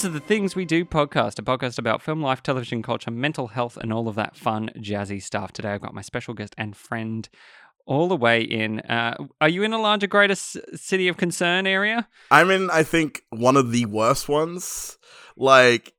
[0.00, 3.48] This is the Things We Do podcast, a podcast about film, life, television, culture, mental
[3.48, 5.52] health, and all of that fun, jazzy stuff.
[5.52, 7.28] Today I've got my special guest and friend
[7.84, 8.80] all the way in.
[8.80, 12.08] Uh, are you in a larger, greater s- city of concern area?
[12.30, 14.96] I'm in, I think, one of the worst ones.
[15.36, 15.92] Like,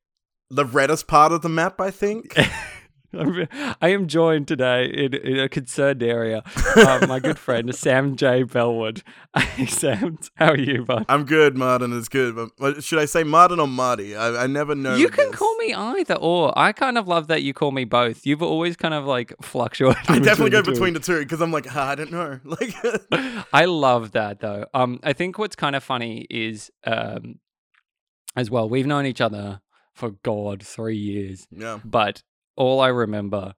[0.50, 2.36] the reddest part of the map, I think.
[3.82, 6.44] I am joined today in, in a concerned area.
[6.56, 8.44] Uh, my good friend Sam J.
[8.44, 9.04] Bellwood.
[9.38, 11.06] Hey, Sam, how are you, bud?
[11.10, 12.50] I'm good, Martin It's good.
[12.58, 14.16] But should I say Martin or Marty?
[14.16, 14.96] I, I never know.
[14.96, 15.36] You can this.
[15.36, 16.58] call me either or.
[16.58, 18.26] I kind of love that you call me both.
[18.26, 20.04] You've always kind of like fluctuated.
[20.08, 22.40] I definitely go between the two because I'm like, ah, I don't know.
[22.46, 22.74] Like,
[23.54, 24.66] I love that though.
[24.74, 27.40] Um, I think what's kind of funny is um,
[28.36, 28.70] as well.
[28.70, 29.62] We've known each other
[29.94, 31.80] for God three years, yeah.
[31.84, 32.24] but
[32.62, 33.54] all I remember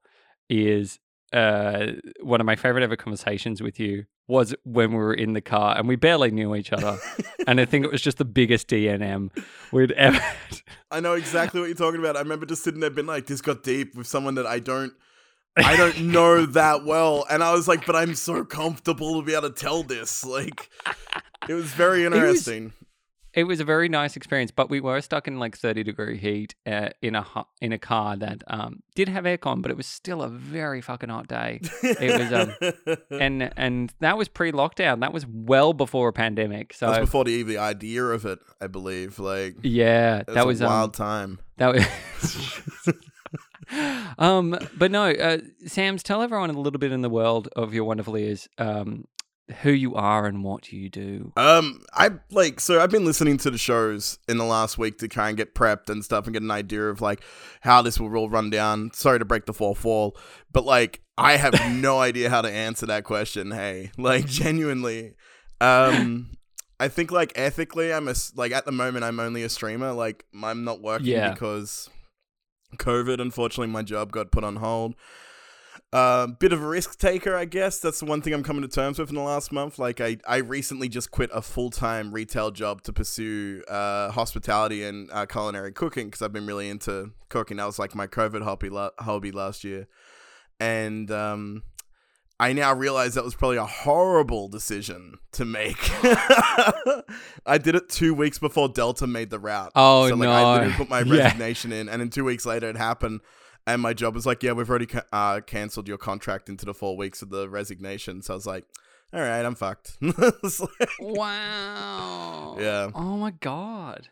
[0.49, 0.99] is
[1.33, 1.87] uh
[2.21, 5.77] one of my favorite ever conversations with you was when we were in the car
[5.77, 6.97] and we barely knew each other,
[7.45, 9.31] and I think it was just the biggest D&M
[9.71, 10.21] we'd ever.
[10.89, 12.15] I know exactly what you're talking about.
[12.15, 14.93] I remember just sitting there being like, this got deep with someone that I don't.
[15.57, 19.35] I don't know that well, and I was like, "But I'm so comfortable to be
[19.35, 20.69] able to tell this." Like,
[21.47, 22.73] it was very interesting.
[23.33, 26.55] It was a very nice experience, but we were stuck in like 30 degree heat
[26.65, 29.87] uh, in a hu- in a car that um, did have aircon, but it was
[29.87, 31.59] still a very fucking hot day.
[31.81, 34.99] It was um, and and that was pre-lockdown.
[34.99, 36.73] That was well before a pandemic.
[36.73, 39.19] So that was before the the idea of it, I believe.
[39.19, 41.39] Like, yeah, was that a was um, wild time.
[41.57, 42.93] that was.
[44.17, 47.83] um, but no, uh, Sam's tell everyone a little bit in the world of your
[47.85, 49.05] wonderful ears, um,
[49.61, 51.33] who you are and what you do.
[51.35, 55.07] Um, I like so I've been listening to the shows in the last week to
[55.07, 57.21] try and get prepped and stuff and get an idea of like
[57.61, 58.91] how this will all run down.
[58.93, 60.15] Sorry to break the fourth wall,
[60.51, 63.51] but like I have no idea how to answer that question.
[63.51, 65.13] Hey, like genuinely,
[65.61, 66.37] um.
[66.79, 69.93] I think like ethically, I'm a like at the moment I'm only a streamer.
[69.93, 71.31] Like I'm not working Yeah.
[71.31, 71.89] because
[72.77, 73.21] COVID.
[73.21, 74.95] Unfortunately, my job got put on hold.
[75.93, 77.77] Uh, bit of a risk taker, I guess.
[77.79, 79.77] That's the one thing I'm coming to terms with in the last month.
[79.77, 84.83] Like, I, I recently just quit a full time retail job to pursue uh, hospitality
[84.83, 87.57] and uh, culinary cooking because I've been really into cooking.
[87.57, 89.87] That was like my COVID hobby, la- hobby last year.
[90.59, 91.61] And um,
[92.39, 95.77] I now realize that was probably a horrible decision to make.
[97.45, 99.71] I did it two weeks before Delta made the route.
[99.75, 100.51] Oh, so, like, I no.
[100.53, 101.23] literally put my Yeah.
[101.25, 103.21] resignation in, and then two weeks later it happened.
[103.65, 106.73] And my job was like, yeah, we've already ca- uh, cancelled your contract into the
[106.73, 108.21] four weeks of the resignation.
[108.21, 108.65] So I was like,
[109.13, 109.97] all right, I'm fucked.
[110.01, 112.57] Like- Wow.
[112.59, 112.91] Yeah.
[112.93, 114.09] Oh my god,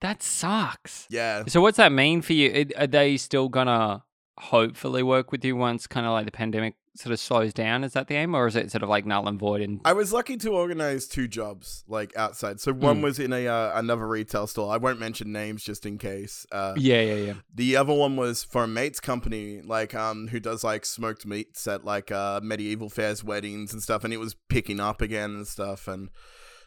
[0.00, 1.06] that sucks.
[1.10, 1.44] yeah.
[1.46, 2.66] So what's that mean for you?
[2.76, 4.04] Are they still gonna
[4.38, 7.82] hopefully work with you once kind of like the pandemic sort of slows down?
[7.84, 9.60] Is that the aim, or is it sort of like null and void?
[9.62, 12.60] And I was lucky to organize two jobs like outside.
[12.60, 13.02] So one Mm.
[13.02, 14.72] was in a uh, another retail store.
[14.72, 16.46] I won't mention names just in case.
[16.52, 17.34] Uh, yeah, yeah, yeah.
[17.54, 21.66] The other one was for a mate's company, like um, who does like smoked meats
[21.66, 25.46] at like uh medieval fairs, weddings and stuff, and it was picking up again and
[25.48, 26.10] stuff, and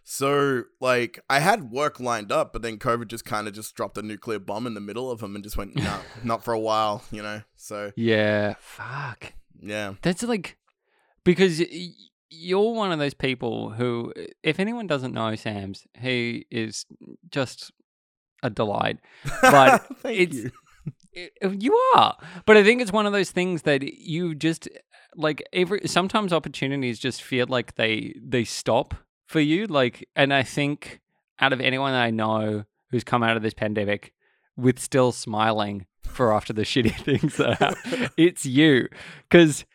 [0.10, 3.98] so like I had work lined up, but then COVID just kind of just dropped
[3.98, 6.60] a nuclear bomb in the middle of them and just went no, not for a
[6.60, 7.42] while, you know.
[7.58, 8.54] So Yeah.
[8.62, 9.34] Fuck.
[9.62, 10.58] yeah, That's like
[11.26, 11.62] because
[12.30, 14.14] you're one of those people who,
[14.44, 16.86] if anyone doesn't know Sam's, he is
[17.30, 17.72] just
[18.44, 19.00] a delight.
[19.42, 20.52] But Thank it's- you.
[21.44, 22.16] I- You are,
[22.46, 24.70] but I think it's one of those things that you just
[25.18, 25.44] like.
[25.52, 28.94] Every sometimes opportunities just feel like they they stop
[29.28, 29.68] for you.
[29.68, 31.02] Like, and I think
[31.40, 34.14] out of anyone that I know who's come out of this pandemic
[34.56, 38.88] with still smiling for after the shitty things that happen, it's you.
[39.30, 39.66] Because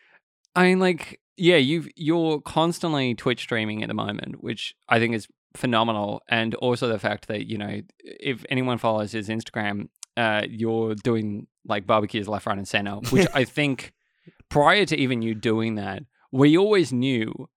[0.55, 5.15] I mean, like, yeah, you've you're constantly Twitch streaming at the moment, which I think
[5.15, 10.43] is phenomenal, and also the fact that you know if anyone follows his Instagram, uh,
[10.47, 13.93] you're doing like barbecues left, right, and center, which I think
[14.49, 17.49] prior to even you doing that, we always knew.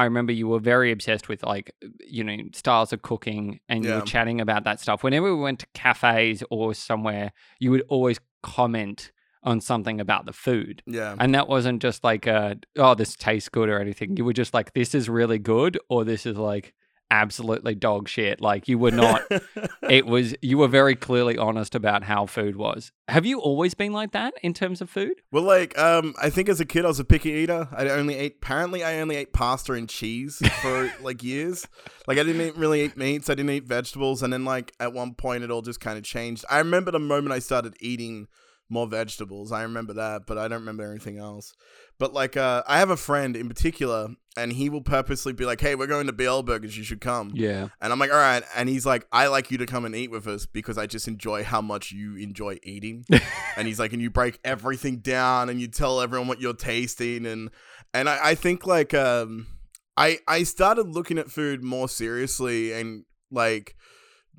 [0.00, 3.92] I remember you were very obsessed with like you know styles of cooking, and you
[3.92, 5.02] were chatting about that stuff.
[5.02, 9.12] Whenever we went to cafes or somewhere, you would always comment
[9.42, 10.82] on something about the food.
[10.86, 11.16] Yeah.
[11.18, 14.16] And that wasn't just like, uh, oh, this tastes good or anything.
[14.16, 16.74] You were just like, this is really good, or this is like
[17.10, 18.40] absolutely dog shit.
[18.40, 19.22] Like you were not.
[19.82, 20.34] it was.
[20.40, 22.92] You were very clearly honest about how food was.
[23.08, 25.14] Have you always been like that in terms of food?
[25.32, 27.68] Well, like, um, I think as a kid I was a picky eater.
[27.72, 28.36] I only ate.
[28.42, 31.66] Apparently, I only ate pasta and cheese for like years.
[32.06, 33.28] Like, I didn't eat, really eat meats.
[33.28, 36.04] I didn't eat vegetables, and then like at one point it all just kind of
[36.04, 36.44] changed.
[36.50, 38.28] I remember the moment I started eating
[38.70, 39.50] more vegetables.
[39.50, 41.52] I remember that, but I don't remember anything else.
[41.98, 45.60] But like, uh, I have a friend in particular and he will purposely be like,
[45.60, 46.76] "Hey, we're going to BL Burgers.
[46.76, 47.68] You should come." Yeah.
[47.80, 50.10] And I'm like, "All right." And he's like, "I like you to come and eat
[50.10, 53.04] with us because I just enjoy how much you enjoy eating."
[53.56, 57.26] and he's like, "And you break everything down and you tell everyone what you're tasting
[57.26, 57.50] and
[57.92, 59.48] and I, I think like um
[59.96, 63.76] I I started looking at food more seriously and like."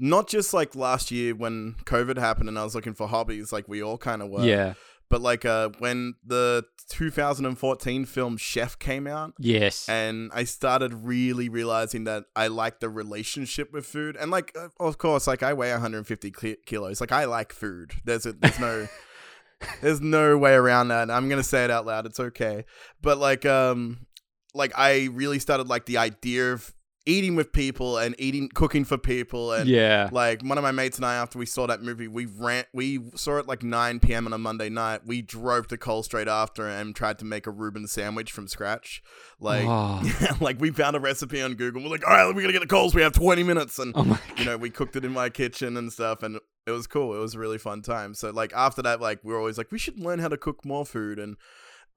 [0.04, 3.68] Not just like last year when COVID happened and I was looking for hobbies, like
[3.68, 4.74] we all kind of were Yeah.
[5.12, 9.88] But like uh when the 2014 film Chef came out Yes.
[9.88, 14.70] and I started really realizing that I like the relationship with food and like uh,
[14.80, 17.00] of course like I weigh 150 ki- kilos.
[17.02, 17.94] Like I like food.
[18.04, 18.88] There's a, there's no
[19.82, 21.12] there's no way around that.
[21.12, 22.06] I'm going to say it out loud.
[22.06, 22.66] It's okay.
[23.02, 24.08] But like um
[24.54, 26.74] like I really started like the idea of
[27.06, 30.10] eating with people and eating cooking for people and yeah.
[30.12, 32.66] like one of my mates and I, after we saw that movie, we ran.
[32.74, 34.28] We saw it like 9 p.m.
[34.28, 35.02] on a Monday night.
[35.06, 39.02] We drove to Coles straight after and tried to make a Reuben sandwich from scratch.
[39.40, 40.02] Like, oh.
[40.40, 41.84] like we found a recipe on Google.
[41.84, 42.94] We're like, all right, we're gonna get the coals.
[42.94, 45.92] We have 20 minutes, and oh you know, we cooked it in my kitchen and
[45.92, 47.16] stuff, and it was cool.
[47.16, 48.14] It was a really fun time.
[48.14, 50.64] So like after that, like we are always like, we should learn how to cook
[50.64, 51.38] more food and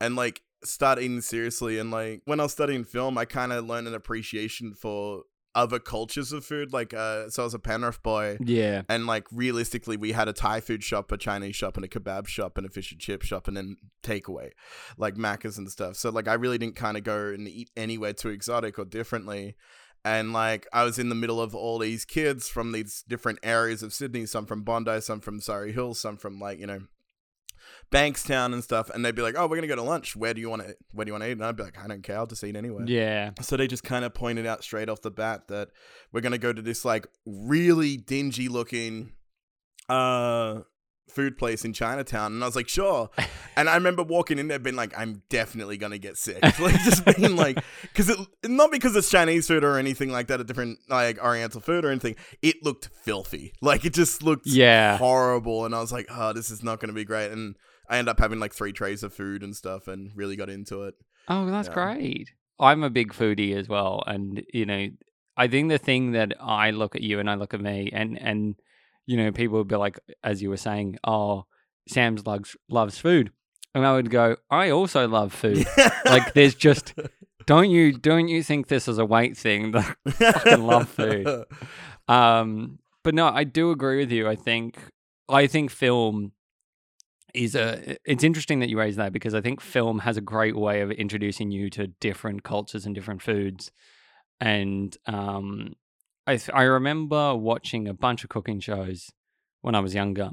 [0.00, 1.78] and like start eating seriously.
[1.78, 5.22] And like when I was studying film, I kind of learned an appreciation for
[5.54, 6.72] other cultures of food.
[6.72, 8.38] Like, uh, so I was a Penrith boy.
[8.40, 8.82] Yeah.
[8.88, 12.26] And like realistically, we had a Thai food shop, a Chinese shop, and a kebab
[12.26, 14.50] shop, and a fish and chip shop, and then takeaway,
[14.98, 15.96] like Macca's and stuff.
[15.96, 19.56] So like I really didn't kind of go and eat anywhere too exotic or differently.
[20.04, 23.82] And like I was in the middle of all these kids from these different areas
[23.82, 26.80] of Sydney, some from Bondi, some from Surry Hills, some from like you know
[27.90, 30.16] Bankstown and stuff, and they'd be like, "Oh, we're gonna go to lunch.
[30.16, 30.74] Where do you want to?
[30.92, 32.16] Where do you want to eat?" And I'd be like, "I don't care.
[32.18, 33.30] I'll just eat anywhere." Yeah.
[33.40, 35.68] So they just kind of pointed out straight off the bat that
[36.12, 39.12] we're gonna go to this like really dingy looking
[39.88, 40.60] uh
[41.10, 43.10] food place in Chinatown and I was like sure
[43.56, 47.04] and I remember walking in there being like I'm definitely gonna get sick like just
[47.04, 50.78] being like because it not because it's Chinese food or anything like that a different
[50.88, 54.96] like Oriental food or anything it looked filthy like it just looked Yeah.
[54.96, 57.54] horrible and I was like oh this is not gonna be great and
[57.88, 60.82] I ended up having like three trays of food and stuff and really got into
[60.84, 60.94] it
[61.28, 61.74] Oh, that's Yeah.
[61.74, 62.32] great.
[62.60, 64.88] I'm a big foodie as well, and you know,
[65.36, 68.18] I think the thing that I look at you and I look at me, and
[68.20, 68.54] and
[69.06, 71.46] you know, people would be like, as you were saying, oh,
[71.88, 73.32] Sam's loves loves food,
[73.74, 75.66] and I would go, I also love food.
[76.06, 76.94] like, there's just
[77.46, 79.74] don't you don't you think this is a weight thing?
[79.74, 81.26] I fucking love food.
[82.08, 84.28] Um, but no, I do agree with you.
[84.28, 84.78] I think
[85.28, 86.32] I think film
[87.34, 87.96] is a.
[88.04, 90.90] It's interesting that you raise that because I think film has a great way of
[90.90, 93.72] introducing you to different cultures and different foods,
[94.40, 95.74] and um,
[96.26, 99.10] I I remember watching a bunch of cooking shows
[99.60, 100.30] when I was younger,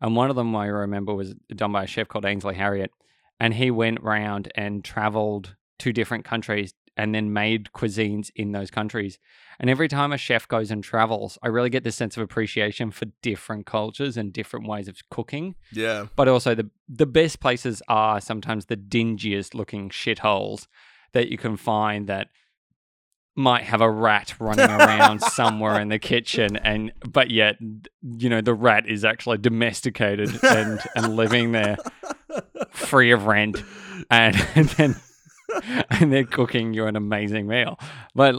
[0.00, 2.90] and one of them I remember was done by a chef called Ainsley Harriott,
[3.38, 8.70] and he went round and traveled to different countries and then made cuisines in those
[8.70, 9.18] countries.
[9.58, 12.90] And every time a chef goes and travels, I really get this sense of appreciation
[12.90, 15.54] for different cultures and different ways of cooking.
[15.72, 20.66] yeah But also the the best places are sometimes the dingiest looking shitholes
[21.12, 22.28] that you can find that
[23.36, 27.56] might have a rat running around somewhere in the kitchen and but yet
[28.18, 31.76] you know the rat is actually domesticated and and living there
[32.70, 33.62] free of rent
[34.10, 34.96] and, and then
[35.90, 37.78] and they're cooking you an amazing meal.
[38.14, 38.36] But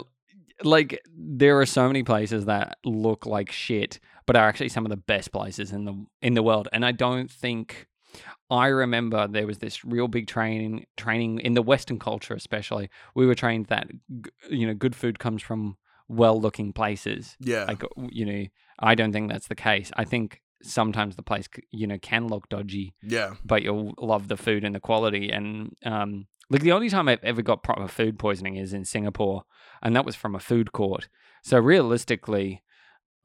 [0.63, 4.89] like there are so many places that look like shit, but are actually some of
[4.89, 6.67] the best places in the in the world.
[6.71, 7.87] And I don't think
[8.49, 12.89] I remember there was this real big training training in the Western culture, especially.
[13.15, 13.87] We were trained that
[14.49, 15.77] you know good food comes from
[16.07, 17.37] well-looking places.
[17.39, 18.45] yeah Like you know,
[18.79, 19.91] I don't think that's the case.
[19.95, 24.37] I think sometimes the place you know can look dodgy yeah but you'll love the
[24.37, 25.31] food and the quality.
[25.31, 29.43] And um, like the only time I've ever got proper food poisoning is in Singapore,
[29.81, 31.07] and that was from a food court.
[31.43, 32.61] So realistically,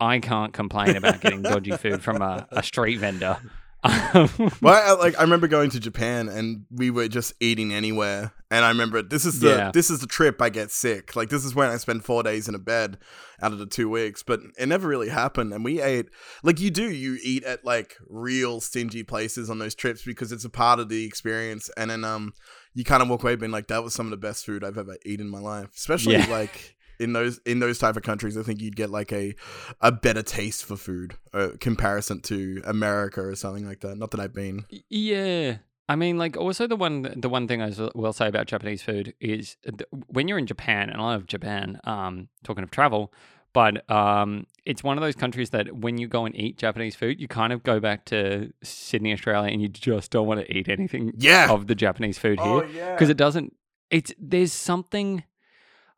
[0.00, 3.38] I can't complain about getting dodgy food from a, a street vendor.
[3.85, 8.64] Well, I, like I remember going to Japan and we were just eating anywhere, and
[8.64, 9.71] I remember this is the Yeah.
[9.73, 11.14] this is the trip I get sick.
[11.14, 12.99] Like this is when I spend four days in a bed
[13.40, 15.52] out of the two weeks, but it never really happened.
[15.52, 16.06] And we ate
[16.42, 20.45] like you do, you eat at like real stingy places on those trips because it's
[20.45, 22.33] a part of the experience, and then um
[22.76, 24.78] you kind of walk away being like that was some of the best food I've
[24.78, 26.26] ever eaten in my life, especially Yeah.
[26.30, 26.75] like.
[26.99, 29.35] In those in those type of countries, I think you'd get like a
[29.83, 33.99] a better taste for food, uh, comparison to America or something like that.
[33.99, 34.64] Not that I've been.
[34.88, 35.59] yeah.
[35.90, 39.12] I mean, like, also the one the one thing I will say about Japanese food
[39.21, 41.78] is th- when you're in Japan, and I love Japan.
[41.85, 43.12] Um, talking of travel,
[43.57, 47.19] but um, it's one of those countries that when you go and eat Japanese food,
[47.19, 50.69] you kind of go back to Sydney, Australia, and you just don't want to eat
[50.69, 51.51] anything Yeah.
[51.51, 52.93] of the Japanese food here Oh yeah.
[52.95, 53.57] because it doesn't.
[53.91, 55.25] It's there's something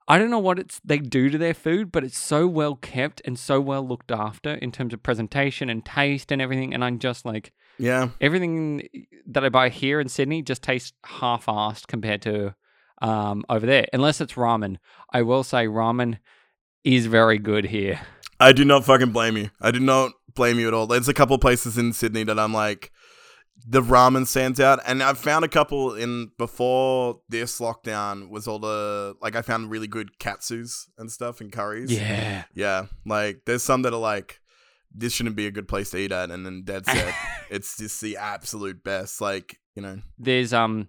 [0.07, 3.21] I don't know what it's they do to their food, but it's so well kept
[3.25, 6.73] and so well looked after in terms of presentation and taste and everything.
[6.73, 8.11] And I'm just like Yeah.
[8.21, 8.89] everything
[9.27, 12.55] that I buy here in Sydney just tastes half-assed compared to
[13.03, 14.77] um, over there, unless it's ramen.
[15.13, 16.19] I will say ramen
[16.97, 18.01] is very good here.
[18.41, 19.51] I do not fucking blame you.
[19.61, 20.87] I do not blame you at all.
[20.87, 22.93] There's a couple places in Sydney that I'm like,
[23.67, 28.59] the ramen stands out, and I've found a couple in before this lockdown was all
[28.59, 31.91] the like I found really good katsus and stuff and curries.
[31.93, 32.45] Yeah.
[32.55, 32.87] yeah.
[33.05, 34.41] Like there's some that are like,
[34.95, 37.15] this shouldn't be a good place to eat at, and then dead set,
[37.51, 39.21] it's just the absolute best.
[39.21, 40.89] Like you know, There's um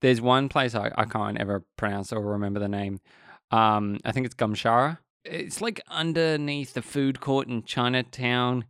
[0.00, 3.00] there's one place I, I can't ever pronounce or remember the name.
[3.50, 4.98] Um I think it's Gumshara.
[5.24, 8.64] It's like underneath the food court in Chinatown.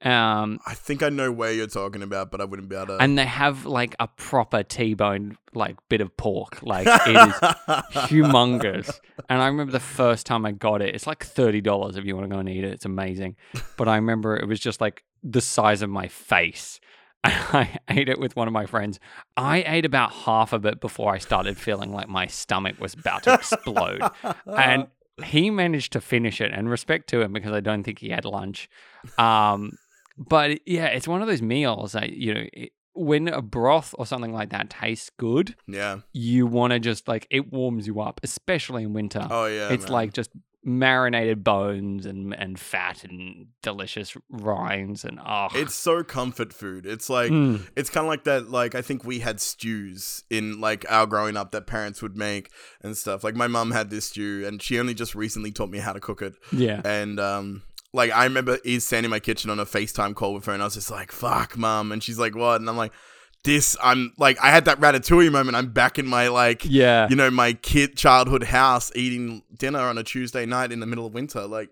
[0.00, 2.98] Um I think I know where you're talking about, but I wouldn't be able to.
[3.02, 6.62] and they have like a proper T-bone like bit of pork.
[6.62, 7.34] Like it is
[8.08, 9.00] humongous.
[9.28, 12.14] And I remember the first time I got it, it's like thirty dollars if you
[12.16, 12.72] want to go and eat it.
[12.72, 13.34] It's amazing.
[13.76, 16.80] But I remember it was just like the size of my face.
[17.24, 19.00] And I ate it with one of my friends.
[19.36, 23.24] I ate about half of it before I started feeling like my stomach was about
[23.24, 24.02] to explode.
[24.46, 24.86] and
[25.24, 28.24] he managed to finish it, and respect to him because I don't think he had
[28.24, 28.68] lunch.
[29.16, 29.72] Um,
[30.16, 32.44] but yeah, it's one of those meals that you know.
[32.52, 36.00] It, when a broth or something like that tastes good, yeah.
[36.12, 39.24] you want to just like it warms you up, especially in winter.
[39.30, 39.68] Oh yeah.
[39.68, 39.92] it's man.
[39.92, 40.30] like just
[40.68, 46.86] marinated bones and and fat and delicious rinds and oh, It's so comfort food.
[46.86, 47.66] It's like Mm.
[47.74, 48.50] it's kind of like that.
[48.50, 52.50] Like I think we had stews in like our growing up that parents would make
[52.82, 53.24] and stuff.
[53.24, 56.00] Like my mum had this stew, and she only just recently taught me how to
[56.00, 56.34] cook it.
[56.52, 56.80] yeah.
[56.84, 60.44] And um, like I remember is standing in my kitchen on a FaceTime call with
[60.46, 62.92] her, and I was just like, "Fuck, mum," and she's like, "What?" And I'm like,
[63.44, 65.56] "This." I'm like, I had that ratatouille moment.
[65.56, 67.08] I'm back in my like, Yeah.
[67.08, 71.06] you know, my kid childhood house eating dinner on a Tuesday night in the middle
[71.06, 71.46] of winter.
[71.46, 71.70] Like,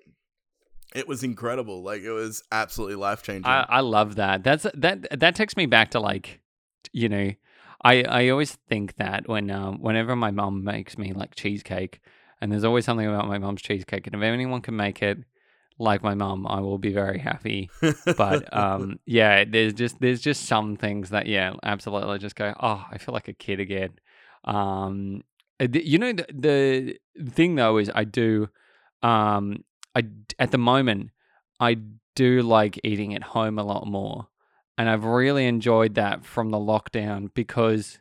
[0.95, 1.83] it was incredible.
[1.83, 3.47] Like, it was absolutely life changing.
[3.47, 4.43] I, I love that.
[4.45, 6.41] That's that that takes me back to like,
[6.93, 7.33] you know,
[7.85, 12.01] I I always think that when um whenever my mum makes me like cheesecake,
[12.41, 15.19] and there's always something about my mum's cheesecake, and if anyone can make it
[15.79, 17.71] like my mum, I will be very happy.
[18.17, 22.55] But um, yeah, there's just there's just some things that yeah, absolutely just go.
[22.61, 23.91] Oh, I feel like a kid again.
[24.45, 25.23] Um,
[25.61, 28.49] uh, you know the the thing though is I do,
[29.03, 29.65] um,
[29.95, 30.05] I
[30.39, 31.11] at the moment
[31.61, 31.79] I
[32.15, 34.29] do like eating at home a lot more,
[34.79, 37.99] and I've really enjoyed that from the lockdown because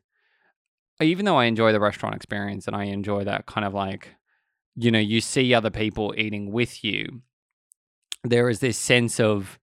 [1.01, 4.15] even though I enjoy the restaurant experience and I enjoy that kind of like,
[4.75, 7.21] you know, you see other people eating with you,
[8.25, 9.59] there is this sense of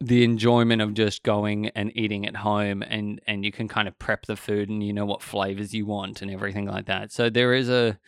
[0.00, 3.98] the enjoyment of just going and eating at home and and you can kind of
[3.98, 7.10] prep the food and you know what flavors you want and everything like that.
[7.12, 7.98] So there is a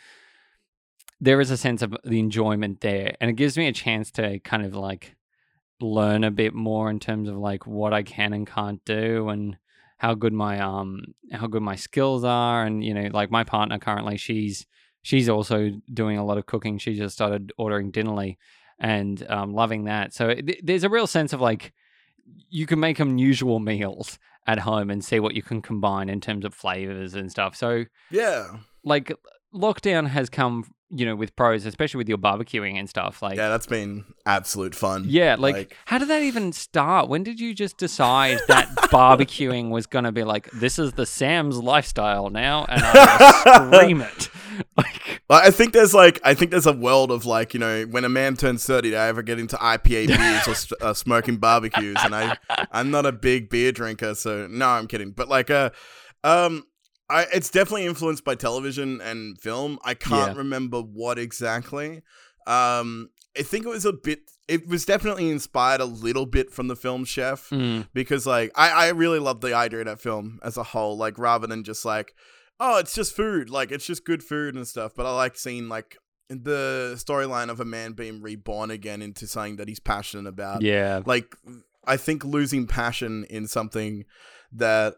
[1.20, 3.16] there is a sense of the enjoyment there.
[3.20, 5.16] And it gives me a chance to kind of like
[5.80, 9.56] learn a bit more in terms of like what I can and can't do and
[9.96, 12.64] how good my um how good my skills are.
[12.64, 14.66] And you know like my partner currently she's
[15.02, 16.76] she's also doing a lot of cooking.
[16.76, 18.36] She just started ordering dinnerly
[18.78, 21.72] and um, loving that so th- there's a real sense of like
[22.50, 26.44] you can make unusual meals at home and see what you can combine in terms
[26.44, 28.46] of flavors and stuff so yeah.
[28.84, 29.12] like
[29.54, 33.48] lockdown has come you know with pros especially with your barbecuing and stuff like Yeah,
[33.50, 35.04] that's been absolute fun.
[35.06, 37.08] yeah, like, Like- how did that even start?
[37.10, 41.04] When did you just decide that barbecuing was going to be like, this is the
[41.04, 44.28] Sam's lifestyle now, and I scream it?
[44.76, 48.04] Like, I think there's like I think there's a world of like you know when
[48.04, 51.96] a man turns thirty, they ever get into IPA beers or st- uh, smoking barbecues,
[52.02, 52.36] and I
[52.72, 55.12] I'm not a big beer drinker, so no, I'm kidding.
[55.12, 55.70] But like uh,
[56.24, 56.64] um,
[57.10, 59.78] I it's definitely influenced by television and film.
[59.84, 60.38] I can't Yeah.
[60.38, 62.02] remember what exactly.
[62.46, 64.20] Um, I think it was a bit.
[64.48, 68.70] It was definitely inspired a little bit from the film Chef mm, because like I,
[68.70, 71.84] I really love the idea of that film as a whole like rather than just
[71.84, 72.14] like
[72.58, 75.68] oh it's just food like it's just good food and stuff but i like seeing
[75.68, 75.96] like
[76.28, 81.00] the storyline of a man being reborn again into something that he's passionate about yeah,
[81.06, 81.36] like
[81.86, 84.04] i think losing passion in something
[84.50, 84.94] that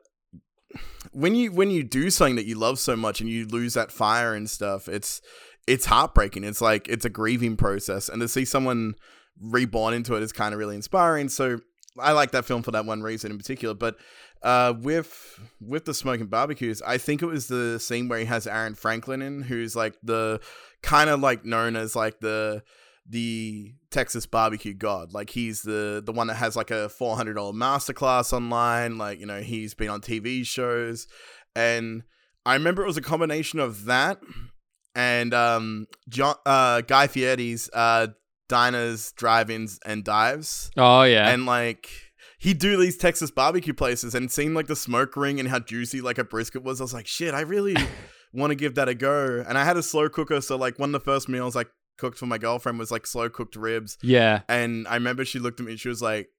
[1.12, 3.90] when you when you do something that you love so much and you lose that
[3.90, 5.20] fire and stuff it's
[5.66, 6.44] it's heartbreaking.
[6.44, 8.08] It's like it's a grieving process.
[8.08, 8.94] And to see someone
[9.40, 11.28] reborn into it is kind of really inspiring.
[11.28, 11.60] So
[11.98, 13.74] i like that film for that one reason in particular.
[13.74, 13.96] But
[14.42, 18.46] uh with with the smoking barbecues i think it was the scene where he has
[18.46, 20.40] aaron franklin in who's like the
[20.80, 22.62] kind of like known as like the
[23.10, 25.12] the Texas barbecue god.
[25.12, 28.98] Like he's the the one that has like a four hundred dollar masterclass online.
[28.98, 31.06] Like you know he's been on TV shows,
[31.56, 32.02] and
[32.46, 34.18] I remember it was a combination of that
[34.94, 38.08] and um, John uh, Guy Fieri's uh,
[38.48, 41.30] diners, drive-ins, and dives, Oh yeah.
[41.30, 41.88] and like
[42.40, 46.00] he'd do these Texas barbecue places, and seeing like the smoke ring and how juicy
[46.00, 47.76] like a brisket was, I was like, shit, I really
[48.32, 49.44] want to give that a go.
[49.46, 51.64] And I had a slow cooker, so like one of the first meals I
[52.00, 54.40] cooked for my girlfriend was like slow cooked ribs, yeah.
[54.48, 56.30] and I remember she looked at me and she was like.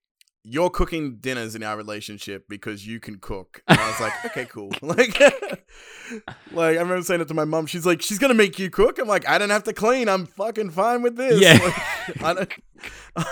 [0.44, 3.62] You're cooking dinners in our relationship because you can cook.
[3.68, 4.72] And I was like, okay, cool.
[4.82, 5.20] Like,
[6.52, 7.68] like I remember saying it to my mom.
[7.68, 8.98] She's like, she's gonna make you cook.
[8.98, 10.10] I'm like, I don't have to clean.
[10.10, 11.40] I'm fucking fine with this.
[11.40, 11.60] Yeah.
[11.64, 12.54] Like, I don't,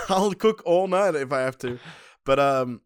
[0.08, 1.80] I'll cook all night if I have to.
[2.26, 2.82] But um,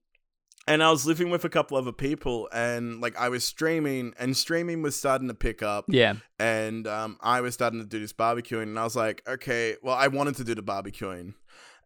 [0.68, 4.36] and I was living with a couple other people, and like I was streaming, and
[4.38, 6.16] streaming was starting to pick up, Yeah.
[6.40, 9.96] and um, I was starting to do this barbecuing, and I was like, okay, well,
[9.96, 11.34] I wanted to do the barbecuing,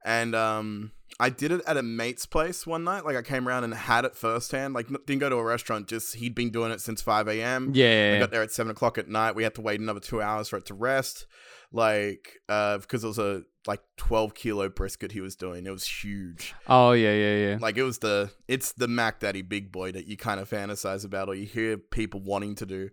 [0.06, 3.04] and um, I did it at a mate's place one night.
[3.04, 4.76] Like I came around and had it firsthand.
[4.76, 5.88] Like didn't go to a restaurant.
[5.88, 7.72] Just he'd been doing it since five a.m.
[7.74, 8.14] Yeah.
[8.16, 9.36] I got there at seven o'clock at night.
[9.36, 11.26] We had to wait another two hours for it to rest,
[11.72, 15.66] like uh, because it was a like twelve kilo brisket he was doing.
[15.66, 16.54] It was huge.
[16.68, 17.58] Oh yeah, yeah, yeah.
[17.60, 21.04] Like it was the it's the Mac Daddy Big Boy that you kind of fantasize
[21.04, 22.90] about or you hear people wanting to do.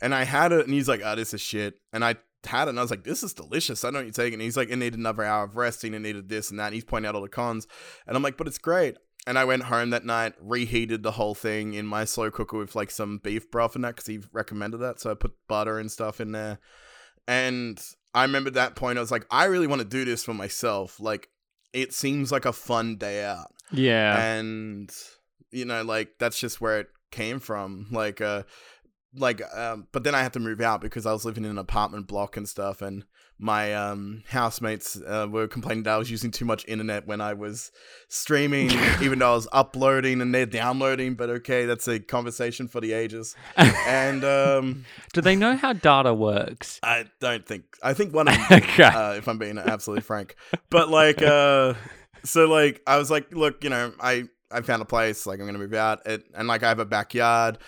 [0.00, 2.70] And I had it, and he's like, "Oh, this is shit." And I had it,
[2.70, 4.34] and I was like, "This is delicious." I know you're taking.
[4.34, 5.94] And he's like, "It needed another hour of resting.
[5.94, 7.66] It needed this and that." And he's pointing out all the cons,
[8.06, 8.96] and I'm like, "But it's great."
[9.26, 12.74] And I went home that night, reheated the whole thing in my slow cooker with
[12.74, 14.98] like some beef broth and that because he recommended that.
[15.00, 16.58] So I put butter and stuff in there,
[17.28, 17.80] and
[18.14, 18.98] I remember that point.
[18.98, 21.28] I was like, "I really want to do this for myself." Like,
[21.72, 24.22] it seems like a fun day out Yeah.
[24.26, 24.92] and
[25.50, 28.42] you know like that's just where it came from like uh
[29.14, 31.58] like um but then i had to move out because i was living in an
[31.58, 33.04] apartment block and stuff and
[33.38, 37.34] my um housemates uh, were complaining that i was using too much internet when i
[37.34, 37.70] was
[38.08, 38.70] streaming
[39.02, 42.92] even though i was uploading and they're downloading but okay that's a conversation for the
[42.92, 46.80] ages and um Do they know how data works?
[46.82, 48.82] i don't think i think one of them Okay.
[48.84, 50.36] uh, if i'm being absolutely frank
[50.70, 51.74] but like uh
[52.24, 55.46] so like i was like look you know i i found a place like i'm
[55.46, 57.58] gonna move out it, and like i have a backyard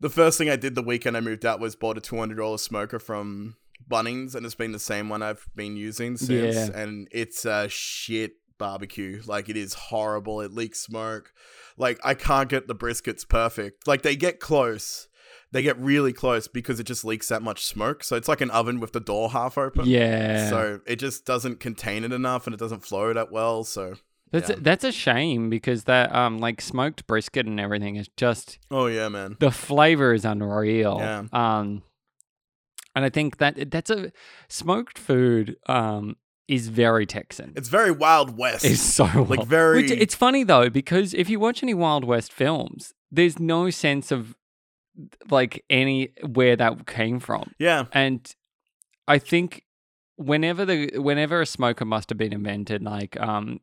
[0.00, 2.98] the first thing i did the weekend i moved out was bought a $200 smoker
[2.98, 3.56] from
[3.90, 6.80] bunnings and it's been the same one i've been using since Yeah.
[6.80, 9.22] and it's a shit barbecue.
[9.24, 10.40] Like it is horrible.
[10.40, 11.32] It leaks smoke.
[11.76, 13.86] Like i can't get the briskets perfect.
[13.86, 15.06] Like they get close.
[15.52, 18.02] They get really close because it just leaks that much smoke.
[18.02, 19.86] So it's like an oven with the door half open.
[19.86, 20.50] Yeah.
[20.50, 23.62] so it just doesn't contain it enough and it doesn't flow that well.
[23.62, 23.94] So
[24.30, 24.56] that's yeah.
[24.58, 29.08] that's a shame because that um like smoked brisket and everything is just oh yeah,
[29.08, 29.36] man.
[29.40, 30.98] the flavor is unreal.
[30.98, 31.24] Yeah.
[31.32, 31.82] Um,
[32.94, 34.12] and I think that that's a
[34.48, 35.56] smoked food.
[35.66, 36.16] Um,
[36.48, 37.52] is very Texan.
[37.56, 38.64] It's very Wild West.
[38.64, 42.32] It's so like very Which it's funny though because if you watch any Wild West
[42.32, 44.34] films, there's no sense of
[45.30, 47.84] like any where that came from, yeah.
[47.92, 48.34] and
[49.06, 49.64] I think
[50.16, 53.60] whenever the whenever a smoker must have been invented, like um,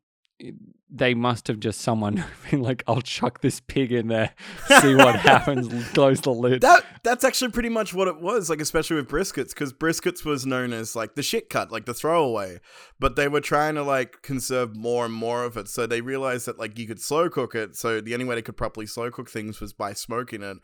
[0.90, 4.34] they must have just someone been like, "I'll chuck this pig in there,
[4.82, 6.62] see what happens," close the lid.
[6.62, 10.46] That that's actually pretty much what it was, like especially with briskets, because briskets was
[10.46, 12.60] known as like the shit cut, like the throwaway.
[13.00, 16.46] But they were trying to like conserve more and more of it, so they realized
[16.48, 17.76] that like you could slow cook it.
[17.76, 20.58] So the only way they could properly slow cook things was by smoking it.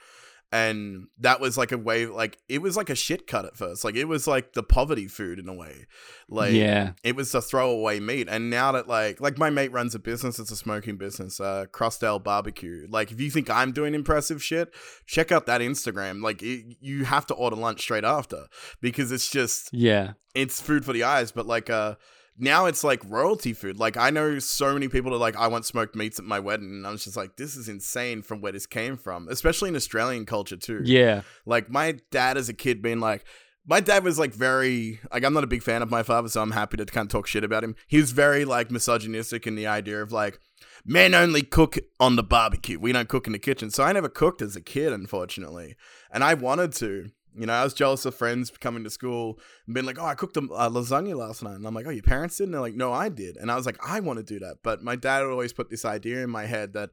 [0.51, 3.83] And that was like a way, like it was like a shit cut at first.
[3.85, 5.87] Like it was like the poverty food in a way.
[6.27, 9.93] Like yeah, it was the throwaway meat and now that like like my mate runs
[9.95, 13.93] a business it's a smoking business uh crossdale barbecue like if you think i'm doing
[13.93, 14.73] impressive shit
[15.05, 18.45] check out that instagram like it, you have to order lunch straight after
[18.81, 21.95] because it's just yeah, it's food for the eyes but like uh
[22.37, 25.47] now it's like royalty food like i know so many people that are like i
[25.47, 28.41] want smoked meats at my wedding and i was just like this is insane from
[28.41, 32.53] where this came from especially in australian culture too yeah, like my dad as a
[32.53, 33.25] kid being like
[33.65, 36.41] my dad was like very like I'm not a big fan of my father, so
[36.41, 37.75] I'm happy to kind of talk shit about him.
[37.87, 40.39] He was very like misogynistic in the idea of like
[40.85, 42.79] men only cook on the barbecue.
[42.79, 43.69] We don't cook in the kitchen.
[43.69, 45.75] So I never cooked as a kid, unfortunately.
[46.11, 47.09] And I wanted to.
[47.37, 50.15] You know, I was jealous of friends coming to school and being like, "Oh, I
[50.15, 52.61] cooked a uh, lasagna last night," and I'm like, "Oh, your parents did?" And they're
[52.61, 54.95] like, "No, I did." And I was like, "I want to do that," but my
[54.95, 56.89] dad would always put this idea in my head that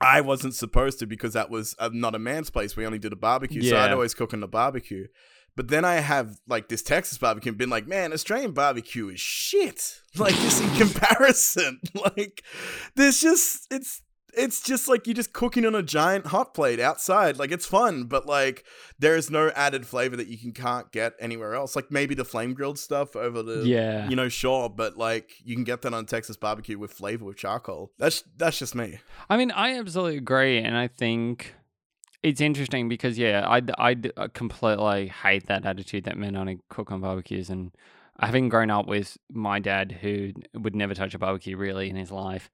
[0.00, 2.76] I wasn't supposed to because that was uh, not a man's place.
[2.76, 5.06] We only did a barbecue, so I'd always cook on the barbecue.
[5.54, 9.20] But then I have like this Texas barbecue and been like, man, Australian barbecue is
[9.20, 9.98] shit.
[10.14, 11.80] Like this in comparison.
[11.94, 12.44] like
[12.96, 17.38] there's just it's it's just like you're just cooking on a giant hot plate outside.
[17.38, 18.64] Like it's fun, but like
[18.98, 21.76] there is no added flavor that you can can't get anywhere else.
[21.76, 24.08] Like maybe the flame grilled stuff over the yeah.
[24.08, 27.36] you know, sure, but like you can get that on Texas barbecue with flavor with
[27.36, 27.92] charcoal.
[27.98, 29.00] That's that's just me.
[29.28, 31.54] I mean, I absolutely agree, and I think
[32.22, 33.96] it's interesting because yeah, I I
[34.32, 37.72] completely hate that attitude that men only cook on barbecues, and
[38.20, 42.10] having grown up with my dad who would never touch a barbecue really in his
[42.10, 42.50] life,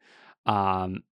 [0.46, 1.02] um,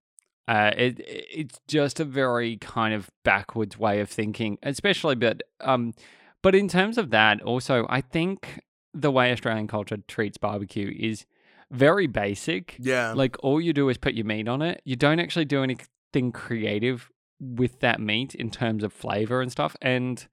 [0.49, 5.93] uh, it it's just a very kind of backwards way of thinking, especially but um,
[6.43, 8.61] but in terms of that, also I think
[8.95, 11.27] the way Australian culture treats barbecue is
[11.71, 12.77] very basic.
[12.79, 13.13] Yeah.
[13.15, 14.81] Like all you do is put your meat on it.
[14.85, 19.77] You don't actually do anything creative with that meat in terms of flavor and stuff.
[19.83, 20.27] And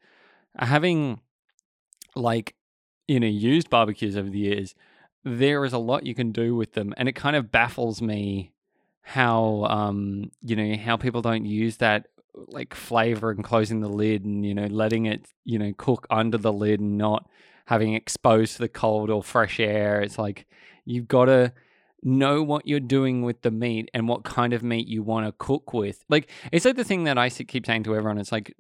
[0.58, 1.20] having
[2.16, 2.56] like
[3.08, 4.76] you know used barbecues over the years,
[5.24, 8.53] there is a lot you can do with them, and it kind of baffles me
[9.04, 12.08] how um you know how people don't use that
[12.48, 16.38] like flavor and closing the lid and you know letting it you know cook under
[16.38, 17.28] the lid and not
[17.66, 20.02] having exposed to the cold or fresh air.
[20.02, 20.46] It's like
[20.86, 21.54] you've got to
[22.04, 25.32] know what you're doing with the meat and what kind of meat you want to
[25.38, 26.04] cook with.
[26.10, 28.18] Like it's like the thing that I keep saying to everyone.
[28.18, 28.54] It's like,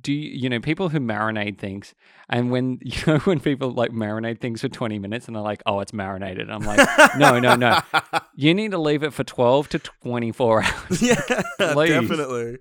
[0.00, 1.94] do you, you know people who marinate things,
[2.28, 5.62] and when you know when people like marinate things for 20 minutes and they're like,
[5.66, 6.50] oh, it's marinated.
[6.50, 7.80] I'm like, no, no, no.
[8.34, 11.02] You need to leave it for 12 to 24 hours.
[11.02, 11.14] yeah,
[11.58, 12.58] definitely.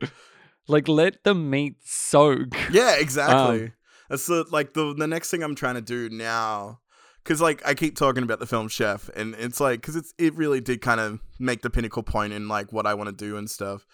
[0.68, 2.56] Like let the meat soak.
[2.72, 3.64] Yeah, exactly.
[3.66, 3.74] Um,
[4.10, 6.81] That's the like the the next thing I'm trying to do now.
[7.24, 10.36] Cause like I keep talking about the film Chef, and it's like because it's it
[10.36, 13.38] really did kind of make the pinnacle point in like what I want to do
[13.38, 13.86] and stuff.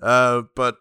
[0.00, 0.76] Uh, but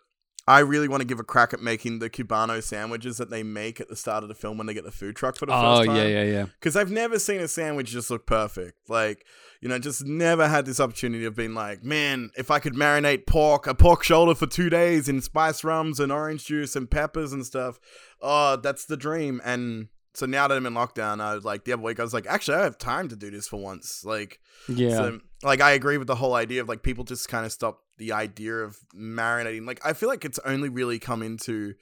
[0.48, 3.80] I really want to give a crack at making the Cubano sandwiches that they make
[3.80, 5.78] at the start of the film when they get the food truck for the Oh
[5.78, 5.96] first time.
[5.96, 6.46] Oh yeah, yeah, yeah.
[6.60, 8.90] Because I've never seen a sandwich just look perfect.
[8.90, 9.26] Like,
[9.62, 13.28] you know, just never had this opportunity of being like, man, if I could marinate
[13.28, 17.34] pork, a pork shoulder for two days in spice rums and orange juice and peppers
[17.34, 17.80] and stuff,
[18.20, 19.42] oh, that's the dream.
[19.46, 22.14] And so now that I'm in lockdown, I was like, the other week, I was
[22.14, 24.04] like, actually, I have time to do this for once.
[24.04, 24.96] Like, Yeah.
[24.96, 27.82] so, like, I agree with the whole idea of like people just kind of stop
[27.98, 29.66] the idea of marinating.
[29.66, 31.76] Like, I feel like it's only really come into,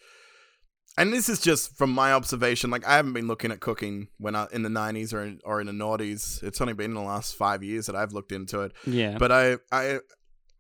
[0.98, 2.70] and this is just from my observation.
[2.70, 5.62] Like, I haven't been looking at cooking when I in the '90s or in, or
[5.62, 6.44] in the noughties.
[6.44, 8.74] It's only been in the last five years that I've looked into it.
[8.86, 9.18] yeah.
[9.18, 10.00] But I, I,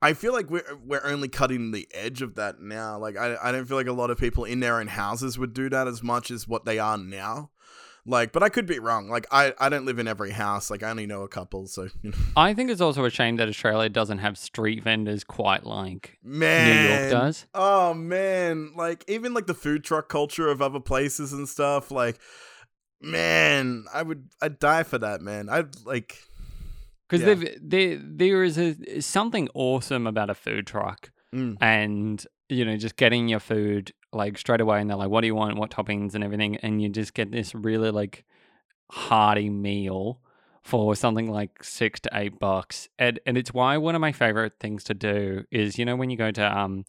[0.01, 2.97] I feel like we're we're only cutting the edge of that now.
[2.97, 5.53] Like, I, I don't feel like a lot of people in their own houses would
[5.53, 7.49] do that as much as what they are now.
[8.05, 9.09] Like, but I could be wrong.
[9.09, 10.71] Like, I, I don't live in every house.
[10.71, 11.67] Like, I only know a couple.
[11.67, 12.17] So, you know.
[12.35, 16.67] I think it's also a shame that Australia doesn't have street vendors quite like man,
[16.67, 17.45] New York does.
[17.53, 21.91] Oh man, like even like the food truck culture of other places and stuff.
[21.91, 22.19] Like,
[23.01, 25.49] man, I would I'd die for that, man.
[25.49, 26.17] I'd like,
[27.09, 27.33] Because Yeah.
[27.33, 32.77] they've there there is a something awesome about a food truck mm, and you know
[32.77, 35.57] just getting your food like straight away and they're like what do you want?
[35.57, 36.13] What toppings?
[36.15, 38.25] and everything and you just get this really like
[38.91, 40.19] hearty meal
[40.63, 44.53] for something like six to eight bucks and and it's why one of my favorite
[44.59, 46.85] things to do is you know when you go to um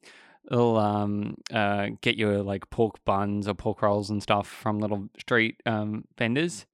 [0.51, 5.09] little um uh get your like pork buns or pork rolls and stuff from little
[5.19, 6.67] street um vendors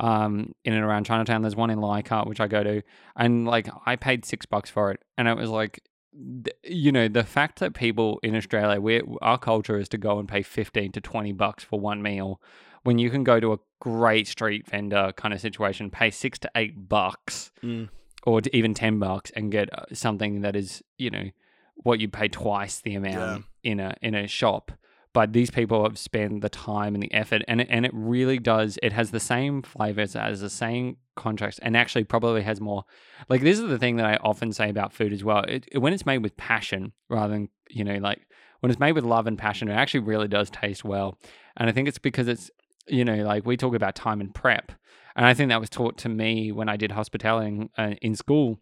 [0.00, 2.82] um in and around Chinatown there's one in Leichhardt which I go to
[3.16, 5.82] and like I paid six bucks for it and it was like
[6.12, 10.18] th- you know the fact that people in Australia we our culture is to go
[10.18, 12.40] and pay 15 to 20 bucks for one meal
[12.82, 16.50] when you can go to a great street vendor kind of situation pay 6 to
[16.54, 17.88] 8 bucks mm.
[18.24, 21.30] or even 10 bucks and get uh, something that is you know
[21.76, 24.72] what you pay twice the amount in a in a shop
[25.12, 28.38] but these people have spent the time and the effort and it, and it really
[28.38, 32.84] does it has the same flavors as the same contracts and actually probably has more
[33.28, 35.78] like this is the thing that i often say about food as well it, it-
[35.78, 38.20] when it's made with passion rather than you know like
[38.60, 41.18] when it's made with love and passion it actually really does taste well
[41.56, 42.50] and i think it's because it's
[42.86, 44.72] you know like we talk about time and prep
[45.16, 48.14] and i think that was taught to me when i did hospitality in, uh, in
[48.14, 48.60] school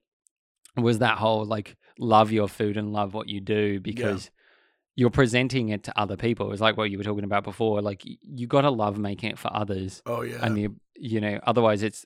[0.77, 4.31] was that whole like love your food and love what you do because
[4.99, 6.51] you're presenting it to other people.
[6.51, 7.81] It's like what you were talking about before.
[7.81, 10.39] Like you got to love making it for others, Oh yeah.
[10.43, 12.05] and the you know otherwise it's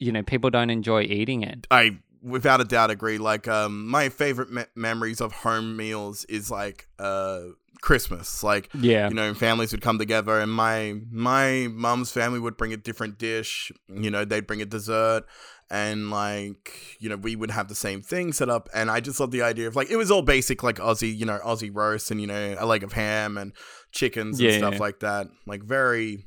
[0.00, 1.66] you know people don't enjoy eating it.
[1.70, 3.18] I without a doubt agree.
[3.18, 7.40] Like, um, my favorite me- memories of home meals is like uh
[7.82, 8.42] Christmas.
[8.42, 12.72] Like, Yeah, you know, families would come together, and my my mum's family would bring
[12.72, 13.70] a different dish.
[13.88, 15.24] You know, they'd bring a dessert,
[15.70, 18.68] and like, you know, we would have the same thing set up.
[18.74, 21.26] And I just love the idea of like it was all basic, like Aussie, you
[21.26, 23.52] know, Aussie roast, and you know, a leg of ham and
[23.92, 24.80] chickens and Yeah, stuff yeah.
[24.80, 25.26] like that.
[25.46, 26.26] Like very.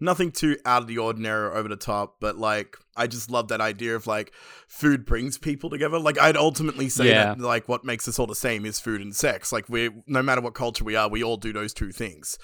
[0.00, 3.48] Nothing too out of the ordinary or over the top, but like I just love
[3.48, 4.32] that idea of like
[4.68, 5.98] food brings people together.
[5.98, 7.34] Like I'd ultimately say Yeah.
[7.34, 9.52] that like what makes us all the same is food and sex.
[9.52, 12.38] Like we no matter what culture we are, we all do those two things.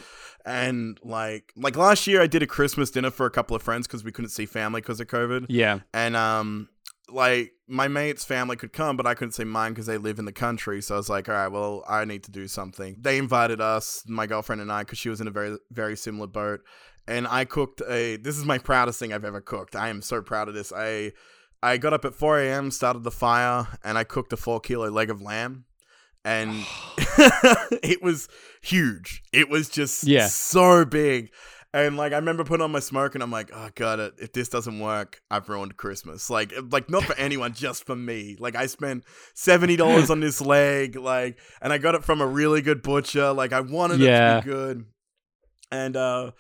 [0.44, 3.86] And like like last year I did a Christmas dinner for a couple of friends
[3.86, 5.46] because we couldn't see family because of COVID.
[5.48, 6.68] yeah, And um
[7.10, 10.24] like my mate's family could come, but I couldn't say mine because they live in
[10.24, 10.80] the country.
[10.82, 12.96] So I was like, all right, well, I need to do something.
[12.98, 16.26] They invited us, my girlfriend and I, because she was in a very very similar
[16.26, 16.60] boat,
[17.06, 18.16] and I cooked a.
[18.16, 19.76] This is my proudest thing I've ever cooked.
[19.76, 20.72] I am so proud of this.
[20.74, 21.12] I
[21.62, 24.90] I got up at 4 a.m., started the fire, and I cooked a four kilo
[24.90, 25.64] leg of lamb.
[26.24, 26.64] And
[27.82, 28.28] it was
[28.62, 29.22] huge.
[29.32, 30.26] It was just Yeah.
[30.28, 31.30] so big.
[31.72, 34.48] And like I remember putting on my smoke and I'm like, oh god, if this
[34.48, 36.30] doesn't work, I've ruined Christmas.
[36.30, 38.36] Like like not for anyone, just for me.
[38.38, 39.02] Like I spent
[39.34, 43.32] seventy dollars on this leg, like and I got it from a really good butcher.
[43.32, 44.38] Like I wanted Yeah.
[44.38, 44.84] it to be good.
[45.72, 46.30] And uh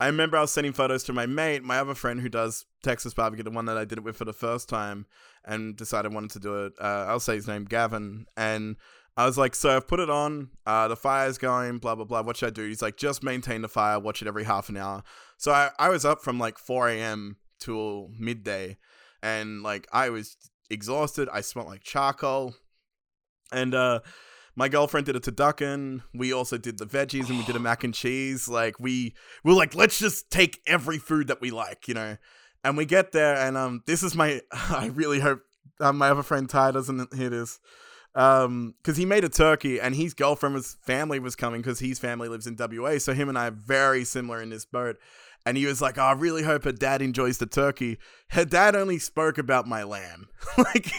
[0.00, 3.14] I remember I was sending photos to my mate, my other friend who does Texas
[3.14, 5.06] barbecue, the one that I did it with for the first time,
[5.44, 6.72] and decided I wanted to do it.
[6.80, 8.76] Uh, I'll say his name, Gavin, and
[9.16, 10.50] I was like, "So I've put it on.
[10.66, 11.78] Uh, the fire's going.
[11.78, 12.22] Blah blah blah.
[12.22, 14.00] What should I do?" He's like, "Just maintain the fire.
[14.00, 15.04] Watch it every half an hour."
[15.38, 17.36] So I, I was up from like 4 a.m.
[17.60, 18.78] till midday,
[19.22, 20.36] and like I was
[20.70, 21.28] exhausted.
[21.32, 22.56] I smelled like charcoal,
[23.52, 24.00] and uh,
[24.56, 26.02] my girlfriend did a turducken.
[26.12, 28.48] We also did the veggies, and we did a mac and cheese.
[28.48, 32.16] Like we we were like, let's just take every food that we like, you know.
[32.62, 34.40] And we get there, and um, this is my.
[34.52, 35.40] I really hope
[35.80, 37.58] um, my other friend Ty doesn't hear this
[38.16, 41.98] um because he made a turkey and his girlfriend was family was coming because his
[41.98, 44.96] family lives in wa so him and i are very similar in this boat
[45.46, 47.98] and he was like oh, i really hope her dad enjoys the turkey
[48.30, 50.28] her dad only spoke about my lamb
[50.58, 50.90] like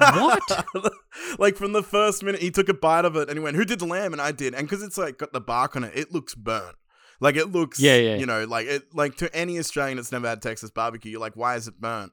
[0.00, 0.66] What?
[1.38, 3.64] like from the first minute he took a bite of it and he went who
[3.64, 5.92] did the lamb and i did and because it's like got the bark on it
[5.94, 6.76] it looks burnt
[7.20, 8.16] like it looks Yeah, yeah.
[8.16, 11.36] you know like it like to any australian that's never had texas barbecue you're like
[11.36, 12.12] why is it burnt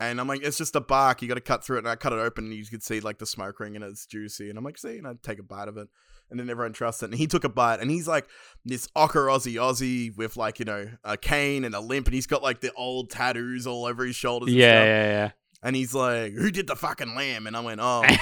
[0.00, 1.22] and I'm like, it's just a bark.
[1.22, 1.80] You got to cut through it.
[1.80, 4.04] And I cut it open, and you could see like the smoke ring, and it's
[4.04, 4.48] juicy.
[4.48, 5.86] And I'm like, see, and I take a bite of it,
[6.32, 7.10] and then everyone trusts it.
[7.10, 8.26] And he took a bite, and he's like
[8.64, 12.26] this ochre Aussie Aussie with like you know a cane and a limp, and he's
[12.26, 14.48] got like the old tattoos all over his shoulders.
[14.48, 14.86] and Yeah, stuff.
[14.86, 15.30] yeah,
[15.62, 17.46] And he's like, who did the fucking lamb?
[17.46, 18.04] And I went, oh.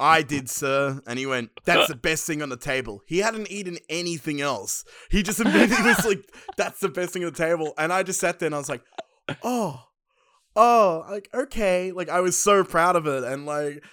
[0.00, 1.00] I did, sir.
[1.06, 3.02] And he went, that's the best thing on the table.
[3.06, 4.84] He hadn't eaten anything else.
[5.08, 6.24] He just immediately was like,
[6.56, 7.74] that's the best thing on the table.
[7.78, 8.82] And I just sat there and I was like,
[9.44, 9.80] oh,
[10.56, 11.92] oh, like, okay.
[11.92, 13.22] Like, I was so proud of it.
[13.24, 13.84] And like,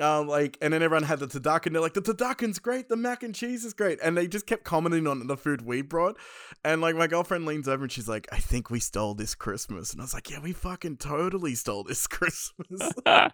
[0.00, 1.72] um, like, and then everyone had the turducken.
[1.72, 2.88] They're like, the turducken's great.
[2.88, 3.98] The mac and cheese is great.
[4.02, 6.16] And they just kept commenting on the food we brought.
[6.64, 9.92] And like, my girlfriend leans over and she's like, I think we stole this Christmas.
[9.92, 12.92] And I was like, yeah, we fucking totally stole this Christmas.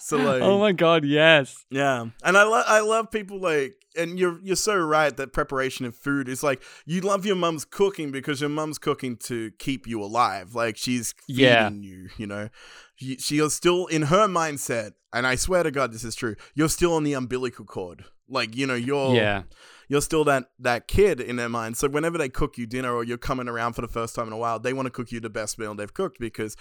[0.00, 1.64] So, like- oh my god, yes.
[1.70, 5.86] Yeah, and I love I love people like, and you're you're so right that preparation
[5.86, 9.86] of food is like you love your mum's cooking because your mum's cooking to keep
[9.86, 10.54] you alive.
[10.54, 11.70] Like she's feeding Yeah.
[11.70, 12.48] you, you know.
[13.00, 16.36] She, is still in her mindset, and I swear to God, this is true.
[16.54, 18.04] You're still on the umbilical cord.
[18.28, 19.42] Like you know, you're Yeah.
[19.88, 21.76] you're still that that kid in their mind.
[21.76, 24.32] So whenever they cook you dinner or you're coming around for the first time in
[24.32, 26.56] a while, they want to cook you the best meal they've cooked because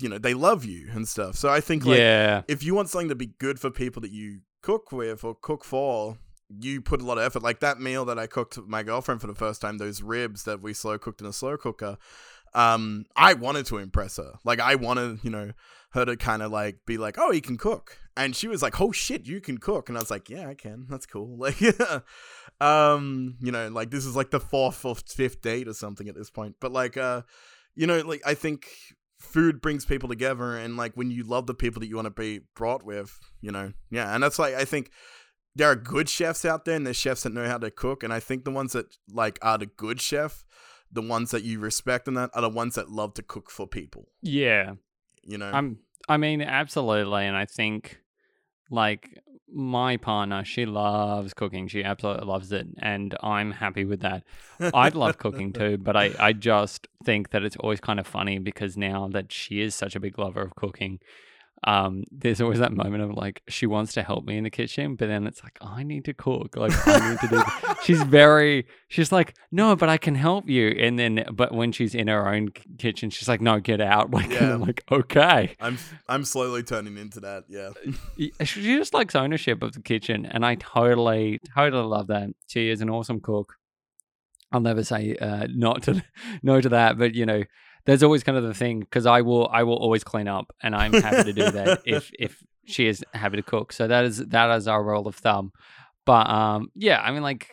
[0.00, 1.36] you know they love you and stuff.
[1.36, 2.42] So I think like yeah.
[2.48, 5.62] if you want something to be good for people that you cook with or cook
[5.62, 7.42] for, you put a lot of effort.
[7.42, 10.44] Like that meal that I cooked with my girlfriend for the first time, those ribs
[10.44, 11.98] that we slow cooked in a slow cooker.
[12.56, 14.32] Um, I wanted to impress her.
[14.44, 15.52] Like I wanted, you know,
[15.90, 18.80] her to kind of like be like, "Oh, he can cook," and she was like,
[18.80, 20.86] "Oh shit, you can cook," and I was like, "Yeah, I can.
[20.88, 21.60] That's cool." Like,
[22.60, 26.14] um, you know, like this is like the fourth or fifth date or something at
[26.14, 26.56] this point.
[26.58, 27.22] But like, uh,
[27.74, 28.66] you know, like I think
[29.18, 32.10] food brings people together and like when you love the people that you want to
[32.10, 34.90] be brought with you know yeah and that's like i think
[35.54, 38.12] there are good chefs out there and there's chefs that know how to cook and
[38.12, 40.44] i think the ones that like are the good chef
[40.96, 43.66] the ones that you respect and that are the ones that love to cook for
[43.66, 44.74] people Yeah.
[45.22, 45.78] you know I'm
[46.08, 48.00] I mean, absolutely, and I think
[48.70, 51.68] like my partner, she loves cooking.
[51.68, 54.22] She absolutely loves it, and I'm happy with that.
[54.72, 58.38] I'd love cooking too, but I, I just think that it's always kind of funny
[58.38, 61.00] because now that she is such a big lover of cooking,
[61.66, 64.94] um, there's always that moment of like she wants to help me in the kitchen,
[64.94, 67.42] but then it's like I need to cook, like I need to do.
[67.82, 71.94] she's very, she's like, no, but I can help you, and then but when she's
[71.94, 74.54] in her own kitchen, she's like, no, get out, like, Yeah.
[74.54, 75.56] I'm like, okay.
[75.60, 75.76] i'm
[76.08, 77.70] i'm slowly turning into that yeah
[78.44, 82.30] She just likes ownership of the kitchen, and I totally, totally love that.
[82.46, 83.54] She is an awesome cook.
[84.52, 86.04] I'll never say uh, not to
[86.44, 87.42] no to that, but you know,
[87.86, 90.74] there's always kind of the thing because I will, I will always clean up, and
[90.74, 93.72] I'm happy to do that if if she is happy to cook.
[93.72, 95.52] So that is that is our rule of thumb.
[96.04, 97.50] But um, yeah, I mean, like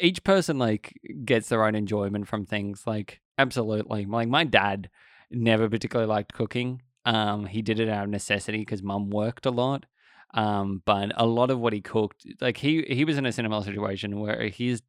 [0.00, 0.94] each person like
[1.24, 2.84] gets their own enjoyment from things.
[2.86, 4.90] Like absolutely, like my dad
[5.30, 6.82] never particularly liked cooking.
[7.04, 9.86] Um, he did it out of necessity because mum worked a lot.
[10.34, 13.62] Um, but a lot of what he cooked, like he he was in a similar
[13.62, 14.82] situation where his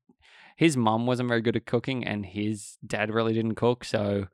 [0.58, 4.28] his mum wasn't very good at cooking and his dad really didn't cook, so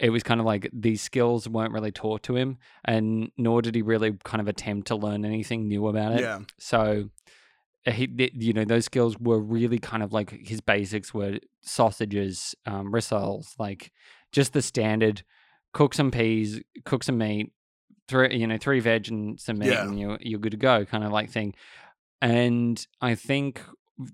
[0.00, 3.74] it was kind of like these skills weren't really taught to him, and nor did
[3.74, 6.20] he really kind of attempt to learn anything new about it.
[6.20, 6.40] Yeah.
[6.58, 7.10] So
[7.86, 12.54] uh, he, you know, those skills were really kind of like his basics were sausages,
[12.66, 13.92] um, rissoles, like
[14.32, 15.22] just the standard
[15.72, 17.52] cook some peas, cook some meat,
[18.08, 19.82] three, you know, three veg and some meat, Yeah.
[19.84, 21.54] and you're you're good to go, kind of like thing.
[22.22, 23.60] And I think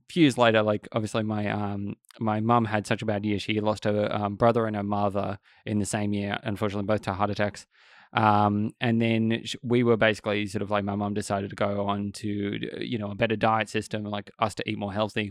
[0.09, 3.61] few years later, like obviously my um my mum had such a bad year, she
[3.61, 7.31] lost her um, brother and her mother in the same year, unfortunately, both to heart
[7.31, 7.66] attacks.
[8.12, 12.12] Um, and then we were basically sort of like my mum decided to go on
[12.12, 15.31] to uh, you know a better diet system, like us to eat more healthy.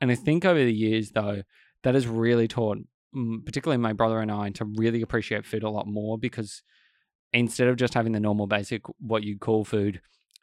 [0.00, 1.42] And I think over the years though,
[1.82, 2.78] that has really taught,
[3.44, 6.62] particularly my brother and I, to really appreciate food a lot more because
[7.32, 10.00] instead of just having the normal basic what you call food,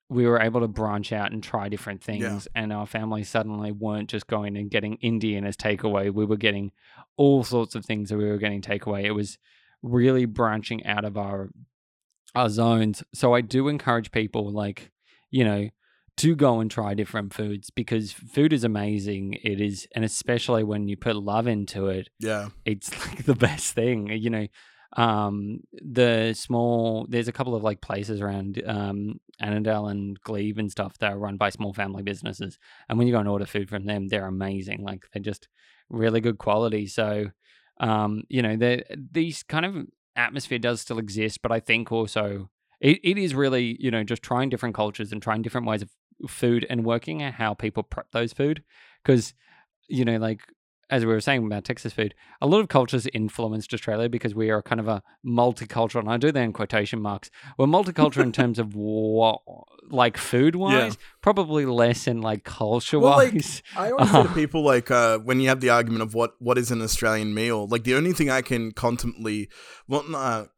[0.10, 2.48] we were able to branch out and try different things.
[2.56, 6.12] And our family suddenly weren't just going and getting Indian as takeaway.
[6.12, 6.72] We were getting
[7.16, 9.04] all sorts of things that we were getting takeaway.
[9.04, 9.38] It was
[9.84, 11.50] really branching out of our
[12.36, 13.04] our zones.
[13.14, 14.92] So I do encourage people like,
[15.32, 15.70] you know,
[16.18, 19.36] to go and try different foods because food is amazing.
[19.44, 22.50] It is and especially when you put love into it, Yeah.
[22.66, 24.48] it's like the best thing you know
[24.98, 30.72] um the small there's a couple of like places around um annandale and glebe and
[30.72, 33.70] stuff that are run by small family businesses and when you go and order food
[33.70, 35.48] from them they're amazing like they're just
[35.90, 37.28] really good quality so
[37.80, 42.50] um you know the these kind of atmosphere does still exist but i think also
[42.82, 45.90] it, it is really you know just trying different cultures and trying different ways of
[46.28, 48.64] food and working out how people prep those food
[49.04, 49.34] because
[49.88, 50.42] you know like
[50.90, 54.50] as we were saying about Texas food, a lot of cultures influenced Australia because we
[54.50, 57.30] are kind of a multicultural, and I do that in quotation marks.
[57.58, 59.42] We're multicultural in terms of what,
[59.90, 63.62] like food wise, probably less in like culture Well, like, wise.
[63.76, 66.58] I always say to people like uh, when you have the argument of what what
[66.58, 69.52] is an Australian meal, like the only thing I can contemplate,
[69.88, 70.50] well, not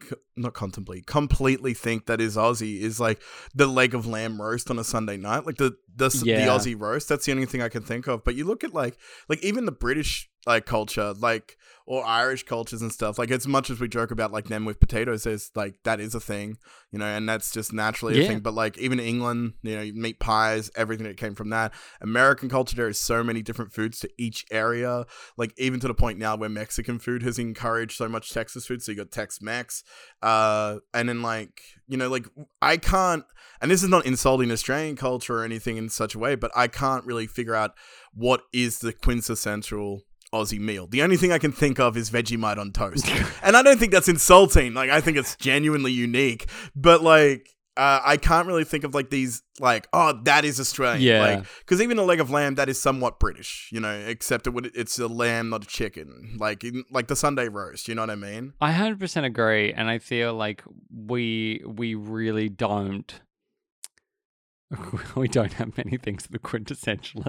[0.42, 3.22] not contemplate, completely think that is Aussie is like
[3.54, 7.10] the leg of lamb roast on a Sunday night, like the the, the Aussie roast.
[7.10, 8.24] That's the only thing I can think of.
[8.24, 8.98] But you look at like
[9.30, 13.20] like even the British like culture, like or Irish cultures and stuff.
[13.20, 16.16] Like as much as we joke about like them with potatoes, there's like that is
[16.16, 16.58] a thing,
[16.92, 18.40] you know, and that's just naturally a thing.
[18.40, 21.74] But like even England, you know, meat pies, everything that came from that.
[22.00, 25.06] American culture, there is so many different foods to each area.
[25.38, 28.82] Like even to the point now where Mexican food has encouraged so much Texas food.
[28.82, 29.84] So you got Tex Mex,
[30.22, 32.26] uh, and then like you know, like
[32.62, 33.26] I can't,
[33.62, 36.68] and this is not insulting Australian culture or anything in such a way, but I
[36.68, 37.74] can't really figure out
[38.14, 40.04] what is the quintessential.
[40.34, 40.88] Aussie meal.
[40.88, 43.08] The only thing I can think of is Vegemite on toast,
[43.44, 44.74] and I don't think that's insulting.
[44.74, 49.10] Like I think it's genuinely unique, but like uh, I can't really think of like
[49.10, 51.02] these like oh that is Australian.
[51.02, 51.22] Yeah.
[51.22, 54.52] Like because even a leg of lamb that is somewhat British, you know, except it
[54.52, 56.38] would it's a lamb, not a chicken.
[56.38, 58.54] Like in, like the Sunday roast, you know what I mean?
[58.60, 60.64] I hundred percent agree, and I feel like
[60.94, 63.20] we we really don't.
[65.16, 67.26] We don't have many things that are quintessential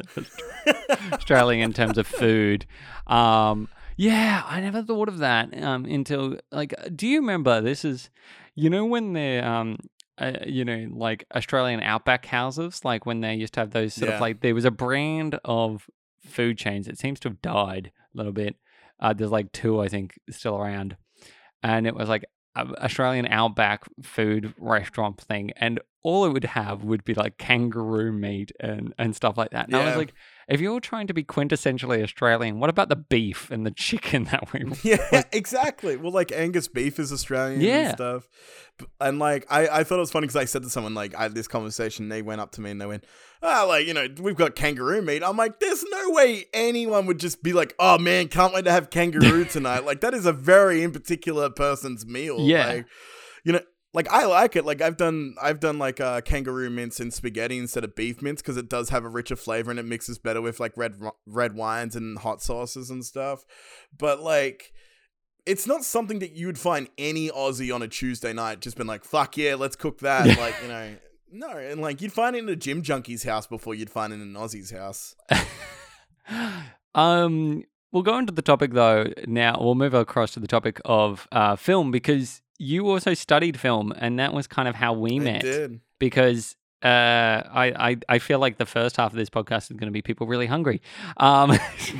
[1.12, 2.66] Australian in terms of food.
[3.06, 6.74] Um, yeah, I never thought of that um, until like.
[6.94, 7.60] Do you remember?
[7.60, 8.10] This is,
[8.54, 9.78] you know, when they're um,
[10.18, 14.08] uh, you know, like Australian outback houses, like when they used to have those sort
[14.08, 14.16] Yeah.
[14.16, 15.88] of like there was a brand of
[16.24, 16.88] food chains.
[16.88, 18.56] It seems to have died a little bit.
[19.00, 20.96] Uh, there's like two, I think, still around,
[21.62, 22.24] and it was like
[22.56, 28.50] Australian outback food restaurant thing, and all it would have would be like kangaroo meat
[28.58, 29.66] and and stuff like that.
[29.66, 30.14] And I was like,
[30.48, 34.52] if you're trying to be quintessentially Australian, what about the beef and the chicken that
[34.52, 34.64] we?
[34.82, 35.96] Yeah, exactly.
[35.96, 37.88] Well, like Angus beef is Australian Yeah.
[37.88, 38.28] and stuff.
[39.00, 41.22] And like, I, I thought it was funny because I said to someone, like, I
[41.24, 42.08] had this conversation.
[42.08, 43.04] They went up to me and they went,
[43.42, 45.22] ah, like, you know, we've got kangaroo meat.
[45.22, 48.72] I'm like, there's no way anyone would just be like, oh man, can't wait to
[48.72, 49.84] have kangaroo tonight.
[49.84, 52.40] like, that is a very in particular person's meal.
[52.40, 52.66] Yeah.
[52.66, 52.86] Like,
[53.44, 53.60] you know,
[53.94, 54.64] like I like it.
[54.64, 58.40] Like I've done, I've done like uh, kangaroo mince and spaghetti instead of beef mince
[58.40, 60.94] because it does have a richer flavor and it mixes better with like red
[61.26, 63.44] red wines and hot sauces and stuff.
[63.96, 64.72] But like,
[65.44, 68.86] it's not something that you would find any Aussie on a Tuesday night just been
[68.86, 70.26] like, fuck yeah, let's cook that.
[70.38, 70.96] like, you know,
[71.30, 71.50] no.
[71.58, 74.22] And like, you'd find it in a gym junkie's house before you'd find it in
[74.22, 75.16] an Aussie's house.
[76.94, 79.06] um, we'll go into the topic though.
[79.26, 83.92] Now we'll move across to the topic of uh, film because you also studied film,
[83.98, 85.42] and that was kind of how we I met.
[85.42, 85.80] did.
[85.98, 89.88] Because uh, I, I I feel like the first half of this podcast is going
[89.88, 90.80] to be people really hungry.
[91.16, 91.50] Um,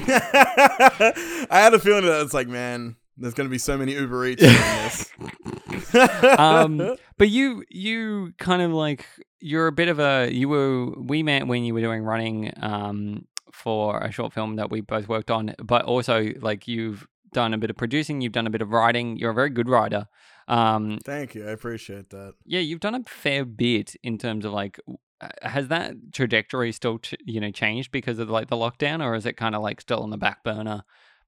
[0.08, 4.26] I had a feeling that it's like, man, there's going to be so many Uber
[4.26, 6.38] Eats doing this.
[6.38, 9.04] um, but you you kind of like
[9.40, 13.26] you're a bit of a you were we met when you were doing running um
[13.52, 17.58] for a short film that we both worked on, but also like you've done a
[17.58, 19.16] bit of producing, you've done a bit of writing.
[19.16, 20.06] You're a very good writer.
[20.48, 21.46] Um, Thank you.
[21.46, 22.34] I appreciate that.
[22.44, 24.80] yeah, you've done a fair bit in terms of like,
[25.20, 29.14] uh, has that trajectory still, ch- you know, changed because of like the lockdown, or
[29.14, 30.82] is it kind of like still on the back burner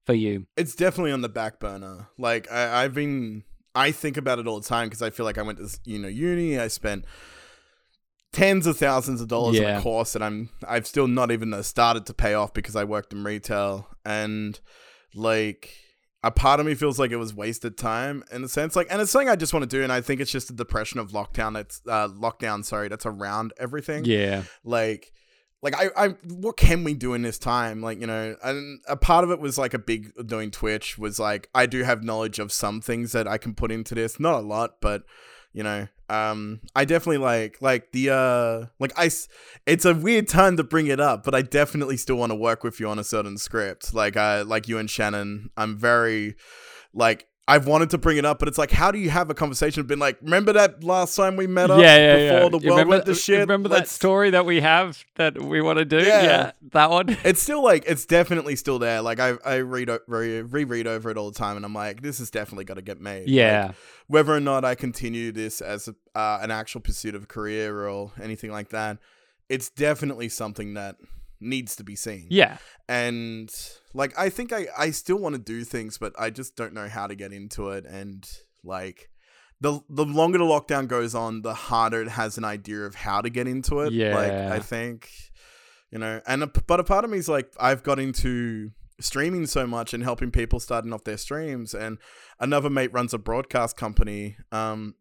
[0.05, 0.47] for you?
[0.57, 2.09] It's definitely on the back burner.
[2.17, 3.43] Like I, I've been,
[3.73, 5.99] I think about it all the time because I feel like I went to you
[5.99, 6.59] know uni.
[6.59, 7.05] I spent
[8.33, 11.61] tens of thousands of dollars on a course that I'm I've still not even uh,
[11.61, 14.59] started to pay off because I worked in retail and
[15.13, 15.73] like
[16.25, 18.75] a part of me feels like it was wasted time in a sense.
[18.75, 20.53] Like and it's something I just want to do and I think it's just a
[20.53, 24.05] depression of lockdown that's uh lockdown sorry that's around everything.
[24.05, 25.13] Yeah, like
[25.61, 27.79] like I, I what can we do in this time?
[27.83, 31.19] Like you know and a part of it was like a big doing twitch was
[31.19, 34.19] like i do have knowledge of some things that i can put into this.
[34.19, 35.03] Not a lot but
[35.55, 35.87] you know?
[36.07, 39.09] Um i definitely like like the uh like i
[39.65, 42.63] it's a weird time to bring it up but i definitely still want to work
[42.63, 43.91] with you on a certain script.
[43.91, 46.35] Like uh like you and shannon i'm very
[46.93, 49.35] like I've wanted to bring it up, but it's like, how do you have a
[49.35, 49.85] conversation?
[49.85, 52.33] Been like, remember that last time we met up yeah, yeah, yeah.
[52.33, 53.39] before the You world remember, went to shit?
[53.41, 55.97] Remember that Let's- story that we have that we want to do?
[55.99, 56.23] Yeah.
[56.23, 57.09] Yeah, that one.
[57.23, 59.03] it's still like it's definitely still there.
[59.03, 62.17] Like I I read re- reread over it all the time, and I'm like, this
[62.17, 63.29] has definitely got to get made.
[63.29, 63.75] Yeah, Like,
[64.07, 67.87] whether or not I continue this as a, uh, an actual pursuit of a career
[67.87, 68.97] or anything like that,
[69.49, 70.95] it's definitely something that
[71.39, 72.27] needs to be seen.
[72.29, 72.57] yeah,
[72.87, 73.49] And
[73.93, 76.87] like I think I I still want to do things, but I just don't know
[76.87, 77.85] how to get into it.
[77.85, 78.27] And
[78.63, 79.09] like.
[79.61, 83.21] The, the longer the lockdown goes on, the harder it has an idea of how
[83.21, 83.93] to get into it.
[84.13, 84.53] Like Yeah.
[84.53, 85.09] I think,
[85.91, 89.45] you know, and a, but a part of me is like I've got into streaming
[89.47, 91.73] so much and helping people starting off their streams.
[91.73, 91.99] And
[92.37, 94.35] another mate runs a broadcast company.
[94.51, 94.95] Um,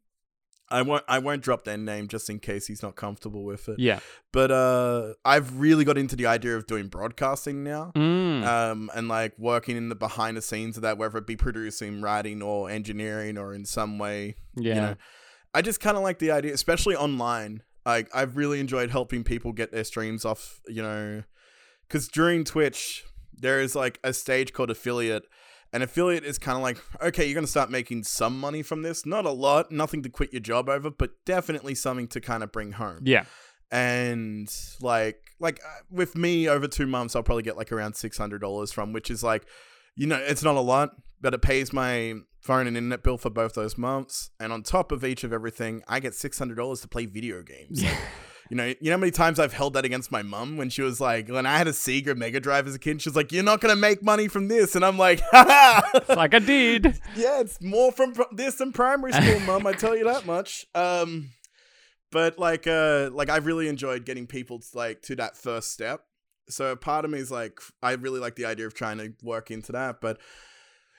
[0.68, 3.78] I won't I won't drop their name just in case he's not comfortable with it.
[3.78, 4.00] yeah.
[4.32, 7.92] But uh, I've really got into the idea of doing broadcasting now.
[7.94, 8.44] Mm.
[8.44, 12.00] Um, and like working in the behind the scenes of that, whether it be producing,
[12.00, 14.74] writing, or engineering, or in some way, yeah.
[14.74, 14.96] you know,
[15.52, 17.62] I just kind of like the idea, especially online.
[17.86, 21.22] Like I've really enjoyed helping people get their streams off, you know,
[21.86, 23.04] because during Twitch
[23.36, 25.24] there is like a stage called affiliate,
[25.74, 29.04] and affiliate is kind of like okay, you're gonna start making some money from this,
[29.04, 32.52] not a lot, nothing to quit your job over, but definitely something to kind of
[32.52, 33.00] bring home.
[33.02, 33.24] yeah.
[33.70, 34.48] And
[34.80, 38.40] like like uh, with me over two months, I'll probably get like around six hundred
[38.40, 39.46] dollars from, which is like,
[39.96, 43.30] you know, it's not a lot, but it pays my phone and internet bill for
[43.30, 44.30] both those months.
[44.38, 47.42] And on top of each of everything, I get six hundred dollars to play video
[47.42, 47.84] games.
[47.94, 47.98] Like,
[48.50, 50.82] you know, you know how many times I've held that against my mum when she
[50.82, 53.32] was like, when I had a Sega Mega Drive as a kid, she was like,
[53.32, 57.00] "You're not gonna make money from this," and I'm like, "Ha It's like I did.
[57.16, 59.66] yeah, it's more from pr- this than primary school, mum.
[59.66, 60.66] I tell you that much.
[60.74, 61.30] Um,
[62.12, 66.02] but like, uh, like I really enjoyed getting people to, like to that first step.
[66.48, 69.50] So part of me is like, I really like the idea of trying to work
[69.50, 70.00] into that.
[70.00, 70.20] But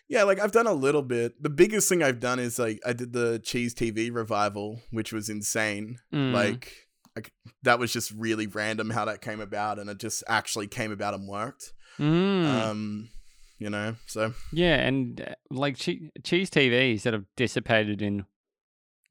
[0.08, 1.42] yeah, like I've done a little bit.
[1.42, 5.30] The biggest thing I've done is like I did the Cheese TV revival, which was
[5.30, 6.00] insane.
[6.14, 6.34] Mm.
[6.34, 6.74] Like,
[7.16, 7.32] like
[7.64, 11.14] that was just really random how that came about, and it just actually came about
[11.14, 11.74] and worked.
[11.98, 12.46] Mm.
[12.46, 13.10] Um,
[13.58, 18.26] you know, so yeah, and uh, like che- cheese TV sort of dissipated in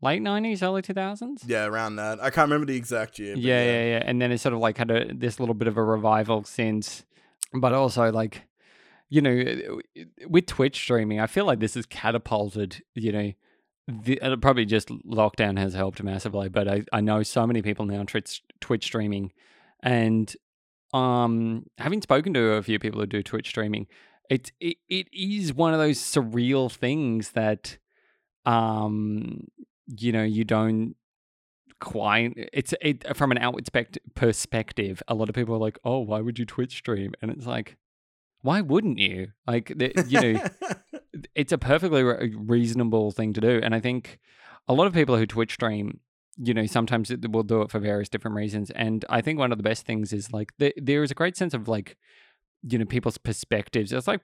[0.02, 1.42] late nineties, early two thousands.
[1.46, 2.20] yeah, around that.
[2.20, 3.34] I can't remember the exact year.
[3.36, 5.66] Yeah, but yeah, yeah, and then it sort of like had a this little bit
[5.68, 7.05] of a revival since,
[7.55, 8.42] but also like,
[9.09, 9.80] you know,
[10.28, 12.82] with Twitch streaming, I feel like this has catapulted.
[12.94, 13.32] You know,
[13.87, 18.03] the, probably just lockdown has helped massively, but I I know so many people now
[18.05, 19.32] Twitch Twitch streaming,
[19.82, 20.35] and
[20.93, 23.87] um, having spoken to a few people who do Twitch streaming,
[24.30, 27.76] it it, it is one of those surreal things that,
[28.47, 29.47] um,
[29.87, 30.97] you know, you don't
[31.80, 35.99] quite it's it from an outward spect- perspective a lot of people are like oh
[35.99, 37.12] why would you twitch stream?
[37.20, 37.76] And it's like
[38.41, 39.32] why wouldn't you?
[39.47, 40.49] Like the, you know
[41.34, 44.18] it's a perfectly re- reasonable thing to do and i think
[44.68, 46.00] a lot of people who twitch stream
[46.36, 49.52] you know sometimes it- will do it for various different reasons and i think one
[49.52, 51.96] of the best things is like the, there is a great sense of like
[52.66, 54.22] you know people's perspectives it's like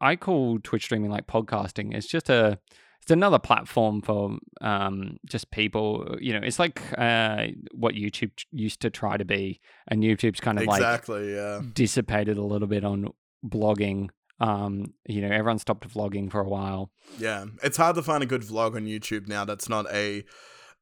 [0.00, 2.58] i call twitch streaming like podcasting it's just a
[3.06, 6.16] it's another platform for um, just people.
[6.20, 10.58] You know, it's like uh, what YouTube used to try to be, and YouTube's kind
[10.58, 11.32] of exactly.
[11.32, 11.60] Yeah.
[11.72, 13.10] dissipated a little bit on
[13.46, 14.08] blogging.
[14.38, 16.90] Um, you know, everyone stopped vlogging for a while.
[17.18, 20.24] Yeah, it's hard to find a good vlog on YouTube now that's not a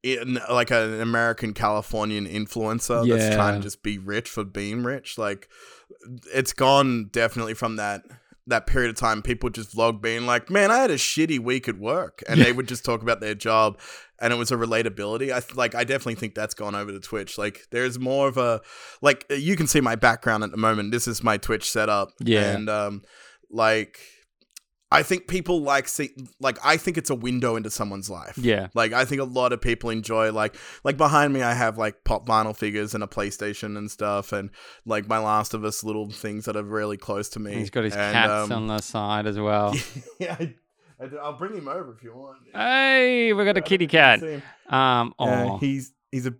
[0.02, 5.16] in, like an American Californian influencer that's trying to just be rich for being rich.
[5.18, 5.48] Like
[6.34, 8.02] it's gone definitely from that
[8.46, 11.66] that period of time people just vlog being like, "Man, I had a shitty week
[11.68, 12.44] at work." And Yeah.
[12.46, 13.78] they would just talk about their job
[14.20, 15.32] and it was a relatability.
[15.34, 17.38] I th- like I definitely think that's gone over to Twitch.
[17.38, 18.60] Like there's more of a
[19.00, 20.90] like you can see my background at the moment.
[20.90, 22.10] This is my Twitch setup.
[22.20, 22.50] Yeah.
[22.50, 23.02] And um
[23.54, 24.00] like
[24.90, 28.38] I think people like see like I think it's a window into someone's life.
[28.38, 28.68] Yeah.
[28.74, 32.04] Like I think a lot of people enjoy like like behind me I have like
[32.04, 34.50] pop vinyl figures and a PlayStation and stuff and
[34.86, 37.54] like my Last of Us little things that are really close to me.
[37.54, 39.74] He's got his and, cats um, on the side as well.
[40.20, 40.54] yeah, I,
[41.00, 42.38] I do- I'll bring him over if you want.
[42.52, 44.22] hey, we got a kitty cat.
[44.68, 46.34] Um, oh, he's he's a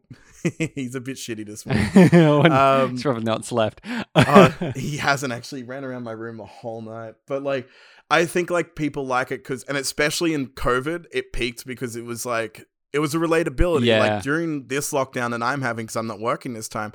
[0.75, 1.85] he's a bit shitty this morning.
[2.55, 3.81] Um, it's probably not slept.
[4.15, 7.15] uh, he hasn't actually ran around my room the whole night.
[7.27, 7.69] But like,
[8.11, 12.05] I think like people like it because, and especially in COVID, it peaked because it
[12.05, 13.87] was like it was a relatability.
[13.87, 14.01] Yeah.
[14.01, 16.93] Like during this lockdown that I'm having because I'm not working this time.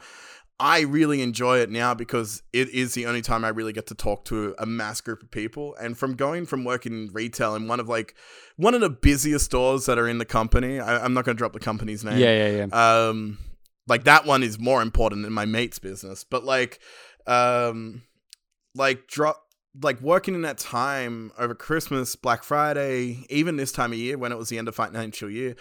[0.60, 3.96] I really enjoy it now because it is the only time I really get to
[3.96, 5.76] talk to a mass group of people.
[5.80, 8.16] And from going from working in retail in one of like
[8.58, 11.40] one of the busiest stores that are in the company, I, I'm not going to
[11.40, 13.08] drop the company's name yeah, yeah, yeah.
[13.08, 13.38] um
[13.90, 16.80] like that one is more important than my mate's business but like
[17.28, 18.04] um
[18.76, 19.44] like drop
[19.82, 24.32] like working in that time over christmas black friday even this time of year when
[24.32, 25.56] it was the end of financial year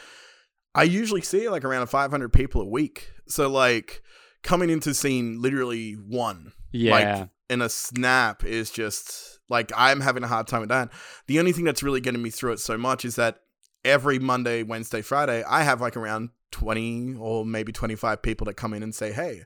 [0.74, 4.02] i usually see like around 500 people a week so like
[4.42, 6.92] coming into seeing literally one Yeah.
[7.20, 10.90] like in a snap is just like I'm having a hard time with that.
[11.26, 13.40] The only thing that's really getting me through it so much is that
[13.84, 18.74] every Monday, Wednesday, Friday, I have like around 20 or maybe 25 people that come
[18.74, 19.42] in and say, hey.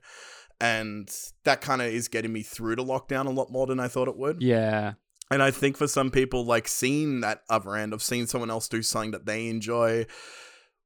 [0.61, 1.09] And
[1.45, 4.09] that kind of is getting me through to lockdown a lot more than I thought
[4.09, 4.43] it would.
[4.43, 4.95] yeah.
[5.31, 8.69] And I think for some people, like seeing that other end of seeing someone else
[8.69, 10.05] do something that they enjoy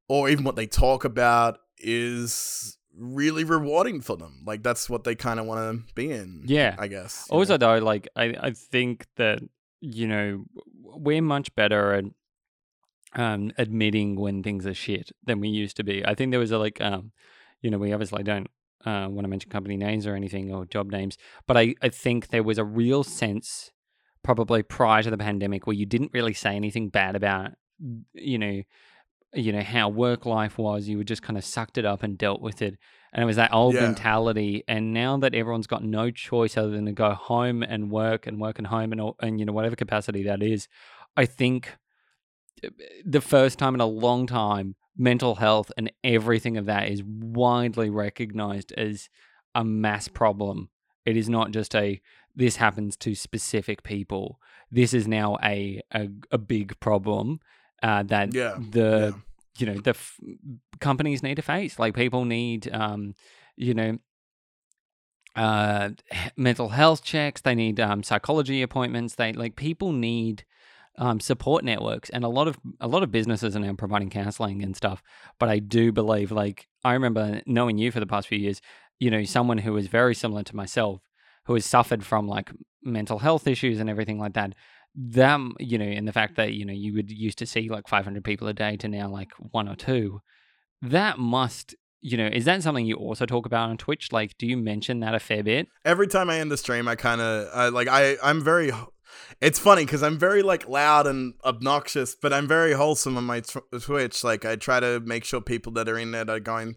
[0.07, 4.43] or even what they talk about is really rewarding for them.
[4.45, 6.43] Like that's what they kind of want to be in.
[6.45, 6.75] Yeah.
[6.77, 7.27] I guess.
[7.29, 7.57] Also, know?
[7.57, 9.39] though, like I, I think that
[9.79, 10.45] you know
[10.81, 12.05] we're much better at
[13.13, 16.05] um admitting when things are shit than we used to be.
[16.05, 17.11] I think there was a like um
[17.61, 18.47] you know we obviously don't
[18.85, 22.29] uh, want to mention company names or anything or job names, but I I think
[22.29, 23.71] there was a real sense
[24.23, 27.51] probably prior to the pandemic where you didn't really say anything bad about
[28.13, 28.61] you know
[29.33, 32.17] you know how work life was you were just kind of sucked it up and
[32.17, 32.77] dealt with it
[33.13, 33.81] and it was that old Yeah.
[33.81, 38.25] mentality and now that everyone's got no choice other than to go home and work
[38.25, 40.67] and work and home and all- and you know whatever capacity that is
[41.17, 41.75] i think
[42.63, 42.69] uh,
[43.05, 47.89] the first time in a long time mental health and everything of that is widely
[47.89, 49.09] recognized as
[49.53, 50.69] a mass problem
[51.05, 52.01] it is not just a
[52.35, 54.39] this happens to specific people
[54.71, 57.39] this is now a a, a big problem
[57.83, 59.21] uh, that Yeah, the yeah.
[59.57, 60.19] you know the f-
[60.79, 61.79] companies need to face.
[61.79, 63.15] Like people need um
[63.55, 63.97] you know
[65.35, 65.89] uh
[66.35, 67.41] mental health checks.
[67.41, 69.15] They need um psychology appointments.
[69.15, 70.45] They like people need
[70.97, 72.09] um support networks.
[72.09, 75.03] And a lot of a lot of businesses are now providing counseling and stuff.
[75.39, 78.61] But i do believe like i remember knowing you for the past few years
[78.99, 81.01] you know someone who was very similar to myself
[81.45, 82.49] who has suffered from like
[82.83, 84.53] mental health issues and everything like that
[84.99, 87.87] them you know and the fact that you know you would used to see like
[87.87, 90.21] 500 people a day to now like one or two
[90.81, 94.47] that must you know is that something you also talk about on twitch like do
[94.47, 97.73] you mention that a fair bit Every time I end the stream, I kind of
[97.73, 98.71] like I I'm very.
[99.39, 103.39] It's funny because I'm very like loud and obnoxious, but I'm very wholesome on my
[103.39, 104.21] tw- Twitch.
[104.23, 106.75] Like I try to make sure people that are in there are going.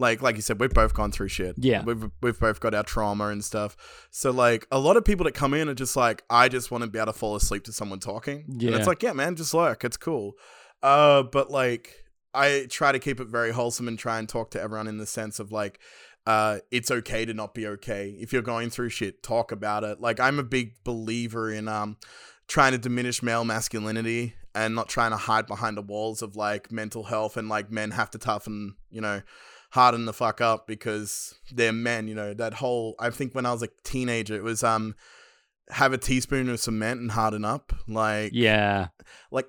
[0.00, 1.54] Like, like you said, we've both gone through shit.
[1.58, 1.84] Yeah.
[1.84, 3.76] we've we've both got our trauma and stuff.
[4.10, 6.82] So, like, a lot of people that come in are just like, I just want
[6.84, 8.44] to be able to fall asleep to someone talking.
[8.48, 8.76] and Yeah.
[8.76, 9.84] it's like, yeah, man, just lurk.
[9.84, 10.32] It's cool.
[10.82, 14.60] Uh, but like, I try to keep it very wholesome and try and talk to
[14.60, 15.78] everyone in the sense of like,
[16.26, 18.16] uh, it's okay to not be okay.
[18.20, 20.00] If you're going through shit, talk about it.
[20.00, 21.96] Like, I'm a big believer in um,
[22.46, 26.72] trying to diminish male masculinity and not trying to hide behind the walls of like
[26.72, 29.22] mental health and like men have to toughen, you know,
[29.70, 32.08] harden the fuck up because they're men.
[32.08, 32.94] You know, that whole.
[32.98, 34.94] I think when I was a teenager, it was um,
[35.70, 37.72] have a teaspoon of cement and harden up.
[37.88, 38.88] Like, yeah
[39.30, 39.46] like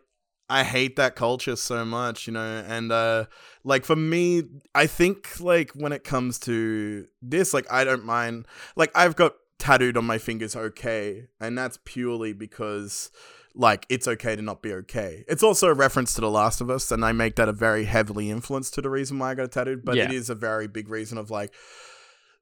[0.50, 3.26] I hate that culture so much, you know, and uh
[3.64, 4.44] like for me,
[4.76, 9.34] I think like when it comes to this, like I don't mind like I've got
[9.60, 13.12] tattooed on my fingers okay, and that's purely because
[13.56, 15.24] like it's okay to not be okay.
[15.28, 17.86] It's also a reference to The Last of Us, and I make that a very
[17.86, 20.06] heavily influenced to the reason why I got tattooed, but Yeah.
[20.06, 21.54] it is a very big reason of like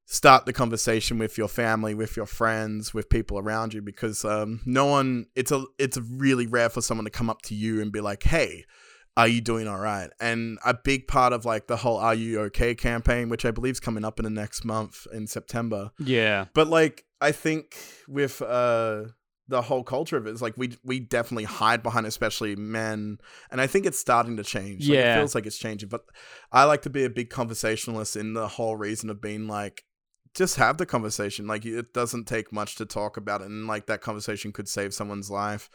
[0.06, 4.60] start the conversation with your family, with your friends, with people around you because um,
[4.66, 7.92] no one it's a it's really rare for someone to come up to you and
[7.92, 8.66] be like, "Hey,
[9.16, 12.40] are you doing all right?" And a big part of like the whole "Are you
[12.42, 15.92] okay?" campaign, which I believe is coming up in the next month in September.
[16.00, 17.76] yeah But like I think
[18.08, 19.04] with uh
[19.50, 23.18] the whole culture of it is like we we definitely hide behind especially men
[23.52, 24.88] and I think it's starting to change.
[24.88, 25.16] Like, Yeah.
[25.16, 25.90] it feels like it's changing.
[25.90, 26.06] But
[26.52, 29.84] I like to be a big conversationalist in the whole reason of being like
[30.36, 31.48] just have the conversation.
[31.48, 34.94] Like it doesn't take much to talk about it, and like that conversation could save
[34.94, 35.70] someone's life.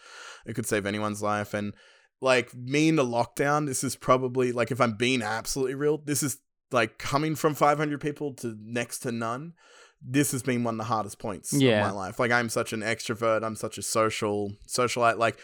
[0.47, 1.75] It could save anyone's life, and
[2.21, 6.23] like me in the lockdown, this is probably like if I'm being absolutely real, this
[6.23, 6.39] is
[6.71, 9.55] like coming from 500 people to next to none.
[10.07, 11.81] This has been one of the hardest points Yeah.
[11.87, 12.19] of my life.
[12.19, 13.43] Like I'm such an extrovert.
[13.43, 15.19] I'm such a social socialite.
[15.19, 15.39] Like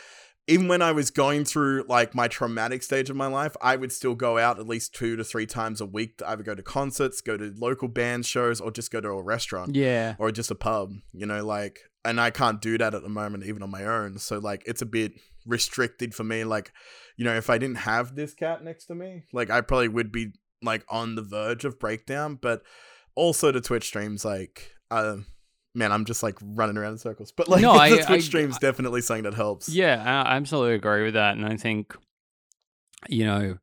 [0.47, 3.93] even when I was going through like my traumatic stage of my life, I would
[3.93, 6.63] still go out at least two to three times a week to either go to
[6.63, 10.17] concerts, go to local band shows, or just go to a restaurant Yeah.
[10.19, 13.45] or just a pub, you know, like, and I can't do that at the moment,
[13.45, 14.19] even on my own.
[14.19, 15.13] So, like, it's a bit
[15.47, 16.45] restricted for me.
[16.45, 16.73] Like,
[17.17, 20.11] you know, if I didn't have this cat next to me, like, I probably would
[20.11, 20.33] be
[20.63, 22.39] like on the verge of breakdown.
[22.41, 22.63] But
[23.15, 25.17] also, the Twitch streams, like, uh,
[25.75, 27.33] man, I'm just like running around in circles.
[27.33, 29.69] But like, No, the I- Twitch I- stream's definitely something that helps.
[29.69, 31.37] Yeah, I I absolutely agree with that.
[31.37, 31.95] And I think,
[33.09, 33.59] you know,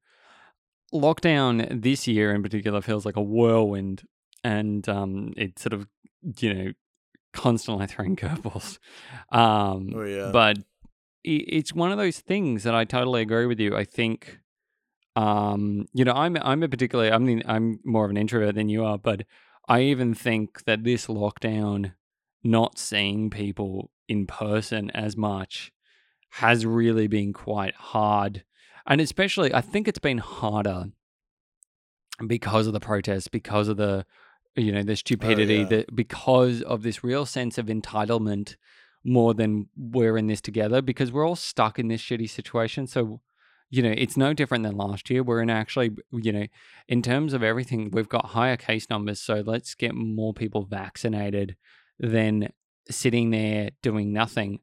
[0.94, 4.04] lockdown this year in particular feels like a whirlwind.
[4.44, 5.88] And um, it's sort of,
[6.40, 6.72] you know,
[7.34, 8.78] constantly throwing curveballs.
[9.32, 10.30] Um, Oh, yeah.
[10.32, 10.60] But
[11.24, 13.76] it's one of those things that I totally agree with you.
[13.76, 14.40] I think,
[15.18, 18.70] um, you know, I'm I'm a particularly I'm the, I'm more of an introvert than
[18.70, 19.26] you are, but
[19.68, 21.94] I even think that this lockdown,
[22.44, 25.72] not seeing people in person as much,
[26.30, 28.44] has really been quite hard,
[28.86, 30.92] and especially I think it's been harder
[32.28, 34.06] because of the protests, because of the
[34.56, 35.66] you know the stupidity, yeah.
[35.66, 38.56] that because of this real sense of entitlement
[39.04, 42.86] more than we're in this together because we're all stuck in this shitty situation.
[42.86, 43.22] So,
[43.70, 45.24] you know, it's no different than last year.
[45.24, 46.46] We're in actually, you know,
[46.88, 49.20] in terms of everything, we've got higher case numbers.
[49.20, 51.56] So let's get more people vaccinated
[52.00, 52.50] than
[52.90, 54.60] sitting there doing nothing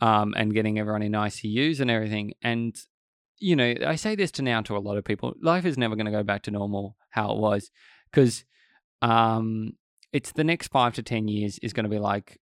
[0.00, 2.34] um, and getting everyone in ICUs and everything.
[2.42, 2.76] And,
[3.38, 5.96] you know, I say this to now to a lot of people life is never
[5.96, 7.70] going to go back to normal how it was
[8.10, 8.44] because
[9.02, 9.72] um,
[10.12, 12.38] it's the next five to 10 years is going to be like,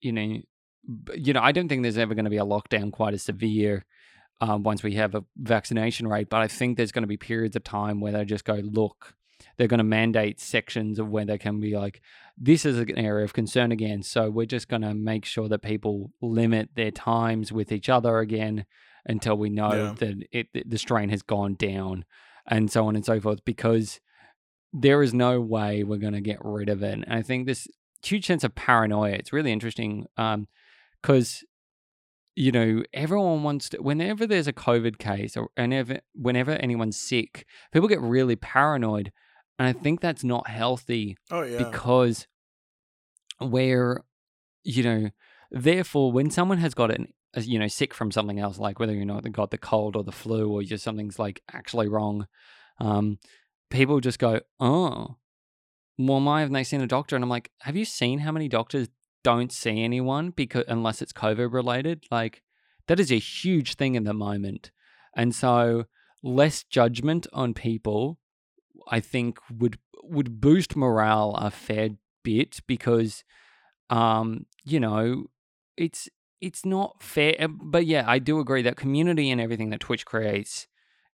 [0.00, 0.40] you know,
[1.14, 3.86] you know, I don't think there's ever going to be a lockdown quite as severe
[4.40, 7.56] um, once we have a vaccination rate, but I think there's going to be periods
[7.56, 9.14] of time where they just go, look,
[9.56, 12.00] they're going to mandate sections of where they can be like,
[12.36, 14.02] this is an area of concern again.
[14.02, 18.18] So we're just going to make sure that people limit their times with each other
[18.18, 18.66] again
[19.06, 19.94] until we know Yeah.
[19.98, 22.04] that it, the strain has gone down
[22.46, 24.00] and so on and so forth because
[24.72, 26.94] there is no way we're going to get rid of it.
[26.94, 27.68] And I think this
[28.02, 30.06] huge sense of paranoia, it's really interesting
[31.00, 31.44] because,
[32.36, 37.46] you know, everyone wants to, whenever there's a COVID case or whenever, whenever anyone's sick,
[37.72, 39.12] people get really paranoid.
[39.58, 41.58] And I think that's not healthy Oh, yeah.
[41.58, 42.26] because
[43.40, 44.02] we're,
[44.64, 45.10] you know,
[45.50, 48.94] therefore, when someone has got an, uh, you know, sick from something else, like whether
[48.94, 52.26] you know they got the cold or the flu or just something's like actually wrong,
[52.80, 53.18] um,
[53.70, 55.16] people just go, oh,
[55.98, 57.14] well, why haven't they seen a doctor?
[57.14, 58.88] And I'm like, have you seen how many doctors
[59.24, 62.04] don't see anyone because unless it's COVID related?
[62.10, 62.42] Like,
[62.86, 64.70] that is a huge thing in the moment.
[65.16, 65.86] And so,
[66.22, 68.18] less judgment on people,
[68.88, 71.90] I think, would would boost morale a fair
[72.22, 73.24] bit because,
[73.90, 75.26] um, you know,
[75.76, 76.08] it's
[76.40, 77.46] it's not fair.
[77.48, 80.66] But yeah, I do agree that community and everything that Twitch creates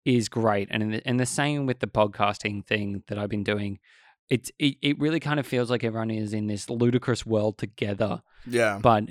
[0.04, 3.78] is great, and the, and the same with the podcasting thing that I've been doing.
[4.30, 8.22] It's it, it really kind of feels like everyone is in this ludicrous world together
[8.46, 8.78] Yeah.
[8.82, 9.04] but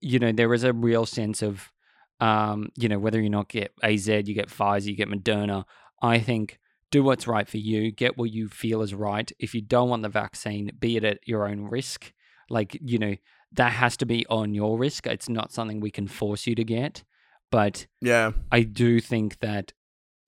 [0.00, 1.72] you know there is a real sense of
[2.20, 5.64] um you know whether you not get az you get pfizer you get moderna
[6.02, 6.58] i think
[6.90, 10.02] do what's right for you get what you feel is right if you don't want
[10.02, 12.12] the vaccine be it at your own risk
[12.50, 13.14] like you know
[13.52, 16.64] that has to be on your risk it's not something we can force you to
[16.64, 17.02] get
[17.50, 18.32] but Yeah.
[18.52, 19.72] i do think that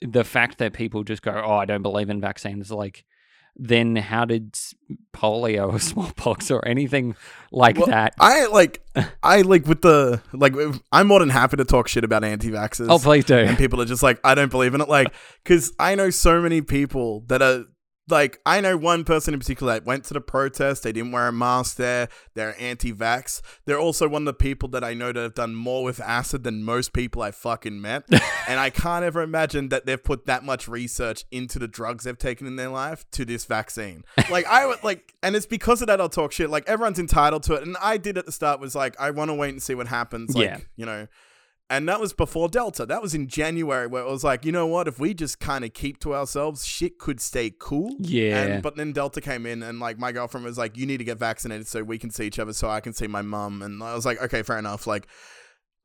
[0.01, 3.05] the fact that people just go oh i don't believe in vaccines like
[3.57, 4.57] then how did
[5.13, 7.15] polio or smallpox or anything
[7.53, 8.83] like Well, that I like,
[9.23, 10.55] I like with the like.
[10.93, 12.87] I'm more than happy to talk shit about anti-vaxxers.
[12.89, 13.37] Oh, please do.
[13.37, 14.89] and people are just like, I don't believe in it.
[14.89, 17.65] Like, because I know so many people that are
[18.11, 20.83] like, I know one person in particular that went to the protest.
[20.83, 22.09] They didn't wear a mask there.
[22.35, 23.41] They're anti-vax.
[23.67, 26.45] They're also one of the people that I know that have done more with acid
[26.45, 28.05] than most people I fucking met.
[28.49, 32.17] and I can't ever imagine that they've put that much research into the drugs they've
[32.19, 34.05] taken in their life to this vaccine.
[34.31, 36.51] Like, I would like, and it's because of that I'll talk shit.
[36.51, 37.63] Like, everyone's entitled to it.
[37.65, 39.89] And I did at the start was like, I want to wait and see what
[39.89, 40.35] happens.
[40.37, 40.59] Like, Yeah.
[40.77, 41.09] you know.
[41.71, 42.85] And that was before Delta.
[42.85, 44.89] That was in January, where it was like, you know what?
[44.89, 47.95] If we just kind of keep to ourselves, shit could stay cool.
[48.01, 48.43] Yeah.
[48.43, 51.05] And, but then Delta came in, and like my girlfriend was like, you need to
[51.05, 53.63] get vaccinated so we can see each other, so I can see my mum.
[53.63, 54.89] And I was like, okay, fair enough.
[54.89, 55.07] Like,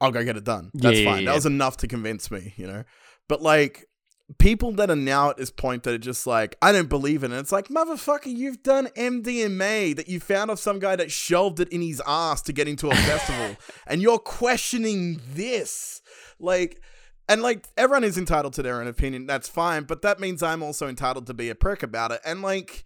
[0.01, 0.71] I'll go get it done.
[0.73, 1.23] That's Yeah, yeah, fine.
[1.23, 1.29] yeah.
[1.29, 2.83] That was enough to convince me, you know.
[3.29, 3.85] But like,
[4.39, 7.31] people that are now at this point that are just like, I don't believe in
[7.31, 7.37] it.
[7.37, 11.69] It's like, motherfucker, you've done MDMA that you found off some guy that shelved it
[11.69, 13.55] in his ass to get into a festival,
[13.87, 16.01] and you're questioning this.
[16.39, 16.81] Like,
[17.29, 19.27] and like, everyone is entitled to their own opinion.
[19.27, 19.83] That's fine.
[19.83, 22.21] But that means I'm also entitled to be a prick about it.
[22.25, 22.83] And like,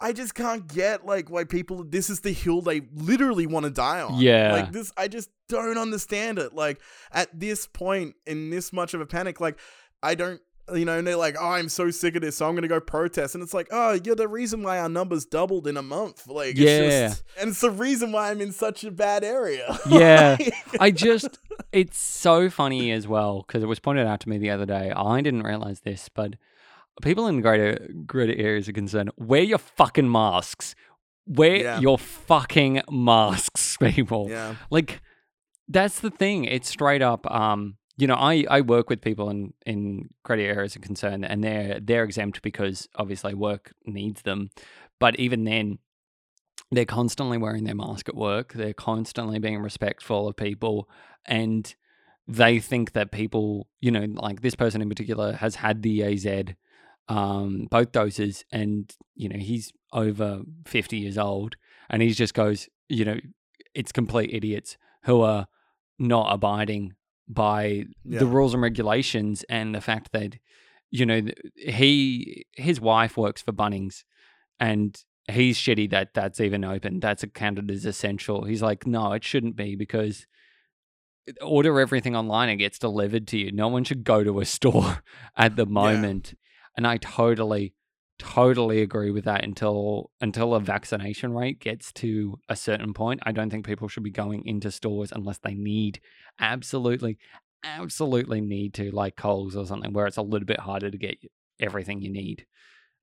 [0.00, 3.70] I just can't get like why people this is the hill they literally want to
[3.70, 4.20] die on.
[4.20, 4.52] Yeah.
[4.52, 6.52] Like this I just don't understand it.
[6.52, 6.80] Like
[7.12, 9.58] at this point in this much of a panic, like
[10.02, 10.42] I don't
[10.74, 12.80] you know, and they're like, "Oh, I'm so sick of this, so I'm gonna go
[12.80, 16.26] protest." And it's like, "Oh, you're the reason why our numbers doubled in a month."
[16.26, 16.68] Like, Yeah.
[16.68, 19.78] it's just, and it's the reason why I'm in such a bad area.
[19.88, 20.36] Yeah.
[20.40, 21.38] Like- I just,
[21.72, 24.90] it's so funny as well because it was pointed out to me the other day.
[24.94, 26.34] I didn't realize this, but
[27.02, 30.74] people in greater greater areas of concern wear your fucking masks.
[31.26, 31.80] Wear Yeah.
[31.80, 34.28] your fucking masks, people.
[34.30, 35.00] yeah, Like
[35.68, 36.44] that's the thing.
[36.44, 37.30] It's straight up.
[37.30, 41.44] Um, you know, I I work with people in in greater areas of concern, and
[41.44, 44.50] they're they're exempt because obviously work needs them.
[44.98, 45.78] But even then,
[46.70, 48.52] they're constantly wearing their mask at work.
[48.52, 50.88] They're constantly being respectful of people,
[51.24, 51.72] and
[52.26, 56.54] they think that people, you know, like this person in particular has had the AZ,
[57.08, 61.54] um, both doses, and you know he's over fifty years old,
[61.88, 63.20] and he just goes, you know,
[63.72, 65.46] it's complete idiots who are
[65.96, 66.94] not abiding
[67.28, 68.18] by Yeah.
[68.20, 70.36] the rules and regulations and the fact that
[70.90, 71.22] you know
[71.56, 74.04] he his wife works for Bunnings
[74.60, 74.96] and
[75.30, 78.44] he's shitty that that's even open that's counted as essential.
[78.44, 80.26] He's like no it shouldn't be because
[81.40, 83.50] order everything online it gets delivered to you.
[83.50, 85.02] No one should go to a store
[85.36, 86.34] at the moment.
[86.76, 87.72] And i totally
[88.18, 93.20] totally agree with that until until a vaccination rate gets to a certain point.
[93.24, 96.00] I don't think people should be going into stores unless they need
[96.38, 97.18] absolutely
[97.64, 101.16] absolutely need to like coles or something where it's a little bit harder to get
[101.60, 102.46] everything you need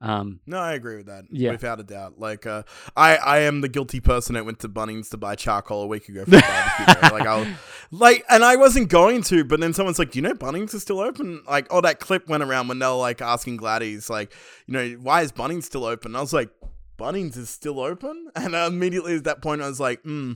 [0.02, 1.26] um No, I agree with that.
[1.32, 1.52] Yeah.
[1.52, 2.20] without a doubt.
[2.20, 2.64] Like, uh,
[2.96, 6.10] I I am the guilty person that went to Bunnings to buy charcoal a week
[6.10, 7.12] ago for barbecue.
[7.18, 7.48] Like, I'll
[7.92, 11.00] like, and I wasn't going to, but then someone's like, you know Bunnings is still
[11.00, 14.34] open?" Like, oh, that clip went around when they were like asking Gladys, like,
[14.66, 16.12] you know, why is Bunnings still open?
[16.12, 16.50] And I was like,
[16.98, 20.34] Bunnings is still open, and immediately at that point, I was like, hmm.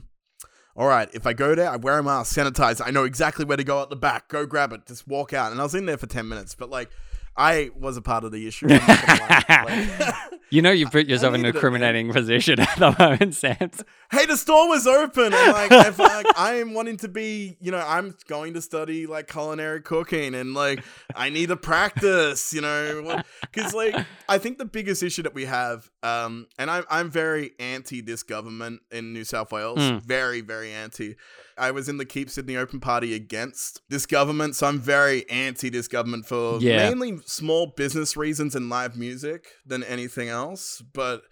[0.78, 2.82] All right, if I go there, I wear a mask, sanitize.
[2.86, 4.28] I know exactly where to go at the back.
[4.28, 4.84] Go grab it.
[4.84, 5.50] Just walk out.
[5.50, 6.90] And I was in there for ten minutes, but like,
[7.36, 8.66] I was a part of the issue.
[8.70, 9.84] I'm not gonna lie.
[10.28, 13.70] Like- you know you've put yourself in a needed it, position at the moment sam
[14.10, 15.32] hey, the store was open.
[15.32, 19.06] And like, if, like, I am wanting to be, you know, I'm going to study
[19.06, 20.84] like culinary cooking and like,
[21.14, 23.96] I need to practice, you know, because like,
[24.28, 28.22] I think the biggest issue that we have, um, and I'm, I'm very anti this
[28.22, 30.02] government in New South Wales, Mm.
[30.02, 31.16] very, very anti.
[31.58, 35.70] I was in the Keep Sydney Open Party against this government, so I'm very anti
[35.70, 36.76] this government for Yeah.
[36.88, 40.35] mainly small business reasons and live music than anything else.
[40.36, 41.22] Else, but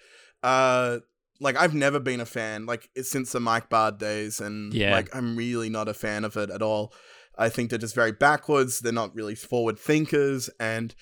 [0.42, 0.98] uh
[1.40, 4.92] like I've never been a fan like it's since the Mike Baird days and Yeah.
[4.92, 6.92] like I'm really not a fan of it at all.
[7.36, 10.94] I think they're just very backwards, they're not really forward thinkers and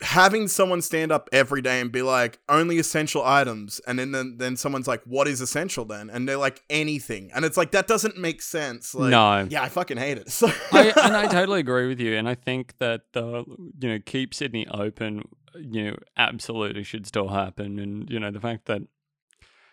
[0.00, 4.36] having someone stand up every day and be like only essential items and then then,
[4.38, 7.86] then someone's like what is essential then and they're like anything and it's like that
[7.86, 11.60] doesn't make sense like no yeah i fucking hate it so I, and I totally
[11.60, 12.16] agree with you.
[12.16, 13.44] And I think that the
[13.80, 15.22] you know keep Sydney open,
[15.56, 17.78] you know, absolutely should still happen.
[17.78, 18.82] And you know the fact that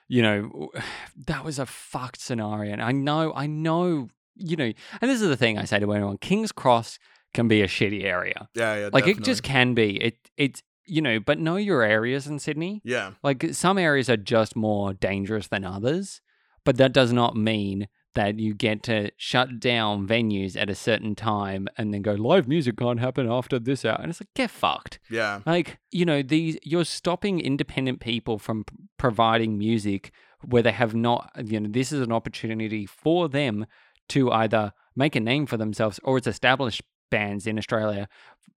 [0.07, 0.69] you know
[1.27, 2.73] that was a fucked scenario.
[2.73, 4.71] And I know, I know, you know,
[5.01, 6.99] and this is the thing I say to anyone: King's Cross
[7.33, 8.49] can be a shitty area.
[8.55, 10.01] yeah yeah Like it just can be.
[10.01, 12.81] It it's you know, but know your areas in Sydney.
[12.83, 16.21] yeah Like some areas are just more dangerous than others,
[16.65, 21.15] but that does not mean that you get to shut down venues at a certain
[21.15, 23.97] time and then go live music can't happen after this hour.
[24.01, 24.99] And it's like get fucked.
[25.09, 30.11] yeah Like you know these you're stopping independent people from p- providing music
[30.43, 31.31] where they have not.
[31.43, 33.65] You know this is an opportunity for them
[34.09, 38.07] to either make a name for themselves or it's established bands in Australia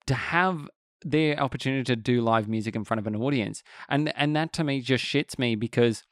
[0.07, 0.68] to have
[1.02, 3.62] their opportunity to do live music in front of an audience.
[3.88, 6.02] And and that to me just shits me because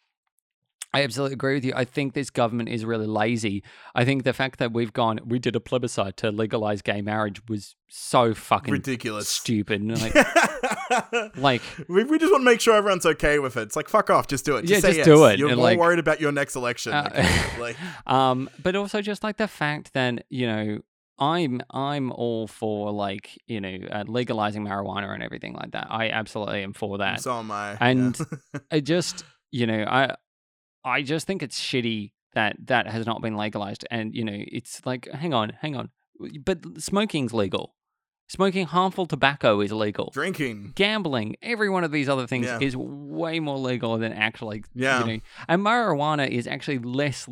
[0.95, 1.72] I absolutely agree with you.
[1.74, 3.62] I think this government is really lazy.
[3.95, 7.40] I think the fact that we've gone we did a plebiscite to legalize gay marriage
[7.49, 9.82] was so fucking ridiculous stupid.
[9.82, 10.14] Like
[11.36, 13.62] like we, we just want to make sure everyone's okay with it.
[13.62, 14.62] It's like fuck off, just do it.
[14.62, 15.07] Just Yeah, say just yes.
[15.07, 16.93] do it, You're and, more like- worried about your next election.
[16.93, 17.61] Uh, okay?
[17.61, 17.76] like
[18.07, 20.78] um but also just like the fact that you know
[21.18, 26.09] i'm i'm all for like you know uh, legalizing marijuana and everything like that i
[26.09, 27.76] absolutely am for that so am I.
[27.80, 28.61] and yeah.
[28.72, 30.14] i just you know i
[30.85, 34.80] i just think it's shitty that that has not been legalized and you know it's
[34.87, 35.91] like hang on hang on
[36.45, 37.74] but smoking's legal
[38.28, 40.11] Smoking harmful tobacco is legal.
[40.14, 40.72] Drinking.
[40.74, 42.61] Gambling, every one of these other things Yeah.
[42.62, 45.01] is way more legal than actually, Yeah.
[45.01, 47.28] you know, and marijuana is actually less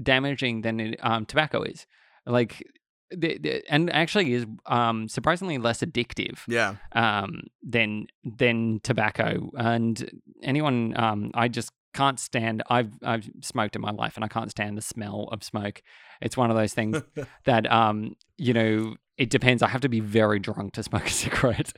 [0.00, 1.86] damaging than it, um, tobacco is.
[2.24, 2.62] Like,
[3.10, 6.76] the, the, and actually is um, surprisingly less addictive Yeah.
[6.92, 9.50] um, than than tobacco.
[9.56, 10.08] And
[10.42, 12.62] anyone, um, I just can't stand.
[12.68, 15.82] I've I've smoked in my life, and I can't stand the smell of smoke.
[16.20, 17.02] It's one of those things
[17.44, 19.62] that um, you know, it depends.
[19.62, 21.72] I have to be very drunk to smoke a cigarette,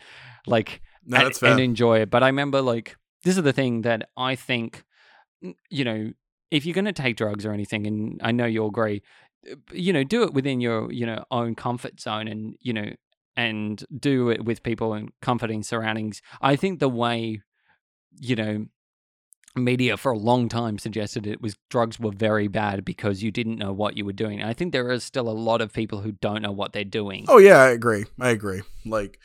[0.47, 2.11] like No, and, and enjoy it.
[2.11, 4.85] But I remember like this is the thing that I think,
[5.71, 6.13] you know,
[6.51, 9.03] if you're going to take drugs or anything, and I know you'll agree,
[9.51, 12.91] uh, you know, do it within your you know own comfort zone, and you know,
[13.37, 16.23] and do it with people in comforting surroundings.
[16.41, 17.43] I think the way,
[18.19, 18.67] you know.
[19.57, 23.59] Media for a long time suggested it was drugs were very bad because you didn't
[23.59, 24.41] know what you were doing.
[24.41, 26.85] And I think there is still a lot of people who don't know what they're
[26.85, 27.25] doing.
[27.29, 28.05] Oh yeah, I agree.
[28.21, 28.63] I agree.
[28.85, 29.19] Like,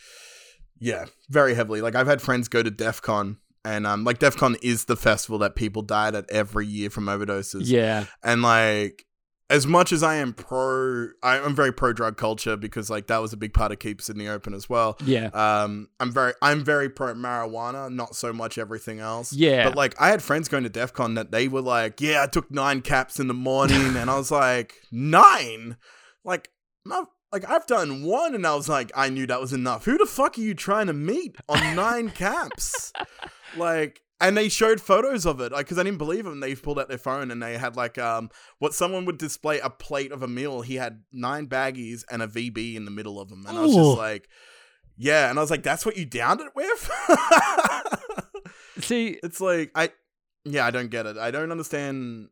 [0.79, 1.81] yeah, very heavily.
[1.81, 5.55] Like I've had friends go to Defqon, and um, like Defqon is the festival that
[5.55, 7.63] people died at every year from overdoses.
[7.65, 9.05] Yeah, and like
[9.51, 13.19] as much as I am pro, I, I'm very pro drug culture because like that
[13.21, 14.97] was a big part of Keep Sydney Open as well.
[15.05, 19.33] yeah, Um, I'm very, I'm very pro marijuana, not so much everything else.
[19.33, 19.65] yeah.
[19.65, 22.49] But like, I had friends going to Defqon that they were like, "Yeah, I took
[22.49, 25.77] nine caps in the morning," and I was like, nine?
[26.23, 26.49] Like,
[27.31, 29.85] like I've done one, and I was like, I knew that was enough.
[29.85, 32.91] Who the fuck are you trying to meet on nine caps?
[33.57, 36.39] Like, and they showed photos of it, like, because I didn't believe them.
[36.39, 39.69] They pulled out their phone and they had like, um, what someone would display a
[39.69, 40.61] plate of a meal.
[40.61, 43.75] He had nine baggies and a VB in the middle of them, and I was
[43.75, 44.29] just like.
[44.97, 46.91] Yeah, and I was like, "That's what you downed it with."
[48.81, 49.89] See, it's like I
[50.45, 51.17] yeah, I don't get it.
[51.17, 52.29] I don't understand.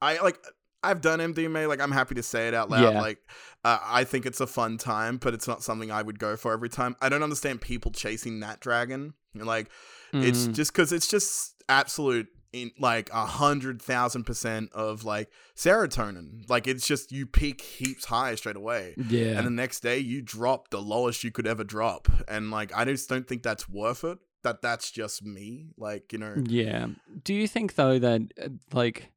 [0.00, 0.38] I like
[0.82, 1.68] I've done MDMA.
[1.68, 2.94] Like I'm happy to say it out loud.
[2.94, 3.00] Yeah.
[3.00, 3.18] Like
[3.64, 6.52] uh, I think it's a fun time, but it's not something I would go for
[6.52, 6.96] every time.
[7.00, 9.14] I don't understand people chasing that dragon.
[9.34, 9.70] Like
[10.12, 15.30] it's mm, just because it's just absolute in like a hundred thousand percent of like
[15.56, 16.48] serotonin.
[16.48, 18.94] Like it's just you peak heaps high straight away.
[19.08, 19.38] yeah.
[19.38, 22.08] And the next day you drop the lowest you could ever drop.
[22.26, 24.18] And like I just don't think that's worth it.
[24.44, 25.70] That that's just me.
[25.76, 26.88] Like, you know, Yeah.
[27.24, 29.12] Do you think though that uh, like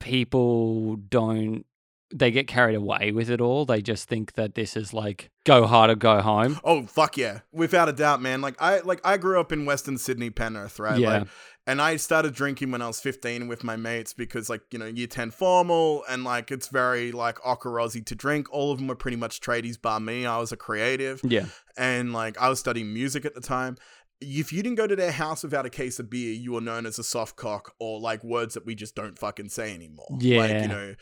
[0.00, 1.64] people don't
[2.12, 3.64] they get carried away with it all?
[3.66, 6.58] They just think that this is like go hard or go home.
[6.64, 8.40] Oh fuck yeah, without a doubt, man.
[8.40, 10.98] Like I like I grew up in Western Sydney, Penrith, right?
[10.98, 11.18] Yeah.
[11.20, 11.28] Like,
[11.66, 14.86] and I started drinking when I was 15 with my mates because like you know
[14.86, 18.46] year 10 formal and like it's very like Ockerozzy to drink.
[18.50, 20.24] All of them were pretty much tradies, bar me.
[20.24, 21.44] I was a creative Yeah.
[21.76, 23.76] and like I was studying music at the time.
[24.20, 26.86] If you didn't go to their house without a case of beer, you were known
[26.86, 30.06] as a soft cock or like words that we just don't fucking say anymore.
[30.10, 30.62] Like, Yeah.
[30.62, 30.94] you know.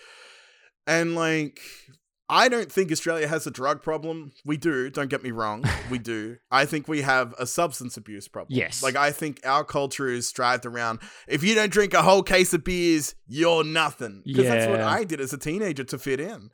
[0.86, 1.60] And like
[2.28, 4.32] I don't think Australia has a drug problem.
[4.44, 5.64] We do, don't get me wrong.
[5.88, 6.38] We do.
[6.50, 8.58] I think we have a substance abuse problem.
[8.58, 8.82] Yes.
[8.82, 12.52] Like I think our culture is strived around if you don't drink a whole case
[12.52, 14.22] of beers, you're nothing.
[14.26, 16.50] Because that's what I did as a teenager to fit in.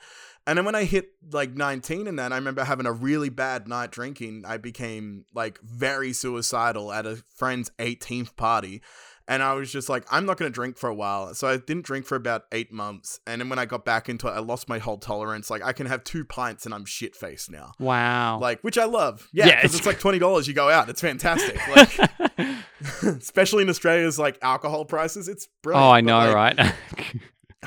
[0.47, 3.69] And then when I hit like 19 and then I remember having a really bad
[3.69, 8.83] night drinking, I became like very suicidal at a friend's 18th party.
[9.29, 11.33] And I was just like, I'm not going to drink for a while.
[11.35, 13.21] So I didn't drink for about eight months.
[13.27, 15.49] And then when I got back into it, I lost my whole tolerance.
[15.51, 17.73] Like I can have two pints and I'm shit faced now.
[17.79, 18.39] Wow.
[18.41, 19.29] Like, which I love.
[19.33, 19.47] Yeah.
[19.47, 20.89] Yeah, Because it's- it's like $20 you go out.
[20.89, 21.59] It's fantastic.
[21.77, 22.11] Like,
[23.03, 25.29] especially in Australia's like alcohol prices.
[25.29, 25.87] It's brilliant.
[25.87, 26.75] oh, I know, like, right?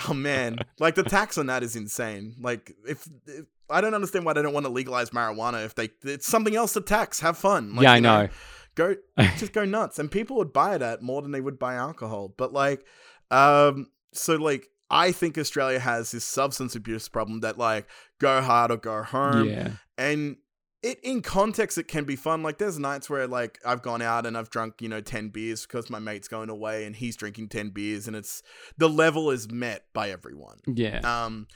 [0.09, 2.35] Oh man, like the tax on that is insane.
[2.41, 5.89] Like if, if I don't understand why they don't want to legalize marijuana if they
[6.03, 7.21] it's something else to tax.
[7.21, 7.75] Have fun.
[7.75, 8.27] Like, yeah, I you know.
[8.75, 8.95] Go
[9.37, 12.33] just go nuts, and people would buy it at more than they would buy alcohol.
[12.35, 12.85] But like,
[13.31, 17.87] um, so like I think Australia has this substance abuse problem that like
[18.19, 19.71] go hard or go home, yeah.
[19.97, 20.37] and
[20.83, 24.27] it in context it can be fun like there's nights where like i've gone out
[24.27, 27.49] and i've drunk you know 10 beers because my mate's going away and he's drinking
[27.49, 28.43] 10 beers and it's
[28.77, 30.99] the level is met by everyone Yeah.
[30.99, 31.47] um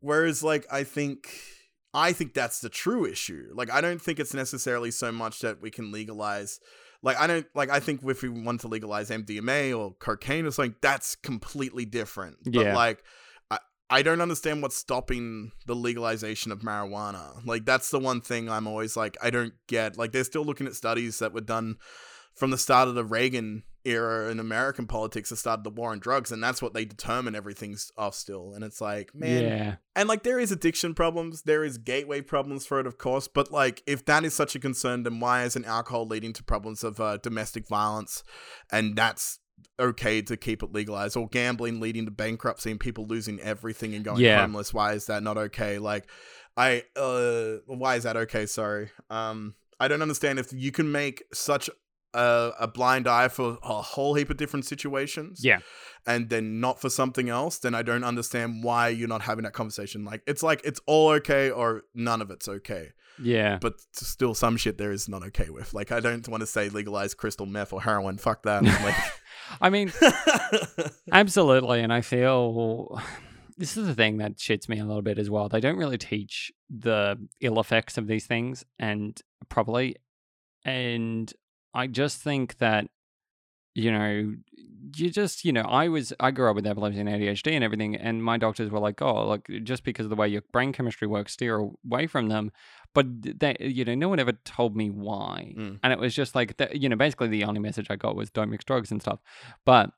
[0.00, 1.30] whereas like i think
[1.98, 5.60] i think that's the true issue like i don't think it's necessarily so much that
[5.60, 6.60] we can legalize
[7.02, 10.50] like i don't like i think if we want to legalize mdma or cocaine or
[10.50, 12.74] something that's completely different but Yeah.
[12.76, 13.02] like
[13.50, 13.58] I,
[13.90, 17.40] I don't understand what's stopping the legalization of marijuana.
[17.46, 19.96] Like that's the one thing I'm always like I don't get.
[19.96, 21.76] Like they're still looking at studies that were done
[22.34, 25.98] from the start of the Reagan era in American politics that started the war on
[25.98, 28.52] drugs, and that's what they determine everything's off still.
[28.54, 29.74] And it's like, man, yeah.
[29.96, 33.28] and like there is addiction problems, there is gateway problems for it, of course.
[33.28, 36.84] But like, if that is such a concern, then why isn't alcohol leading to problems
[36.84, 38.22] of uh, domestic violence?
[38.70, 39.38] And that's
[39.80, 44.04] okay to keep it legalized, or gambling leading to bankruptcy and people losing everything and
[44.04, 44.40] going Yeah.
[44.40, 44.72] homeless.
[44.72, 45.78] Why is that not okay?
[45.78, 46.08] Like,
[46.56, 48.46] I uh why is that okay?
[48.46, 48.90] Sorry.
[49.10, 51.70] Um I don't understand if you can make such
[52.14, 55.40] a, a blind eye for a whole heap of different situations.
[55.42, 55.58] Yeah.
[56.06, 59.52] And then not for something else, then I don't understand why you're not having that
[59.52, 60.04] conversation.
[60.04, 62.90] Like it's like it's all okay or none of it's okay.
[63.22, 63.58] Yeah.
[63.60, 65.74] But still some shit there is not okay with.
[65.74, 68.18] Like I don't want to say legalize crystal meth or heroin.
[68.18, 68.62] Fuck that.
[68.82, 68.94] Like
[69.60, 69.92] I mean,
[71.12, 71.80] absolutely.
[71.80, 73.00] And I feel
[73.56, 75.48] this is the thing that shits me a little bit as well.
[75.48, 79.96] They don't really teach the ill effects of these things and properly.
[80.64, 81.32] And
[81.74, 82.86] I just think that,
[83.74, 84.34] you know,
[84.96, 87.94] you just, you know, I was, I grew up with epilepsy and ADHD and everything.
[87.96, 91.06] And my doctors were like, oh, like, just because of the way your brain chemistry
[91.06, 92.50] works, steer away from them.
[92.94, 93.06] But
[93.38, 95.54] they, you know, no one ever told me why.
[95.56, 95.80] Mm.
[95.82, 98.30] And it was just like, that, you know, basically the only message I got was
[98.30, 99.20] don't mix drugs and stuff.
[99.64, 99.90] But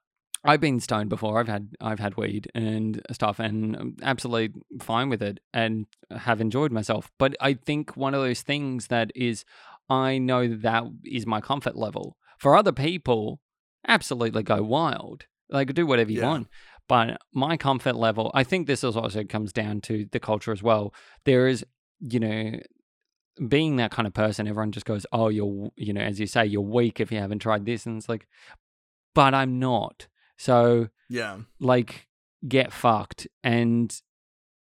[0.44, 1.38] I've been stoned before.
[1.38, 6.40] I've had I've had weed and stuff, and I'm absolutely fine with it, and have
[6.40, 7.10] enjoyed myself.
[7.18, 9.44] But I think one of those things that is,
[9.90, 12.16] I know that, that is my comfort level.
[12.38, 13.40] For other people,
[13.86, 16.28] absolutely go wild, like do whatever you Yeah.
[16.28, 16.48] want.
[16.88, 20.62] But my comfort level, I think this is also comes down to the culture as
[20.62, 20.92] well.
[21.24, 21.64] There is,
[22.00, 22.58] you know,
[23.46, 26.44] being that kind of person, everyone just goes, "Oh, you're, you know, as you say,
[26.46, 28.26] you're weak if you haven't tried this," and it's like,
[29.14, 30.08] but I'm not.
[30.36, 31.38] So yeah.
[31.60, 32.08] like
[32.48, 33.94] get fucked and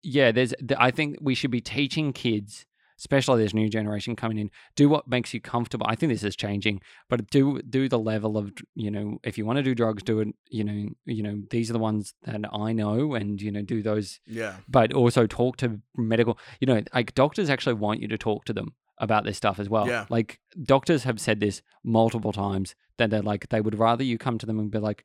[0.03, 0.53] yeah there's.
[0.78, 2.66] I think we should be teaching kids
[3.04, 6.36] especially this new generation coming in do what makes you comfortable i think this is
[6.36, 6.80] changing
[7.10, 10.20] but do do the level of you know if you want to do drugs do
[10.22, 13.62] it you know you know these are the ones that i know and you know
[13.62, 14.56] do those Yeah.
[14.68, 18.54] but also talk to medical you know like doctors actually want you to talk to
[18.54, 20.06] them about this stuff as well Yeah.
[20.10, 24.38] like doctors have said this multiple times that they're like they would rather you come
[24.38, 25.04] to them and be like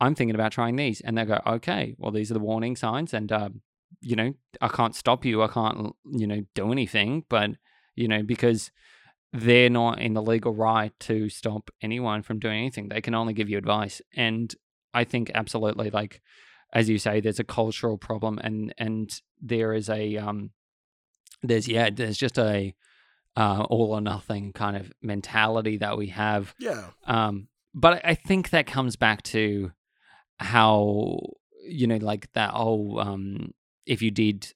[0.00, 3.12] i'm thinking about trying these and they go okay well these are the warning signs
[3.14, 3.62] and um,
[4.00, 7.50] you know i can't stop you i can't you know do anything but
[7.96, 8.70] you know because
[9.32, 13.32] they're not in the legal right to stop anyone from doing anything they can only
[13.32, 14.54] give you advice and
[14.94, 16.20] i think absolutely like
[16.72, 20.50] as you say there's a cultural problem and and there is a um
[21.42, 22.74] there's yeah there's just a
[23.36, 26.86] uh all or nothing kind of mentality that we have Yeah.
[27.06, 29.72] um but I- i think that comes back to
[30.38, 31.20] how
[31.68, 33.52] you know like that whole um
[33.86, 34.52] if you did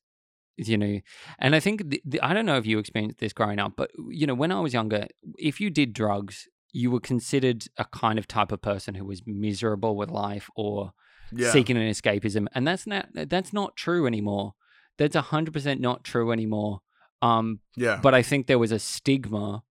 [0.56, 1.00] you know
[1.40, 3.90] and i think the, the, i don't know if you experienced this growing up but
[4.08, 5.06] you know when i was younger
[5.38, 9.22] if you did drugs you were considered a kind of type of person who was
[9.26, 10.92] miserable with life or
[11.32, 11.50] Yeah.
[11.50, 14.54] seeking an escapism and that's not that's not true anymore
[14.98, 16.80] that's 100% not true anymore
[17.22, 17.98] um yeah.
[18.02, 19.62] but I think there was a stigma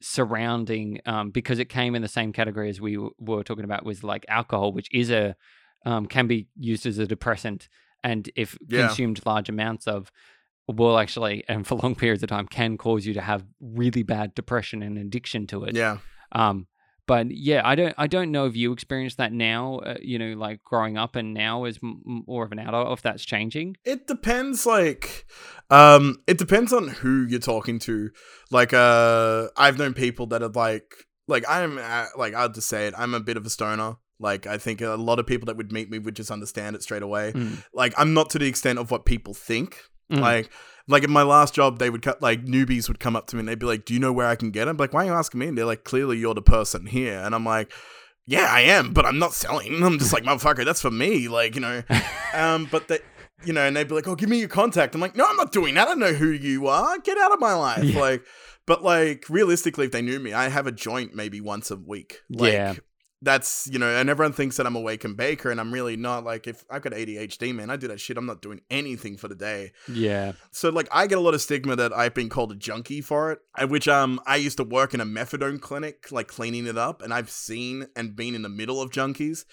[0.00, 3.84] surrounding um, because it came in the same category as we w- were talking about
[3.84, 5.36] was like alcohol, which is a
[5.84, 7.68] um, can be used as a depressant,
[8.04, 8.88] and if Yeah.
[8.88, 10.10] consumed large amounts of,
[10.66, 14.34] will actually and for long periods of time can cause you to have really bad
[14.34, 15.74] depression and addiction to it.
[15.74, 15.98] yeah.
[16.32, 16.66] Um,
[17.06, 19.76] but yeah, I don't I don't know if you experience that now.
[19.78, 22.92] Uh, you know, like growing up and now as m- m- more of an adult,
[22.92, 23.78] if that's changing.
[23.82, 25.24] It depends, like,
[25.70, 28.10] um, it depends on who you're talking to.
[28.50, 30.92] Like, uh, I've known people that are like,
[31.26, 32.94] like I'm, uh, like, I'll just say it.
[32.98, 33.96] I'm a bit of a stoner.
[34.20, 36.82] Like, I think a lot of people that would meet me would just understand it
[36.82, 37.32] straight away.
[37.32, 37.62] Mm.
[37.72, 39.80] Like, I'm not to the extent of what people think.
[40.10, 40.20] Mm.
[40.20, 40.50] Like,
[40.88, 43.40] like in my last job, they would cut like newbies would come up to me
[43.40, 45.02] and they'd be like, "Do you know where I can get it?" I'm like, "Why
[45.02, 47.70] are you asking me?" And they're like, "Clearly, you're the person here." And I'm like,
[48.26, 51.54] "Yeah, I am, but I'm not selling." I'm just like, "Motherfucker, that's for me." Like,
[51.54, 51.82] you know,
[52.34, 53.00] um, but they,
[53.44, 55.36] you know, and they'd be like, "Oh, give me your contact." I'm like, "No, I'm
[55.36, 55.88] not doing that.
[55.88, 56.98] I don't know who you are.
[57.00, 58.00] Get out of my life." Yeah.
[58.00, 58.24] Like,
[58.66, 62.20] but like realistically, if they knew me, I have a joint maybe once a week.
[62.30, 62.74] Like, Yeah.
[63.20, 65.96] That's you know, and everyone thinks that I'm a wake and baker, and I'm really
[65.96, 66.24] not.
[66.24, 68.16] Like, if I've got ADHD, man, I do that shit.
[68.16, 69.72] I'm not doing anything for the day.
[69.92, 70.32] Yeah.
[70.52, 73.32] So like I get a lot of stigma that I've been called a junkie for
[73.32, 77.02] it, which um I used to work in a methadone clinic, like cleaning it up,
[77.02, 79.44] and I've seen and been in the middle of junkies.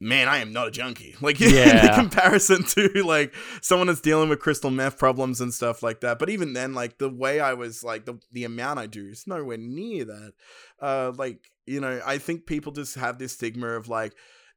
[0.00, 1.14] Man, I am not a junkie.
[1.20, 1.94] Like yeah.
[1.94, 6.18] in comparison to like someone that's dealing with crystal meth problems and stuff like that.
[6.18, 9.28] But even then, like the way I was like the the amount I do is
[9.28, 10.32] nowhere near that.
[10.80, 14.14] Uh like, you know, I think people just have this stigma of like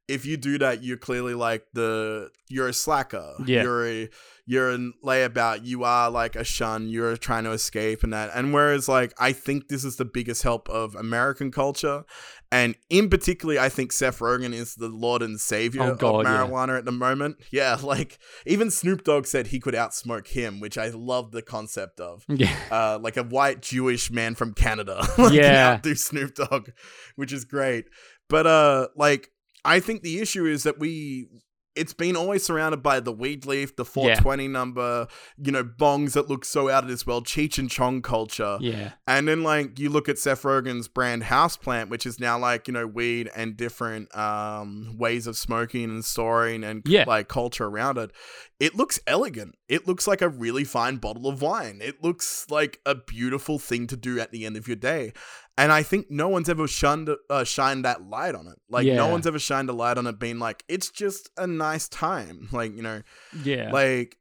[0.08, 3.34] if you do that, you're clearly like the you're a slacker.
[3.44, 3.62] Yeah.
[3.62, 4.08] You're a
[4.48, 5.64] you're a layabout.
[5.64, 6.88] You are like a shun.
[6.88, 8.30] You're trying to escape and that.
[8.34, 12.04] And whereas like I think this is the biggest help of American culture,
[12.52, 16.30] and in particularly, I think Seth Rogen is the Lord and Savior Oh, God, of
[16.32, 16.46] yeah.
[16.46, 17.38] marijuana at the moment.
[17.50, 21.98] Yeah, like even Snoop Dogg said he could outsmoke him, which I love the concept
[21.98, 22.54] of Yeah.
[22.70, 25.04] uh, like a white Jewish man from Canada.
[25.18, 25.72] like, Yeah.
[25.74, 26.68] outdo Snoop Dogg,
[27.16, 27.86] which is great.
[28.28, 29.30] But uh, like
[29.66, 31.26] I think the issue is that we
[31.74, 35.06] it's been always surrounded by the weed leaf, the 420 number,
[35.36, 38.56] you know, bongs that look so out of this world, Cheech and Chong culture.
[38.62, 38.92] Yeah.
[39.06, 42.72] And then like you look at Seth Rogen's brand Houseplant, which is now like, you
[42.72, 47.04] know, weed and different um ways of smoking and storing and Yeah.
[47.06, 48.10] like culture around it.
[48.58, 49.54] It looks elegant.
[49.68, 51.80] It looks like a really fine bottle of wine.
[51.82, 55.12] It looks like a beautiful thing to do at the end of your day.
[55.58, 58.58] And I think no one's ever shunned uh, shined that light on it.
[58.68, 61.88] Like no one's ever shined a light on it being like it's just a nice
[61.88, 62.48] time.
[62.52, 63.02] Like, you know,
[63.42, 63.70] Yeah.
[63.72, 64.18] like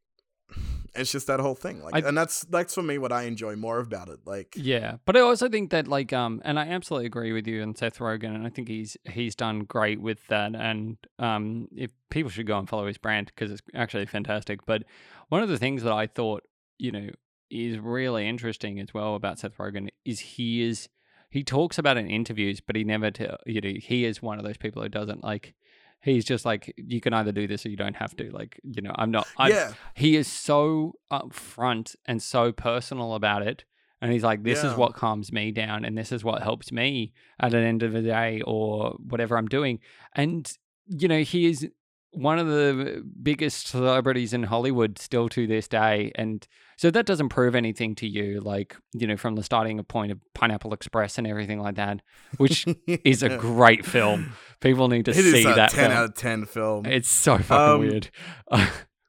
[0.95, 1.81] it's just that whole thing.
[1.83, 4.19] Like I- and that's that's for me what I enjoy more about it.
[4.25, 7.61] Like Yeah, but I also think that like um, and I absolutely agree with you
[7.61, 10.55] and Seth Rogen, and I think he's he's done great with that.
[10.55, 14.65] And um, if people should go and follow his brand because it's actually fantastic.
[14.65, 14.83] But
[15.27, 16.43] one of the things that I thought
[16.77, 17.09] you know
[17.51, 20.87] is really interesting as well about Seth Rogen is he is
[21.35, 24.39] he talks about it in interviews, but he never tell you know he is one
[24.39, 25.53] of those people who doesn't like.
[26.01, 28.31] He's just like you can either do this or you don't have to.
[28.31, 29.27] Like you know, I'm not.
[29.37, 29.73] I, yeah.
[29.95, 33.65] he is so upfront and so personal about it.
[34.01, 37.11] And he's like, this is what calms me down and this is what helps me
[37.39, 39.79] at the end of the day or whatever I'm doing.
[40.13, 40.49] And,
[40.87, 41.67] you know, he is
[42.15, 46.11] one of the biggest celebrities in Hollywood still to this day.
[46.15, 46.47] And
[46.77, 50.19] so that doesn't prove anything to you, like, you know, from the starting point of
[50.33, 52.01] Pineapple Express and everything like that,
[52.37, 54.33] which is a great film.
[54.61, 55.91] People need to It see is a that 10 film.
[55.97, 56.85] out of 10 film.
[56.85, 58.09] It's so fucking Um, weird.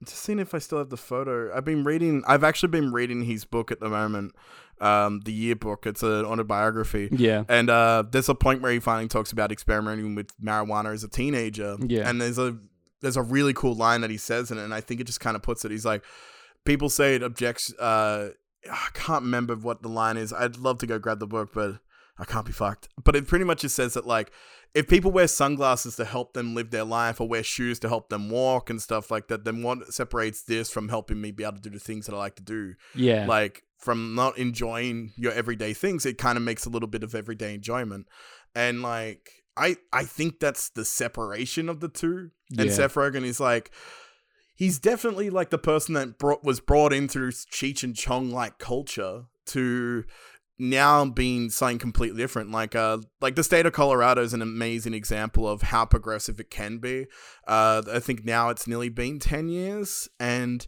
[0.04, 1.50] Just seeing if I still have the photo.
[1.56, 4.34] I've been reading, I've actually been reading his book at the moment,
[4.78, 5.86] um, the yearbook.
[5.86, 7.08] It's an autobiography.
[7.12, 7.44] yeah.
[7.48, 11.08] And uh, there's a point where he finally talks about experimenting with marijuana as a
[11.08, 11.76] teenager.
[11.80, 12.08] Yeah.
[12.08, 12.58] And there's a
[13.00, 15.20] there's a really cool line that he says in it, and I think it just
[15.20, 15.70] kind of puts it.
[15.70, 16.02] He's like,
[16.64, 17.72] people say it objects.
[17.74, 18.30] Uh,
[18.70, 20.32] I can't remember what the line is.
[20.32, 21.78] I'd love to go grab the book, but
[22.18, 22.88] I can't be fucked.
[23.02, 24.32] But it pretty much just says that like,
[24.74, 28.08] if people wear sunglasses to help them live their life, or wear shoes to help
[28.08, 31.56] them walk and stuff like that, then what separates this from helping me be able
[31.56, 32.74] to do the things that I like to do?
[32.94, 33.26] Yeah.
[33.26, 37.14] like from not enjoying your everyday things it kind of makes a little bit of
[37.14, 38.08] everyday enjoyment
[38.54, 42.30] and like i i think that's the separation of the two.
[42.58, 42.74] And Yeah.
[42.74, 43.70] seth rogen is like
[44.54, 49.24] he's definitely like the person that brought was brought into cheech and chong like culture
[49.46, 50.04] to
[50.58, 52.50] now being something completely different.
[52.50, 56.50] Like uh like the state of colorado is an amazing example of how progressive it
[56.50, 57.06] can be.
[57.46, 60.66] Uh i think now it's nearly been 10 years and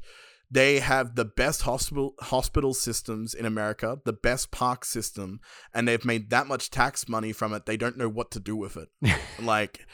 [0.51, 5.41] they have the best hospital hospital systems in America, the best park system,
[5.75, 7.67] and they've made that much tax money from it.
[7.67, 8.89] They don't know what to do with it.
[9.43, 9.87] like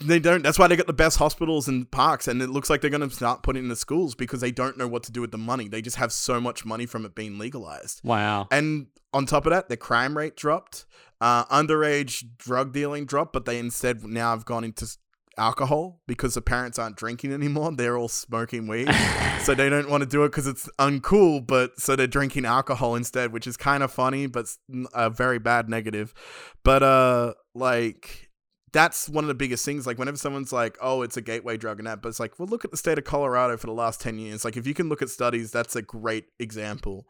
[0.00, 0.42] they don't.
[0.42, 3.08] That's why they got the best hospitals and parks, and it looks like they're going
[3.08, 5.38] to start putting in the schools because they don't know what to do with the
[5.38, 5.68] money.
[5.68, 8.00] They just have so much money from it being legalized.
[8.02, 8.48] wow.
[8.50, 10.86] And on top of that, the crime rate dropped.
[11.18, 14.86] Uh, underage drug dealing dropped, but they instead now have gone into
[15.38, 17.72] alcohol because the parents aren't drinking anymore.
[17.72, 18.88] They're all smoking weed.
[19.40, 22.94] so they don't want to do it because it's uncool, but so they're drinking alcohol
[22.94, 24.46] instead, which is kind of funny, but
[24.94, 26.14] a very bad negative.
[26.62, 28.30] But, uh, like,
[28.72, 29.86] that's one of the biggest things.
[29.86, 32.48] Like, whenever someone's like, oh, it's a gateway drug and that, but it's like, well,
[32.48, 34.44] look at the state of Colorado for the last 10 years.
[34.44, 37.06] Like, if you can look at studies, that's a great example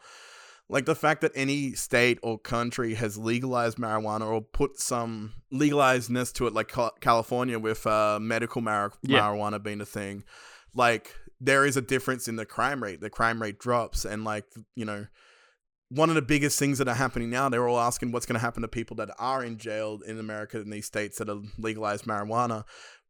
[0.69, 6.33] like the fact that any state or country has legalized marijuana or put some legalizedness
[6.35, 9.21] to it like california with uh, medical mar- Yeah.
[9.21, 10.25] marijuana being a thing
[10.75, 14.45] like there is a difference in the crime rate the crime rate drops and like
[14.75, 15.07] you know
[15.89, 18.41] one of the biggest things that are happening now they're all asking what's going to
[18.41, 22.05] happen to people that are in jail in america in these states that have legalized
[22.07, 22.65] marijuana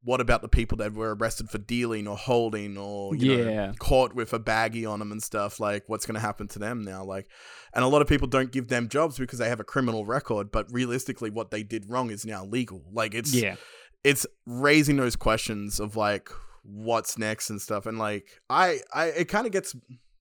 [0.06, 4.14] what about the people that were arrested for dealing or holding or you know, caught
[4.14, 5.58] with a baggie on them and stuff?
[5.60, 7.04] Like what's going to happen to them now?
[7.04, 7.26] Like
[7.74, 10.50] and a lot of people don't give them jobs because they have a criminal record
[10.52, 12.84] but realistically what they did wrong is now legal.
[12.92, 13.56] Like it's Yeah.
[14.04, 16.30] it's raising those questions of like
[16.62, 17.84] what's next and stuff.
[17.86, 19.74] And like i i it kind of gets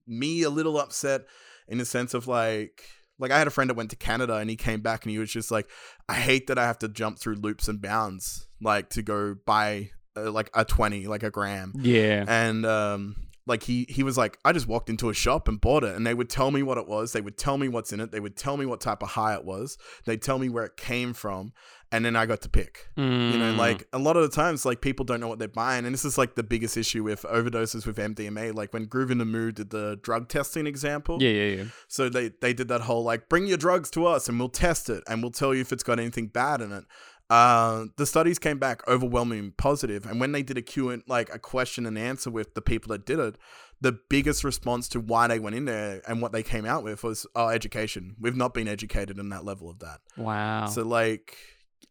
[0.07, 1.21] me a little upset
[1.67, 2.83] in the sense of like
[3.19, 5.19] like i had a friend that went to canada and he came back and he
[5.19, 5.69] was just like
[6.09, 9.89] i hate that i have to jump through loops and bounds like to go buy
[10.17, 11.73] uh, like a 20 like a gram.
[11.75, 12.25] Yeah.
[12.27, 13.15] and um
[13.47, 15.95] like he he was like i just walked into a shop and bought it.
[15.95, 18.11] And they would tell me what it was they would tell me what's in it
[18.11, 20.77] they would tell me what type of high it was they'd tell me where it
[20.77, 21.53] came from
[21.91, 23.57] and then i got to pick you know Mm.
[23.57, 26.03] like a lot of the times like people don't know what they're buying and this
[26.05, 29.69] is like the biggest issue with overdoses with mdma like when Groovin the Moo did
[29.69, 31.63] the drug testing example Yeah, yeah, yeah.
[31.87, 34.89] so they they did that whole like bring your drugs to us and we'll test
[34.89, 36.85] it and we'll tell you if it's got anything bad in it.
[37.27, 41.33] Uh, the studies came back overwhelmingly positive, and when they did a Q and like
[41.33, 43.35] a question and answer with the people that did it,
[43.81, 47.03] the biggest response to why they went in there and what they came out with
[47.03, 48.15] was oh education.
[48.19, 50.01] We've not been educated in that level of that.
[50.17, 50.67] Wow.
[50.67, 51.35] So like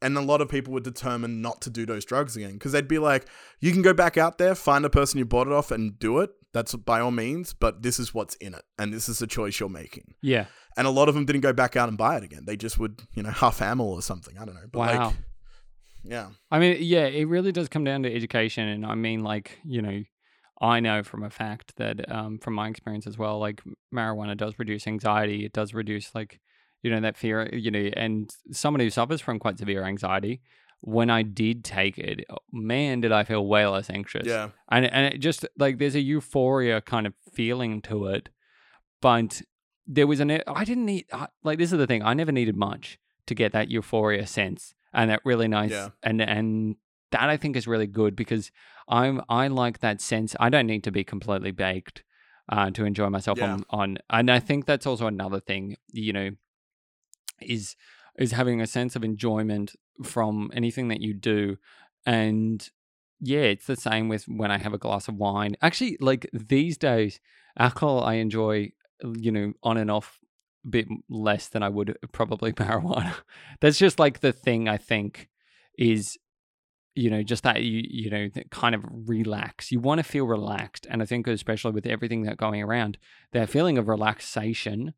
[0.04, 2.86] and a lot of people were determined not to do those drugs again because they'd
[2.86, 3.26] be like,
[3.60, 6.20] you can go back out there, find a person you bought it off, and do
[6.20, 6.30] it.
[6.52, 9.58] That's by all means, but this is what's in it, and this is the choice
[9.58, 10.14] you're making.
[10.22, 10.46] Yeah.
[10.76, 12.44] And a lot of them didn't go back out and buy it again.
[12.44, 14.38] They just would, you know, half ammo or something.
[14.38, 14.68] I don't know.
[14.70, 15.06] But Wow.
[15.06, 15.16] like,
[16.04, 19.58] yeah, I mean, yeah, it really does come down to education, and I mean, like
[19.64, 20.02] you know,
[20.60, 23.62] I know from a fact that um, from my experience as well, like
[23.92, 25.46] marijuana does reduce anxiety.
[25.46, 26.40] It does reduce like
[26.84, 30.40] you know that fear, you know, and someone who suffers from quite severe anxiety.
[30.86, 34.26] When I did take it, oh, man, did I feel way less anxious.
[34.26, 38.28] yeah, and and it just like there's a euphoria kind of feeling to it,
[39.00, 39.42] but
[39.86, 42.56] there was an I didn't need I- like this is the thing I never needed
[42.56, 45.90] much to get that euphoria sense and that really nice Yeah.
[46.02, 46.76] and and
[47.10, 48.50] that I think is really good because
[48.88, 52.02] I'm I like that sense I don't need to be completely baked
[52.48, 53.52] uh, to enjoy myself Yeah.
[53.52, 56.30] on on and I think that's also another thing you know
[57.40, 57.76] is
[58.18, 61.56] is having a sense of enjoyment from anything that you do
[62.06, 62.70] and
[63.20, 65.56] yeah it's the same with when i have a glass of wine.
[65.62, 67.20] Actually like these days
[67.58, 68.70] alcohol i enjoy
[69.16, 70.18] you know on and off
[70.64, 73.14] a bit less than i would uh, probably marijuana.
[73.60, 75.28] That's just like the thing i think
[75.78, 76.18] is
[76.94, 79.72] you know just that you you know kind of relax.
[79.72, 82.98] You want to feel relaxed and i think especially with everything that going around
[83.32, 84.94] that feeling of relaxation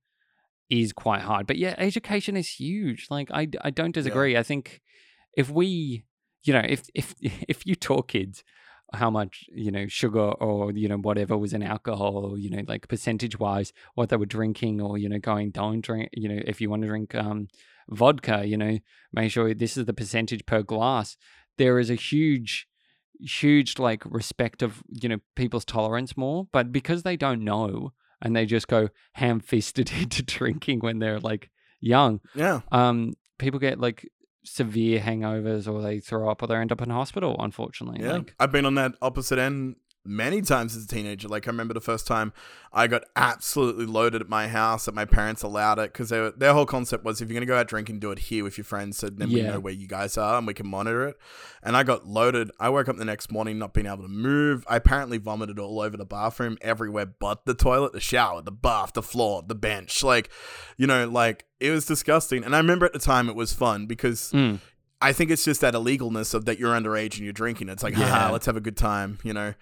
[0.68, 4.80] is quite hard but yeah education is huge like i i don't disagree i think
[5.36, 6.05] if we
[6.44, 8.43] you know if if if you taught kids
[8.94, 12.62] how much you know sugar or you know whatever was in alcohol or you know
[12.68, 16.40] like percentage wise what they were drinking or you know going don't drink you know
[16.47, 17.48] if you want to drink um
[17.88, 18.78] vodka you know
[19.12, 21.16] make sure this is the percentage per glass
[21.59, 22.68] there is a huge
[23.20, 27.93] huge like respect of you know people's tolerance more but because they don't know
[28.26, 31.50] and they just go ham-fisted into drinking when they're like
[31.80, 32.60] young yeah.
[32.72, 34.08] um people get like
[34.44, 38.34] severe hangovers or they throw up or they end up in hospital unfortunately Yeah, like
[38.38, 39.76] I've been on that opposite end
[40.08, 41.28] many times as a teenager.
[41.28, 42.32] Like I remember the first time
[42.72, 46.66] I got absolutely loaded at my house that my parents allowed it because their whole
[46.66, 49.08] concept was if you're gonna go out drinking, do it here with your friends, so
[49.08, 51.16] then we know where you guys are and we can monitor it.
[51.62, 52.50] And I got loaded.
[52.60, 54.64] I woke up the next morning not being able to move.
[54.68, 58.92] I apparently vomited all over the bathroom, everywhere but the toilet, the shower, the bath,
[58.92, 60.02] the floor, the bench.
[60.04, 60.30] Like,
[60.76, 62.44] you know, like it was disgusting.
[62.44, 64.60] And I remember at the time it was fun because Mm.
[64.98, 67.68] I think it's just that illegalness of that you're underage and you're drinking.
[67.68, 68.08] It's like, Yeah.
[68.08, 69.52] haha, let's have a good time, you know.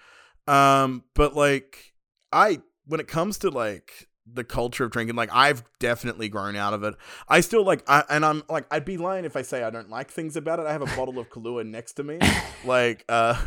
[0.47, 1.95] Um, but like
[2.33, 6.73] I when it comes to like the culture of drinking, like I've definitely grown out
[6.75, 6.95] of it.
[7.29, 9.91] I still like I and I'm like I'd be lying if I say I don't
[9.91, 10.67] like things about it.
[10.67, 12.19] I have a bottle of Kahlua next to me.
[12.65, 13.39] Like uh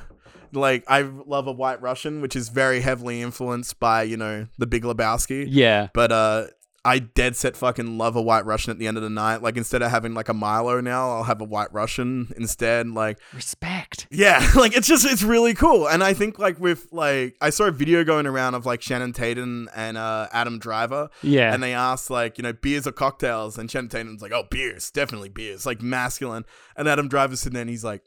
[0.53, 4.67] like I love a white Russian, which is very heavily influenced by, you know, the
[4.67, 5.47] Big Lebowski.
[5.49, 6.47] yeah But uh
[6.85, 9.41] I dead set fucking love a white Russian at the end of the night.
[9.41, 12.87] Like instead of having like a Milo now, I'll have a white Russian instead.
[12.87, 15.87] Like respect yeah, like it's just it's really cool.
[15.87, 19.13] And I think like with like I saw a video going around of like Channing
[19.13, 23.57] Tatum and uh Adam Driver yeah and they asked like, you know, beers or cocktails
[23.57, 26.45] and Channing Tatum's like, "Oh, beers, definitely beers." Like masculine.
[26.75, 28.03] And Adam Driver's sitting there and he's like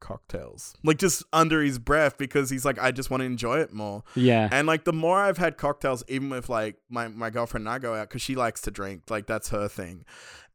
[0.00, 0.74] cocktails.
[0.84, 4.02] Like just under his breath because he's like I just want to enjoy it more.
[4.14, 7.74] yeah And like the more I've had cocktails, even with like my, my girlfriend and
[7.74, 10.04] I go out because she likes to drink, like that's her thing.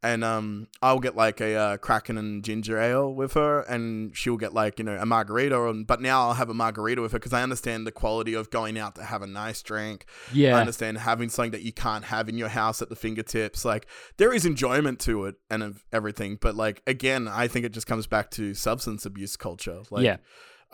[0.03, 4.35] And um, I'll get like a uh, Kraken and ginger ale with her, and she'll
[4.35, 5.55] get like you know a margarita.
[5.55, 8.49] Or, but now I'll have a margarita with her because I understand the quality of
[8.49, 10.05] going out to have a nice drink.
[10.33, 13.63] Yeah, I understand having something that you can't have in your house at the fingertips.
[13.63, 17.71] Like there is enjoyment to it and of everything, but like again, I think it
[17.71, 19.83] just comes back to substance abuse culture.
[19.89, 20.17] Like, Yeah.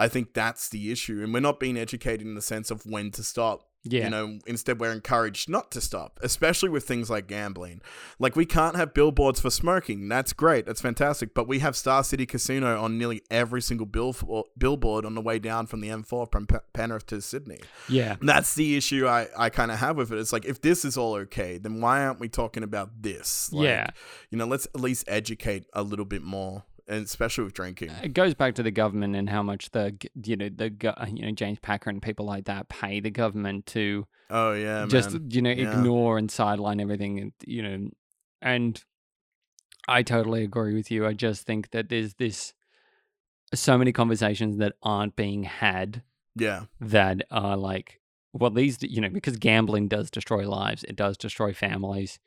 [0.02, 3.12] I think that's the issue, and we're not being educated in the sense of when
[3.12, 3.69] to stop.
[3.84, 7.82] Yeah You know, instead we're encouraged not to stop, especially with things like gambling.
[8.20, 10.10] Like we can't have billboards for smoking.
[10.10, 10.66] That's great.
[10.66, 11.34] That's fantastic.
[11.34, 15.40] But we have Star City Casino on nearly every single bill- billboard on the way
[15.40, 17.60] down from the M4 from Pe- Penrith to Sydney.
[17.88, 20.20] yeah And that's the issue I, I kind of have with it.
[20.20, 23.52] It's like, if this is all okay, then why aren't we talking about this?
[23.54, 23.88] Like, yeah
[24.30, 27.92] You know, let's at least educate a little bit more, and especially with drinking.
[28.04, 29.96] it goes back to the government and how much the
[30.26, 30.74] you know the
[31.14, 35.14] you know James Packer and people like that pay the government to Oh, yeah, just
[35.14, 35.28] man.
[35.32, 35.80] you know Yeah.
[35.80, 37.90] ignore and sideline everything and you know
[38.42, 38.84] and
[39.88, 41.08] I totally agree with you.
[41.08, 42.54] I just think that there's this
[43.54, 46.04] so many conversations that aren't being had
[46.36, 46.66] Yeah.
[46.80, 48.00] that are like
[48.34, 52.20] well these you know because gambling does destroy lives it does destroy families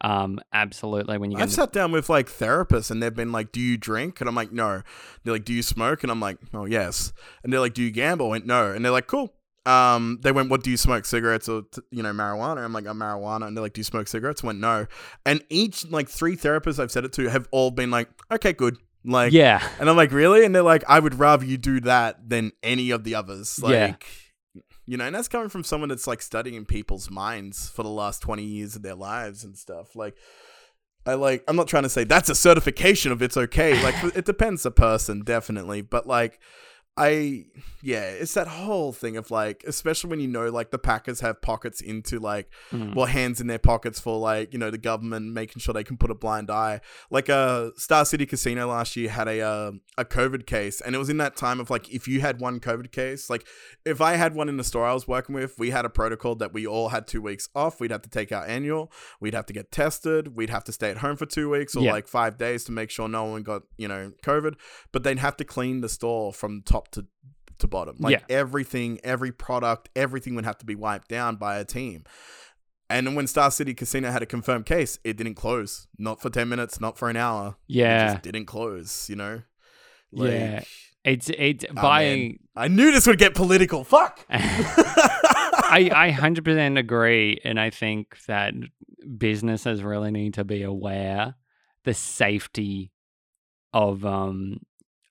[0.00, 3.52] um absolutely when you I've into- sat down with like therapists and they've been like,
[3.52, 4.20] Do you drink?
[4.20, 4.82] And I'm like, No.
[5.24, 6.02] They're like, Do you smoke?
[6.02, 7.12] And I'm like, Oh, yes.
[7.42, 8.26] And they're like, Do you gamble?
[8.26, 8.72] I went, No.
[8.72, 9.32] And they're like, Cool.
[9.66, 11.04] Um, they went, What do you smoke?
[11.04, 12.64] Cigarettes or, t- you know, marijuana?
[12.64, 13.46] I'm like, I'm marijuana.
[13.48, 14.42] And they're like, Do you smoke cigarettes?
[14.44, 14.86] I went, No.
[15.26, 18.76] And each, like, three therapists I've said it to have all been like, Okay, good.
[19.04, 20.44] Like, yeah, and I'm like, really?
[20.44, 23.58] And they're like, I would rather you do that than any of the others.
[23.62, 23.94] Like, Yeah.
[24.88, 28.22] You know, and that's coming from someone that's like studying people's minds for the last
[28.22, 29.94] 20 years of their lives and stuff.
[29.94, 30.16] Like,
[31.04, 33.82] I like, I'm not trying to say that's a certification of it's okay.
[33.82, 35.82] Like, it depends the person, definitely.
[35.82, 36.40] But like,
[36.98, 37.44] I,
[37.82, 41.40] yeah, it's that whole thing of like, especially when you know, like, the Packers have
[41.40, 42.94] pockets into like, Mm.
[42.94, 45.96] well, hands in their pockets for like, you know, the government making sure they can
[45.96, 46.80] put a blind eye.
[47.10, 50.98] Like, uh, Star City Casino last year had a, uh, a COVID case, and it
[50.98, 53.46] was in that time of like, if you had one COVID case, like,
[53.84, 56.34] if I had one in the store I was working with, we had a protocol
[56.36, 57.80] that we all had two weeks off.
[57.80, 58.92] We'd have to take our annual.
[59.20, 60.36] We'd have to get tested.
[60.36, 61.92] We'd have to stay at home for two weeks or Yeah.
[61.92, 64.54] like five days to make sure no one got, you know, COVID.
[64.92, 67.06] But they'd have to clean the store from top to
[67.58, 67.96] to bottom.
[67.98, 68.20] Like Yeah.
[68.36, 72.04] everything, every product, everything would have to be wiped down by a team.
[72.88, 75.88] And then when Star City Casino had a confirmed case, it didn't close.
[75.98, 77.56] Not for 10 minutes, not for an hour.
[77.66, 79.42] Yeah, It just didn't close, you know?
[80.12, 80.62] Yeah.
[81.04, 82.04] it's it's Oh, by.
[82.04, 82.38] man.
[82.56, 83.82] I knew this would get political.
[83.84, 84.24] Fuck.
[84.30, 88.54] I I hundred percent agree, and I think that
[89.16, 91.34] businesses really need to be aware
[91.84, 92.90] the safety
[93.72, 94.60] of um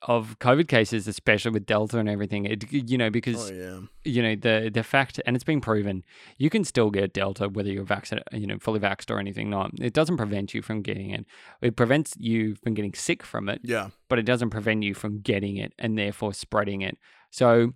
[0.08, 2.46] of COVID cases, especially with Delta and everything.
[2.46, 3.80] It you know because oh, yeah.
[4.06, 6.04] you know the the fact, and it's been proven,
[6.38, 9.50] you can still get Delta whether you're vaccinated, you know, fully vaxxed or anything.
[9.50, 11.26] Not, it doesn't prevent you from getting it.
[11.62, 13.90] It prevents you from getting sick from it Yeah.
[14.08, 16.98] but it doesn't prevent you from getting it and therefore spreading it.
[17.30, 17.74] So,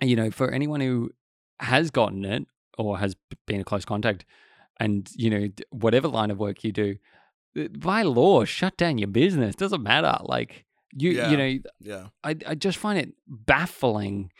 [0.00, 1.10] you know, for anyone who
[1.60, 2.46] has gotten it
[2.76, 4.26] or has been in close contact,
[4.78, 6.96] and you know, whatever line of work you do,
[7.78, 9.54] by law, shut down your business.
[9.54, 10.18] Doesn't matter.
[10.24, 10.66] Like
[10.96, 11.30] you, Yeah.
[11.30, 12.06] you know, Yeah.
[12.24, 14.30] I I just find it baffling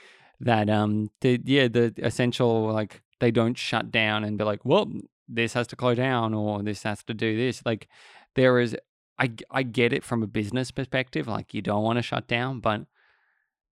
[0.40, 4.90] that um the yeah the essential like they don't shut down and be like, well,
[5.28, 7.62] this has to close down or this has to do this.
[7.64, 7.88] Like
[8.34, 8.76] there is
[9.18, 11.28] I I get it from a business perspective.
[11.28, 12.86] Like you don't want to shut down, but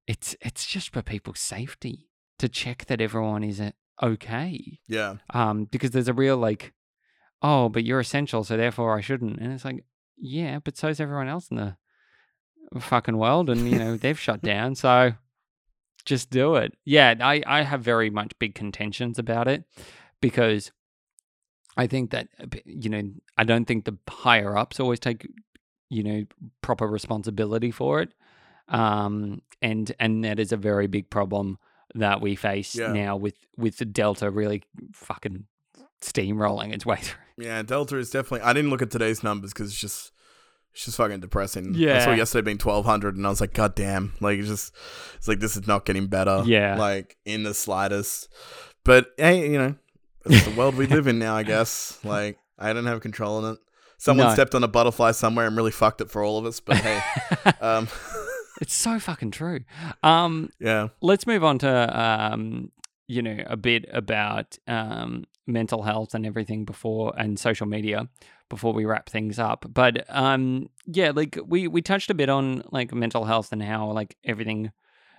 [0.07, 2.09] it's it's just for people's safety
[2.39, 4.79] to check that everyone is uh, okay.
[4.89, 5.17] Yeah.
[5.35, 6.73] Um, because there's a real like,
[7.43, 9.39] oh, but you're essential, so therefore I shouldn't.
[9.41, 9.85] And it's like,
[10.17, 11.77] yeah, but so's everyone else in the
[12.79, 15.13] fucking world, and you know they've shut down, so
[16.05, 16.75] just do it.
[16.85, 19.65] Yeah, I I have very much big contentions about it
[20.21, 20.71] because
[21.77, 23.03] I think that uh, you know
[23.37, 25.27] I don't think the higher ups always take
[25.89, 26.25] you know
[26.63, 28.15] proper responsibility for it,
[28.69, 31.59] um, and and that is a very big problem
[31.97, 32.93] that we face Yeah.
[32.93, 35.47] now with with the Delta really fucking
[36.01, 37.19] steamrolling its way through.
[37.37, 37.63] Yeah.
[37.63, 38.43] Delta is definitely.
[38.43, 40.13] I didn't look at today's numbers because it's just.
[40.73, 41.75] It's just fucking depressing.
[41.75, 42.05] I Yeah.
[42.05, 44.13] saw yesterday being twelve hundred, and I was like, God damn!
[44.21, 44.75] Like, it's just,
[45.17, 46.43] it's like this is not getting better.
[46.47, 46.77] Yeah.
[46.79, 48.29] like in the slightest.
[48.85, 49.75] But hey, you know,
[50.27, 51.35] it's the world we live in now.
[51.37, 51.99] I guess.
[52.05, 53.59] Like, I don't have control in it.
[53.99, 54.33] Someone No.
[54.33, 56.61] stepped on a butterfly somewhere and really fucked it for all of us.
[56.61, 57.01] But hey,
[57.61, 57.89] um,
[58.63, 59.61] it's so fucking true.
[60.03, 62.71] Um, yeah, let's move on to um,
[63.09, 68.09] you know a bit about um, mental health and everything before and social media
[68.51, 69.65] before we wrap things up.
[69.73, 73.91] But um yeah like we we touched a bit on like mental health and how
[73.93, 74.73] like everything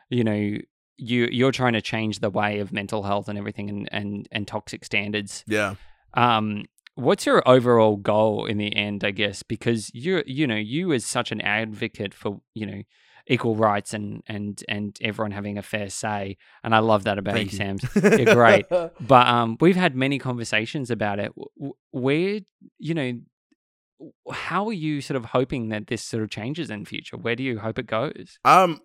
[0.09, 0.57] you know
[0.97, 4.47] you you're trying to change the way of mental health and everything and and, and
[4.47, 5.43] toxic standards.
[5.47, 5.75] Yeah,
[6.13, 9.41] um what's your overall goal in the end i guess?
[9.41, 12.83] Because you're you know you as such an advocate for you know
[13.31, 17.33] equal rights and and and everyone having a fair say and i love that about
[17.33, 17.77] Thank you, sam.
[17.95, 18.65] You're great.
[18.69, 21.31] but um we've had many conversations about it.
[21.91, 22.41] Where
[22.77, 23.19] you know
[24.31, 27.17] how are you sort of hoping that this sort of changes in future?
[27.17, 28.39] Where do you hope it goes?
[28.43, 28.81] Um,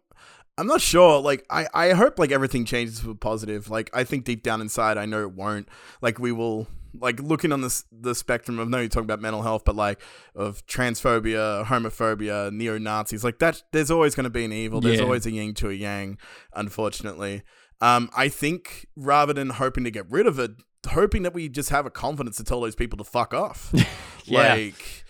[0.59, 1.20] I'm not sure.
[1.20, 3.69] Like, I, I hope like everything changes for positive.
[3.70, 5.69] Like, I think deep down inside, I know it won't.
[6.01, 6.69] Like, we will.
[6.99, 10.01] Like looking on this the spectrum of no, you're talking about mental health, but like
[10.35, 13.62] of transphobia, homophobia, neo Nazis, like that.
[13.70, 14.81] There's always going to be an evil.
[14.81, 15.05] There's Yeah.
[15.05, 16.16] always a yin to a yang.
[16.55, 17.43] Unfortunately,
[17.83, 20.53] um, I think rather than hoping to get rid of it,
[20.89, 23.74] hoping that we just have a confidence to tell those people to fuck off.
[24.28, 24.55] Yeah.
[24.55, 25.05] Like,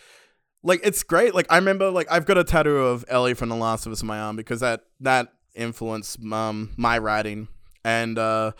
[0.62, 1.35] like it's great.
[1.35, 4.02] Like I remember, like I've got a tattoo of Ellie from The Last of Us
[4.02, 7.48] on my arm because that that influenced um my writing.
[7.84, 8.52] And uh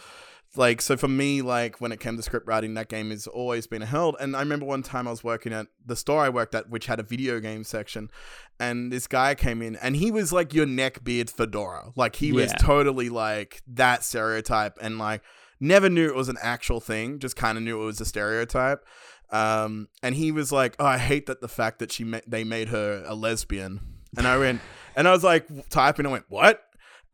[0.57, 3.67] like so for me like when it came to script writing that game has always
[3.67, 4.17] been held.
[4.21, 6.87] And i remember one time i was working at the store i worked at which
[6.87, 8.11] had a video game section
[8.59, 11.91] and this guy came in and he was like your neck beard fedora.
[11.95, 15.23] Like he was totally like that stereotype and like
[15.61, 18.85] never knew it was an actual thing just kind of knew it was a stereotype.
[19.31, 22.45] Um and he was like oh i hate that the fact that she ma- they
[22.45, 23.81] made her a lesbian.
[24.17, 24.61] And i went
[24.95, 26.63] and i was like typing i went what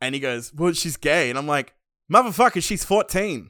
[0.03, 1.73] and he goes well she's gay and i'm like
[2.11, 3.49] motherfucker she's 14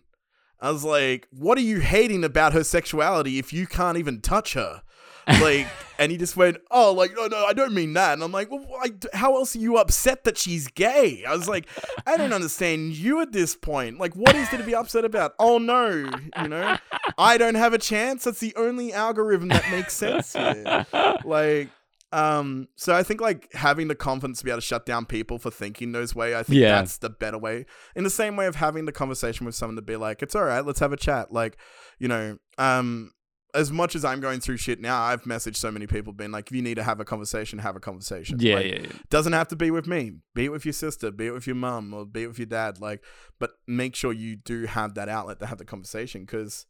[0.59, 4.53] i was like what are you hating about her sexuality if you can't even touch
[4.53, 4.81] her
[5.27, 5.67] like,
[5.99, 8.51] and he just went, "Oh, like, no, no, I don't mean that." And I'm like,
[8.51, 11.67] "Well, I, how else are you upset that she's gay?" I was like,
[12.05, 13.99] "I don't understand you at this point.
[13.99, 16.09] Like, what is there to be upset about?" Oh no,
[16.41, 16.77] you know,
[17.17, 18.23] I don't have a chance.
[18.23, 20.85] That's the only algorithm that makes sense here.
[21.25, 21.69] Like,
[22.13, 25.39] um, so I think like having the confidence to be able to shut down people
[25.39, 26.75] for thinking those way, I think Yeah.
[26.75, 27.65] that's the better way.
[27.95, 30.43] In the same way of having the conversation with someone to be like, it's all
[30.45, 31.31] right, let's have a chat.
[31.31, 31.57] Like,
[31.99, 33.11] you know, um,
[33.55, 36.47] as much as I'm going through shit now, I've messaged so many people been like,
[36.47, 38.37] if you need to have a conversation, have a conversation.
[38.39, 38.91] Yeah, Like, yeah, yeah.
[39.09, 40.13] Doesn't have to be with me.
[40.33, 42.47] Be it with your sister, be it with your mum, or be it with your
[42.47, 42.79] dad.
[42.79, 43.03] Like,
[43.39, 46.65] but make sure you do have that outlet to have the conversation because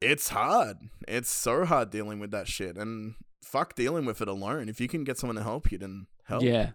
[0.00, 0.78] it's hard.
[1.06, 2.76] It's so hard dealing with that shit.
[2.78, 4.68] And fuck dealing with it alone.
[4.68, 6.42] If you can get someone to help you, then help.
[6.42, 6.70] Yeah,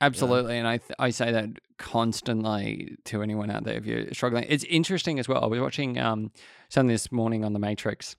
[0.00, 0.58] absolutely.
[0.58, 4.44] And I th- I say that constantly to anyone out there if you're struggling.
[4.48, 5.42] It's interesting as well.
[5.42, 6.30] I was watching um
[6.68, 8.16] something this morning on the Matrix,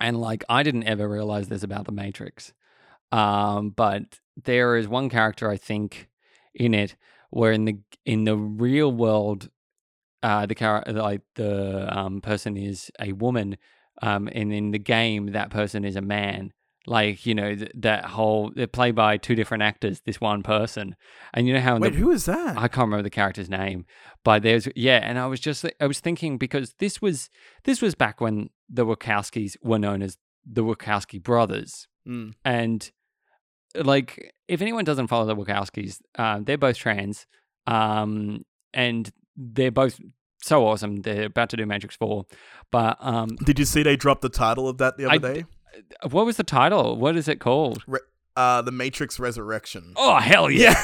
[0.00, 2.52] and like I didn't ever realize this about the Matrix,
[3.12, 6.08] um, but there is one character I think
[6.54, 6.96] in it
[7.30, 9.48] where in the in the real world,
[10.22, 13.56] uh, the character like the um person is a woman,
[14.02, 16.52] um, and in the game that person is a man
[16.88, 20.96] like you know th- that whole they're played by two different actors this one person
[21.34, 22.56] and you know how Wait, the, who is that?
[22.56, 23.84] i can't remember the character's name
[24.24, 27.28] but there's yeah and i was just i was thinking because this was
[27.64, 32.32] this was back when the wachowskis were known as the wachowski brothers Mm.
[32.42, 32.90] and
[33.74, 37.26] like if anyone doesn't follow the wachowskis uh, they're both trans
[37.66, 40.00] um and they're both
[40.42, 42.24] so awesome they're about to do matrix 4
[42.72, 45.44] but um Did you see they dropped the title of that the other I day?
[45.74, 47.82] D- what was the title what is it called
[48.36, 49.94] Uh, The Matrix Resurrection.
[49.96, 50.74] oh hell yeah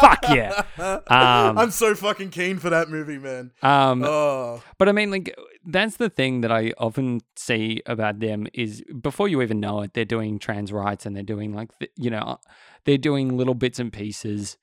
[0.00, 0.64] Fuck yeah.
[0.78, 3.52] Um, I'm so fucking keen for that movie, man.
[3.62, 5.34] um Oh, But I mean, like,
[5.64, 9.94] that's the thing that I often see about them is before you even know it,
[9.94, 12.38] they're doing trans rights and they're doing like, th- you know,
[12.84, 14.56] they're doing little bits and pieces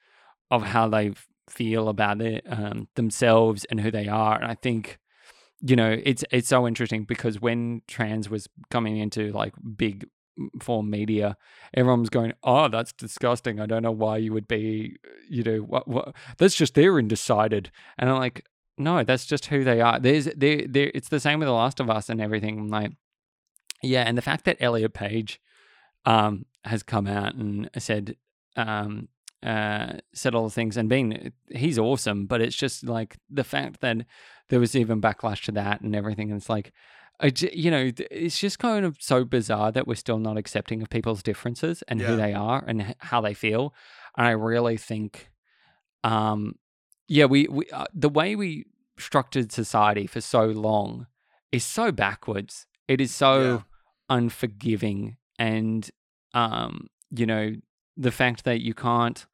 [0.51, 1.13] of how they
[1.49, 4.35] feel about it um, themselves and who they are.
[4.41, 4.99] And I think,
[5.61, 10.07] you know, it's it's so interesting because when trans was coming into like big
[10.61, 11.37] form media,
[11.73, 13.59] everyone was going, "Oh, that's disgusting.
[13.59, 14.97] I don't know why you would be,
[15.29, 16.15] you know, what what.
[16.37, 18.45] That's just they're undecided." And I'm like,
[18.79, 19.99] no, that's just who they are.
[19.99, 22.57] There's there they it's the same with The Last of Us and everything.
[22.57, 22.93] I'm like,
[23.83, 25.41] yeah, and the fact that Elliot Page
[26.05, 28.15] um has come out and said
[28.55, 29.09] um
[29.43, 33.79] uh said all the things and been he's awesome, but it's just like the fact
[33.81, 33.97] that
[34.49, 36.29] there was even backlash to that and everything.
[36.31, 36.73] And it's like
[37.21, 40.89] I you know, it's just kind of so bizarre that we're still not accepting of
[40.89, 42.07] people's differences and Yeah.
[42.07, 43.73] who they are and how they feel.
[44.17, 45.29] And I really think,
[46.03, 46.55] um,
[47.07, 48.65] yeah, we, we uh, the way we
[48.97, 51.07] structured society for so long
[51.51, 52.67] is so backwards.
[52.87, 53.59] It is so Yeah.
[54.09, 55.89] unforgiving, and
[56.33, 57.53] um, you know,
[57.99, 59.25] the fact that you can't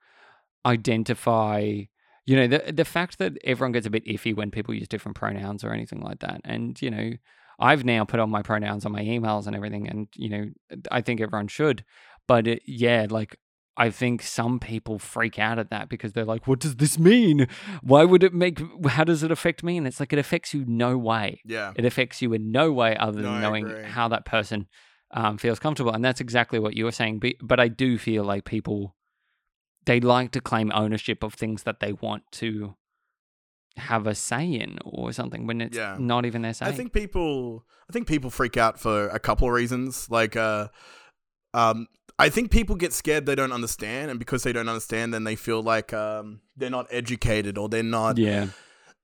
[0.65, 1.83] identify.
[2.27, 5.15] You know, the the fact that everyone gets a bit iffy when people use different
[5.15, 6.41] pronouns or anything like that.
[6.43, 7.11] And, you know,
[7.59, 9.87] I've now put on my pronouns on my emails and everything.
[9.87, 10.45] And, you know,
[10.89, 11.85] I think everyone should.
[12.27, 13.37] But it, yeah, like,
[13.77, 17.47] I think some people freak out at that because they're like, what does this mean?
[17.83, 19.77] Why would it make, how does it affect me?
[19.77, 21.41] And it's like, it affects you no way.
[21.45, 21.73] yeah.
[21.75, 24.67] It affects you in no way other than I knowing how that person
[25.11, 25.93] um, feels comfortable.
[25.93, 27.19] And that's exactly what you were saying.
[27.19, 28.95] But, but I do feel like people,
[29.85, 32.75] they like to claim ownership of things that they want to
[33.77, 35.97] have a say in or something when it's Yeah.
[35.99, 36.65] not even their say.
[36.65, 40.09] I think people I think people freak out for a couple of reasons.
[40.09, 40.69] Like uh
[41.53, 41.87] um
[42.17, 45.35] I think people get scared they don't understand and because they don't understand then they
[45.35, 48.47] feel like um they're not educated or they're not yeah.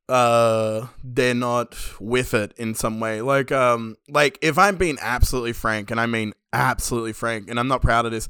[0.10, 3.22] Uh they're not with it in some way.
[3.22, 7.68] Like um like if I'm being absolutely frank and I mean absolutely frank and I'm
[7.68, 8.28] not proud of this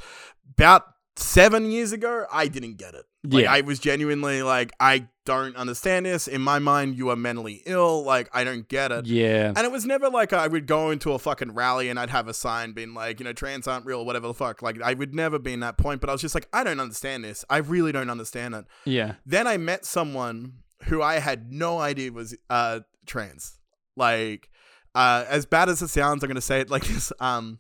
[0.57, 0.85] about
[1.15, 3.05] 7 years ago I didn't get it.
[3.23, 3.51] Like Yeah.
[3.51, 6.27] I was genuinely like I don't understand this.
[6.27, 8.03] In my mind you are mentally ill.
[8.03, 9.05] Like I don't get it.
[9.07, 9.53] Yeah.
[9.55, 12.27] And it was never like I would go into a fucking rally and I'd have
[12.27, 14.61] a sign being like, you know, trans aren't real, whatever the fuck.
[14.63, 16.79] Like, I would never be in that point, but I was just like, I don't
[16.79, 17.45] understand this.
[17.51, 18.65] I really don't understand it.
[18.85, 19.13] Yeah.
[19.25, 20.53] Then I met someone
[20.83, 23.59] who I had no idea was uh, trans.
[23.95, 24.49] Like,
[24.95, 27.11] uh, as bad as it sounds, I'm gonna say it like this.
[27.19, 27.59] Um,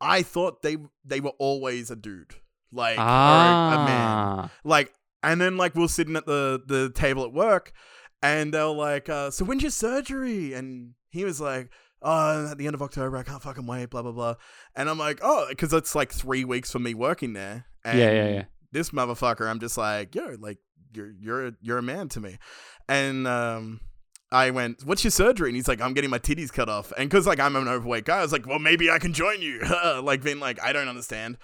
[0.00, 2.34] I thought they they were always a dude,
[2.72, 4.50] like or a- man Ah.
[4.64, 4.92] like
[5.22, 7.72] and then like we are sitting at the the table at work
[8.22, 11.70] and they're like uh so when's your surgery and he was like
[12.02, 14.34] oh at the end of october i can't fucking wait blah blah blah
[14.74, 18.10] and i'm like oh because it's like three weeks for me working there and Yeah,
[18.10, 18.44] yeah, yeah.
[18.72, 20.58] This motherfucker i'm just like yo like
[20.94, 22.38] you're you're you're a man to me
[22.88, 23.80] and um
[24.34, 27.10] I went, "What's your surgery?" And he's like, "I'm getting my titties cut off." And
[27.10, 29.60] because like I'm an overweight guy, I was like, "Well, maybe I can join you."
[30.02, 31.36] like being like, "I don't understand."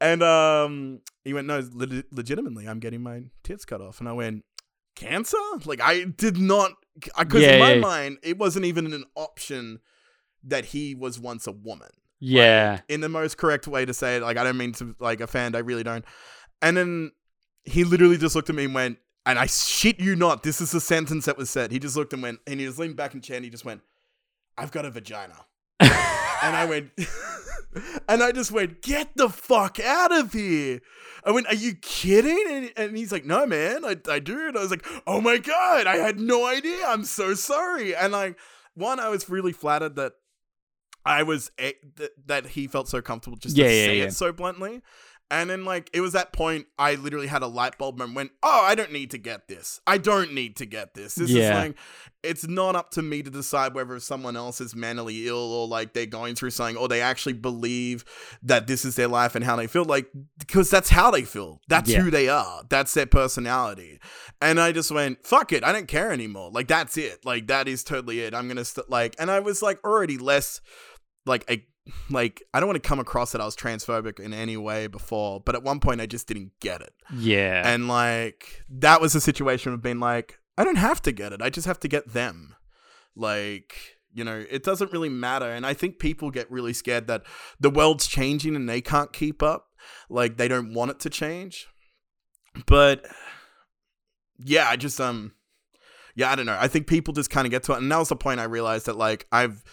[0.00, 4.12] And um, he went, "No, le- legitimately, I'm getting my tits cut off." And I
[4.14, 4.44] went,
[4.96, 5.36] "Cancer?"
[5.66, 6.72] Like I did not,
[7.18, 7.80] because Yeah, in my yeah.
[7.80, 9.80] mind, it wasn't even an option
[10.42, 11.90] that he was once a woman
[12.20, 12.80] Yeah.
[12.88, 14.22] in the most correct way to say it.
[14.22, 15.54] Like, I don't mean to like offend.
[15.56, 16.06] I really don't.
[16.62, 17.12] And then
[17.64, 20.72] he literally just looked at me and went, and I shit you not, this is
[20.72, 21.70] the sentence that was said.
[21.72, 23.64] He just looked and went, and he just leaned back in chair and he just
[23.64, 23.82] went,
[24.56, 25.34] I've got a vagina.
[26.42, 26.90] And I went,
[28.08, 30.80] and I just went, get the fuck out of here.
[31.22, 32.42] I went, are you kidding?
[32.48, 34.48] And, and he's like, no, man, I, I do.
[34.48, 36.82] And I was like, oh my God, I had no idea.
[36.86, 37.94] I'm so sorry.
[37.94, 38.38] And like,
[38.72, 40.14] one, I was really flattered that
[41.04, 44.04] I was, that, that he felt so comfortable just Yeah, to yeah, say yeah.
[44.04, 44.80] it so bluntly.
[45.32, 48.16] And then, like, it was that point I literally had a light bulb moment.
[48.16, 49.80] Went, oh, I don't need to get this.
[49.86, 51.14] I don't need to get this.
[51.14, 51.76] This is like,
[52.24, 55.92] it's not up to me to decide whether someone else is mentally ill or like
[55.92, 58.04] they're going through something or they actually believe
[58.42, 59.84] that this is their life and how they feel.
[59.84, 60.08] Like,
[60.38, 61.60] because that's how they feel.
[61.68, 62.00] That's Yeah.
[62.00, 62.64] who they are.
[62.68, 64.00] That's their personality.
[64.42, 65.62] And I just went, fuck it.
[65.62, 66.50] I don't care anymore.
[66.50, 67.24] Like, that's it.
[67.24, 68.34] Like, that is totally it.
[68.34, 70.60] I'm going to, st- like, and I was like already less,
[71.24, 71.64] like, a,
[72.08, 75.40] like, I don't want to come across that I was transphobic in any way before,
[75.40, 76.92] but at one point I just didn't get it.
[77.14, 77.62] Yeah.
[77.64, 81.42] And like that was a situation of being like, I don't have to get it.
[81.42, 82.54] I just have to get them.
[83.16, 83.74] Like,
[84.12, 85.50] you know, it doesn't really matter.
[85.50, 87.22] And I think people get really scared that
[87.58, 89.68] the world's changing and they can't keep up.
[90.08, 91.68] Like they don't want it to change.
[92.66, 93.06] But
[94.38, 95.32] yeah, I just um
[96.16, 96.58] yeah, I don't know.
[96.60, 97.78] I think people just kind of get to it.
[97.78, 99.64] And that was the point I realized that like I've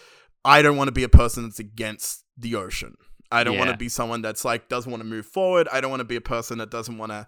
[0.46, 2.96] I don't want to be a person that's against the ocean.
[3.32, 5.68] I don't want to be someone that's like doesn't want to move forward.
[5.72, 7.28] I don't want to be a person that doesn't want to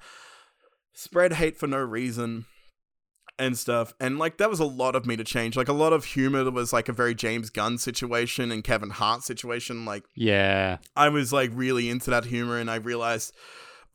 [0.94, 2.46] spread hate for no reason
[3.38, 3.94] and stuff.
[4.00, 5.56] And like that was a lot of me to change.
[5.58, 8.92] Like a lot of humor that was like a very James Gunn situation and Kevin
[8.92, 9.86] Hart situation.
[9.86, 10.78] Like yeah.
[10.96, 13.34] I was like really into that humor and I realized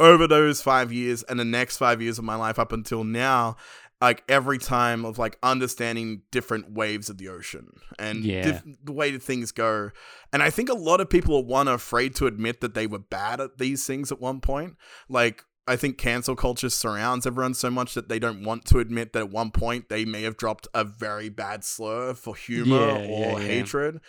[0.01, 3.57] over those 5 years and the next 5 years of my life up until now
[4.01, 7.69] like every time of like understanding different waves of the ocean
[7.99, 8.43] and Yeah.
[8.43, 9.91] diff- the way that things go
[10.33, 12.99] and i think a lot of people are one afraid to admit that they were
[12.99, 14.77] bad at these things at one point
[15.09, 19.15] like I think cancel culture surrounds everyone so much that they don't want to admit
[19.15, 23.07] that at one point they may have dropped a very bad slur for humor Yeah,
[23.09, 23.47] or yeah.
[23.47, 24.01] hatred.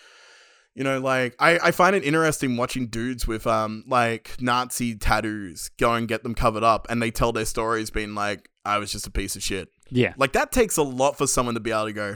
[0.74, 5.70] You know, like I, I find it interesting watching dudes with um like Nazi tattoos
[5.80, 8.92] go and get them covered up and they tell their stories being like, I was
[8.92, 9.70] just a piece of shit.
[9.90, 10.14] Yeah.
[10.18, 12.16] Like that takes a lot for someone to be able to go,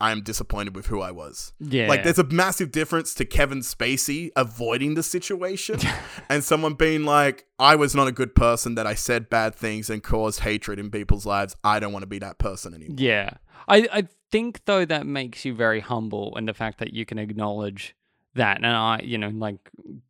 [0.00, 1.52] I am disappointed with who I was.
[1.60, 1.88] Yeah.
[1.88, 5.78] Like there's a massive difference to Kevin Spacey avoiding the situation
[6.28, 9.88] and someone being like, I was not a good person that I said bad things
[9.90, 11.56] and caused hatred in people's lives.
[11.62, 12.96] I don't want to be that person anymore.
[12.98, 13.30] Yeah.
[13.68, 17.18] I, I think though that makes you very humble and the fact that you can
[17.18, 17.94] acknowledge
[18.34, 19.58] that and I you know like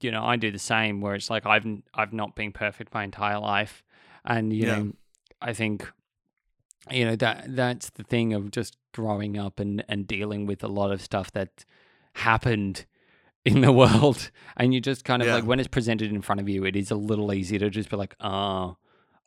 [0.00, 3.02] you know I do the same where it's like I've I've not been perfect my
[3.02, 3.82] entire life
[4.24, 4.76] and you Yeah.
[4.78, 4.92] know
[5.40, 5.90] I think
[6.90, 10.68] you know that that's the thing of just growing up and and dealing with a
[10.68, 11.64] lot of stuff that
[12.14, 12.86] happened
[13.44, 15.34] in the world and you just kind of Yeah.
[15.36, 17.88] like when it's presented in front of you it is a little easier to just
[17.90, 18.76] be like oh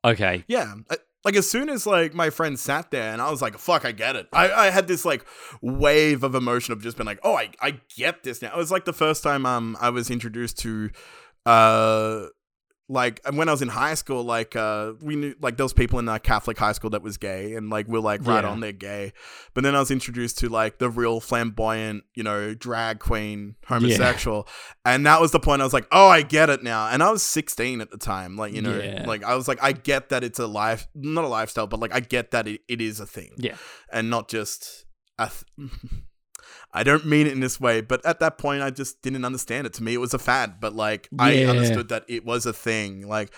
[0.04, 0.74] okay Yeah.
[1.24, 3.92] Like as soon as like my friend sat there and I was like, fuck, I
[3.94, 4.28] get it.
[4.32, 5.26] I, I had this like
[5.60, 8.50] wave of emotion of just being like, oh, I, I get this now.
[8.54, 10.92] It was like the first time um I was introduced to
[11.48, 12.28] uh
[12.88, 16.08] like when I was in high school, like uh we knew like those people in
[16.08, 18.50] a Catholic high school that was gay and like we're like right Yeah.
[18.52, 19.12] on they're gay.
[19.56, 24.48] But then I was introduced to like the real flamboyant, you know, drag queen homosexual.
[24.86, 26.88] And that was the point I was like, oh I get it now.
[26.90, 28.36] And I was sixteen at the time.
[28.38, 29.06] Like, you know, Yeah.
[29.08, 31.94] like I was like, I get that it's a life not a lifestyle, but like
[31.94, 33.32] I get that it, it is a thing.
[33.38, 33.56] Yeah.
[33.92, 34.86] And not just
[35.18, 35.72] a th-
[36.76, 39.66] I don't mean it in this way, but at that point I just didn't understand
[39.66, 39.74] it.
[39.74, 43.08] To me it was a fad, but like I understood that it was a thing.
[43.08, 43.34] Like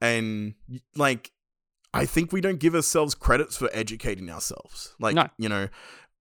[0.00, 0.54] and
[0.94, 1.32] like
[1.94, 4.94] I think we don't give ourselves credits for educating ourselves.
[4.98, 5.28] Like, No.
[5.38, 5.68] you know,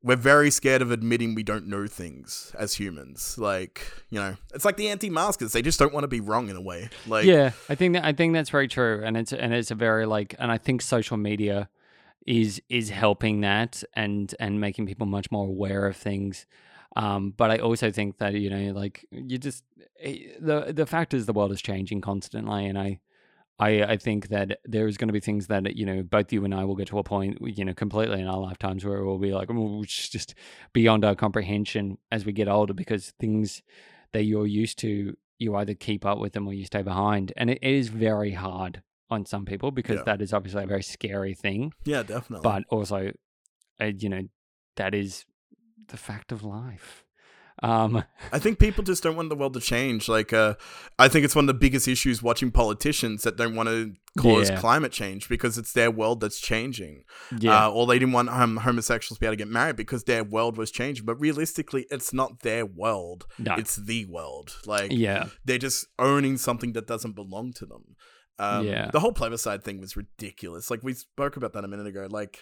[0.02, 3.38] we're very scared of admitting we don't know things as humans.
[3.38, 5.52] Like, you know, it's like the anti-maskers.
[5.52, 6.90] They just don't want to be wrong in a way.
[7.06, 9.74] Like, yeah, I think that I think that's very true, and it's and it's a
[9.74, 11.68] very like, and I think social media
[12.26, 16.46] is is helping that and and making people much more aware of things.
[16.94, 19.64] Um, but I also think that you know, like you just
[20.00, 23.00] eh, the the fact is the world is changing constantly, and I.
[23.58, 26.54] I, I think that there's going to be things that you know both you and
[26.54, 29.32] I will get to a point you know completely in our lifetimes where we'll be
[29.34, 30.34] like "Oh, just
[30.72, 33.62] beyond our comprehension as we get older because things
[34.12, 37.50] that you're used to you either keep up with them or you stay behind and
[37.50, 38.82] it is very hard
[39.12, 40.02] on some people because Yeah.
[40.10, 42.42] that is obviously a very scary thing yeah, definitely.
[42.50, 42.98] but also
[43.80, 44.22] uh, you know
[44.76, 45.24] that is
[45.88, 47.04] the fact of life.
[47.62, 48.02] Um,
[48.32, 50.08] I think people just don't want the world to change.
[50.08, 50.54] Like, uh,
[50.98, 54.48] I think it's one of the biggest issues watching politicians that don't want to cause
[54.50, 54.58] Yeah.
[54.58, 57.04] climate change because it's their world that's changing.
[57.38, 60.04] yeah, Uh, or they didn't want um, homosexuals to be able to get married because
[60.04, 61.04] their world was changing.
[61.04, 63.26] But realistically, it's not their world.
[63.38, 64.56] no, It's the world.
[64.66, 67.84] Like, yeah, they're just owning something that doesn't belong to them.
[68.42, 68.90] Um, Yeah.
[68.90, 70.70] The whole plebiscite thing was ridiculous.
[70.70, 72.06] Like, we spoke about that a minute ago.
[72.10, 72.40] Like,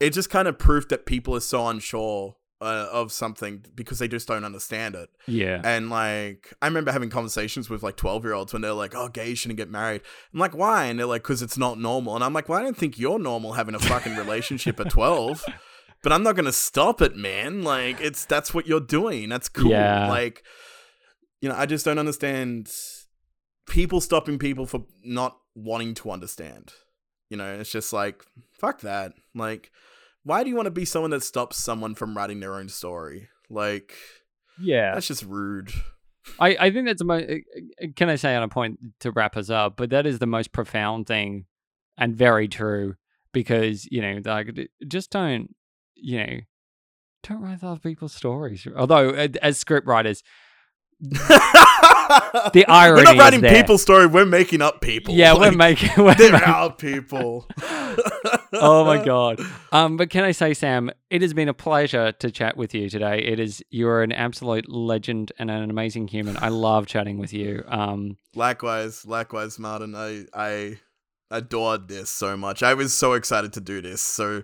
[0.00, 4.08] it just kind of proved that people are so unsure uh, of something because they
[4.08, 5.10] just don't understand it.
[5.26, 8.94] yeah, And like, I remember having conversations with like 12 year olds when they're like,
[8.94, 10.00] oh, gays shouldn't get married.
[10.32, 10.86] I'm like, why?
[10.86, 12.14] And they're like, because it's not normal.
[12.14, 15.44] And I'm like, well, I don't think you're normal having a fucking relationship at 12.
[16.02, 17.62] But I'm not going to stop it, man.
[17.62, 19.30] Like, it's that's what you're doing.
[19.30, 19.70] That's cool.
[19.70, 20.06] Yeah.
[20.06, 20.44] Like,
[21.40, 22.70] you know, I just don't understand
[23.66, 26.72] people stopping people for not wanting to understand.
[27.30, 29.14] You know, it's just like, fuck that.
[29.34, 29.70] Like,
[30.22, 33.28] why do you want to be someone that stops someone from writing their own story?
[33.50, 33.94] Like,
[34.60, 34.94] yeah.
[34.94, 35.72] that's just rude.
[36.38, 37.26] I, I think that's the most.
[37.96, 39.76] Can I say on a point to wrap us up?
[39.76, 41.44] But that is the most profound thing,
[41.98, 42.94] and very true.
[43.32, 45.54] Because you know, like, just don't,
[45.94, 46.40] you know,
[47.24, 48.66] don't write other people's stories.
[48.76, 50.22] Although, uh, as script writers,
[51.00, 53.54] the irony We're not writing there.
[53.54, 54.06] people's story.
[54.06, 55.14] We're making up people.
[55.14, 55.90] yeah, we're making.
[56.02, 57.46] We're They're making our people.
[58.52, 59.40] oh my god.
[59.72, 62.88] Um, but can I say, Sam, it has been a pleasure to chat with you
[62.88, 63.18] today.
[63.18, 66.36] It is you're an absolute legend and an amazing human.
[66.40, 67.64] I love chatting with you.
[67.68, 69.94] Um, Likewise, likewise, Martin.
[69.94, 70.78] I I
[71.36, 72.62] adored this so much.
[72.62, 74.00] I was so excited to do this.
[74.02, 74.42] So,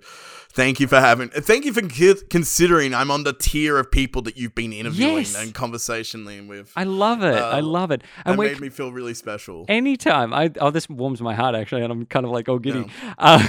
[0.52, 1.28] thank you for having.
[1.30, 1.82] Thank you for
[2.28, 5.36] considering I'm on the tier of people that you've been interviewing Yes.
[5.36, 6.72] and conversationally with.
[6.76, 7.34] I love it.
[7.34, 8.02] I Uh, love it.
[8.24, 9.64] And we made me feel really special.
[9.68, 10.32] anytime.
[10.34, 12.86] I oh, this warms my heart actually, and I'm kind of like all giddy.
[13.18, 13.46] Uh,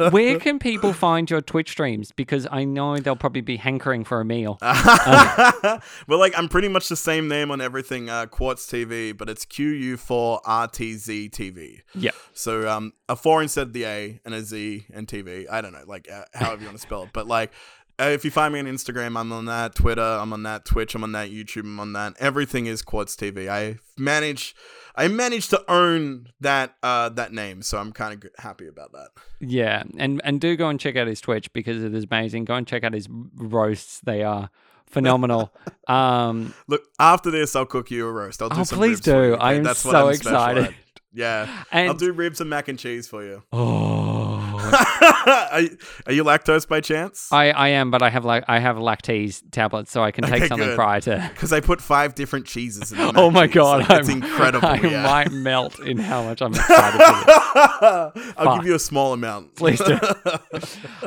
[0.10, 2.12] where can people find your Twitch streams?
[2.12, 4.58] Because I know they'll probably be hankering for a meal.
[4.62, 9.44] well, like I'm pretty much the same name on everything, uh, Quartz TV, but it's
[9.44, 11.80] QU4RTZ TV.
[11.94, 12.10] Yeah.
[12.32, 15.46] So um, a four instead of the A and a Z and TV.
[15.50, 17.52] I don't know, like uh, however you want to spell it, but like.
[18.00, 19.74] Uh, if you find me on Instagram, I'm on that.
[19.74, 20.64] Twitter, I'm on that.
[20.64, 21.30] Twitch, I'm on that.
[21.30, 22.14] YouTube, I'm on that.
[22.18, 23.48] Everything is Quartz TV.
[23.48, 24.56] I manage,
[24.96, 28.92] I managed to own that uh, that name, so I'm kind of g- happy about
[28.92, 29.08] that.
[29.40, 32.46] Yeah, and and do go and check out his Twitch because it is amazing.
[32.46, 34.48] Go and check out his roasts; they are
[34.86, 35.52] phenomenal.
[35.86, 38.40] um, Look, after this, I'll cook you a roast.
[38.40, 39.34] I'll do Oh, some please do.
[39.34, 40.74] I am That's so I'm excited.
[41.14, 43.42] Yeah, I'll do ribs and mac and cheese for you.
[43.52, 45.10] oh,
[45.52, 47.28] are, you, are you lactose by chance?
[47.32, 50.34] I I am, but I have like I have lactase tablets, so I can take
[50.42, 50.76] Okay, something good.
[50.76, 51.30] prior to.
[51.34, 54.68] Because I put five different cheeses in the Oh my god, Like, it's incredible.
[54.68, 55.02] I yeah.
[55.02, 57.00] might melt in how much I'm excited.
[57.00, 58.58] I'll Fuck.
[58.60, 59.56] give you a small amount.
[59.56, 59.98] Please do.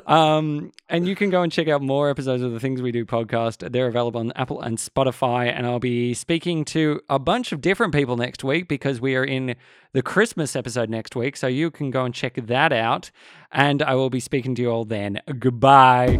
[0.05, 3.05] Um, and you can go and check out more episodes of the Things We Do
[3.05, 3.71] podcast.
[3.71, 5.51] They're available on Apple and Spotify.
[5.51, 9.23] And I'll be speaking to a bunch of different people next week because we are
[9.23, 9.55] in
[9.93, 11.37] the Christmas episode next week.
[11.37, 13.11] So you can go and check that out.
[13.51, 15.21] And I will be speaking to you all then.
[15.39, 16.17] Goodbye.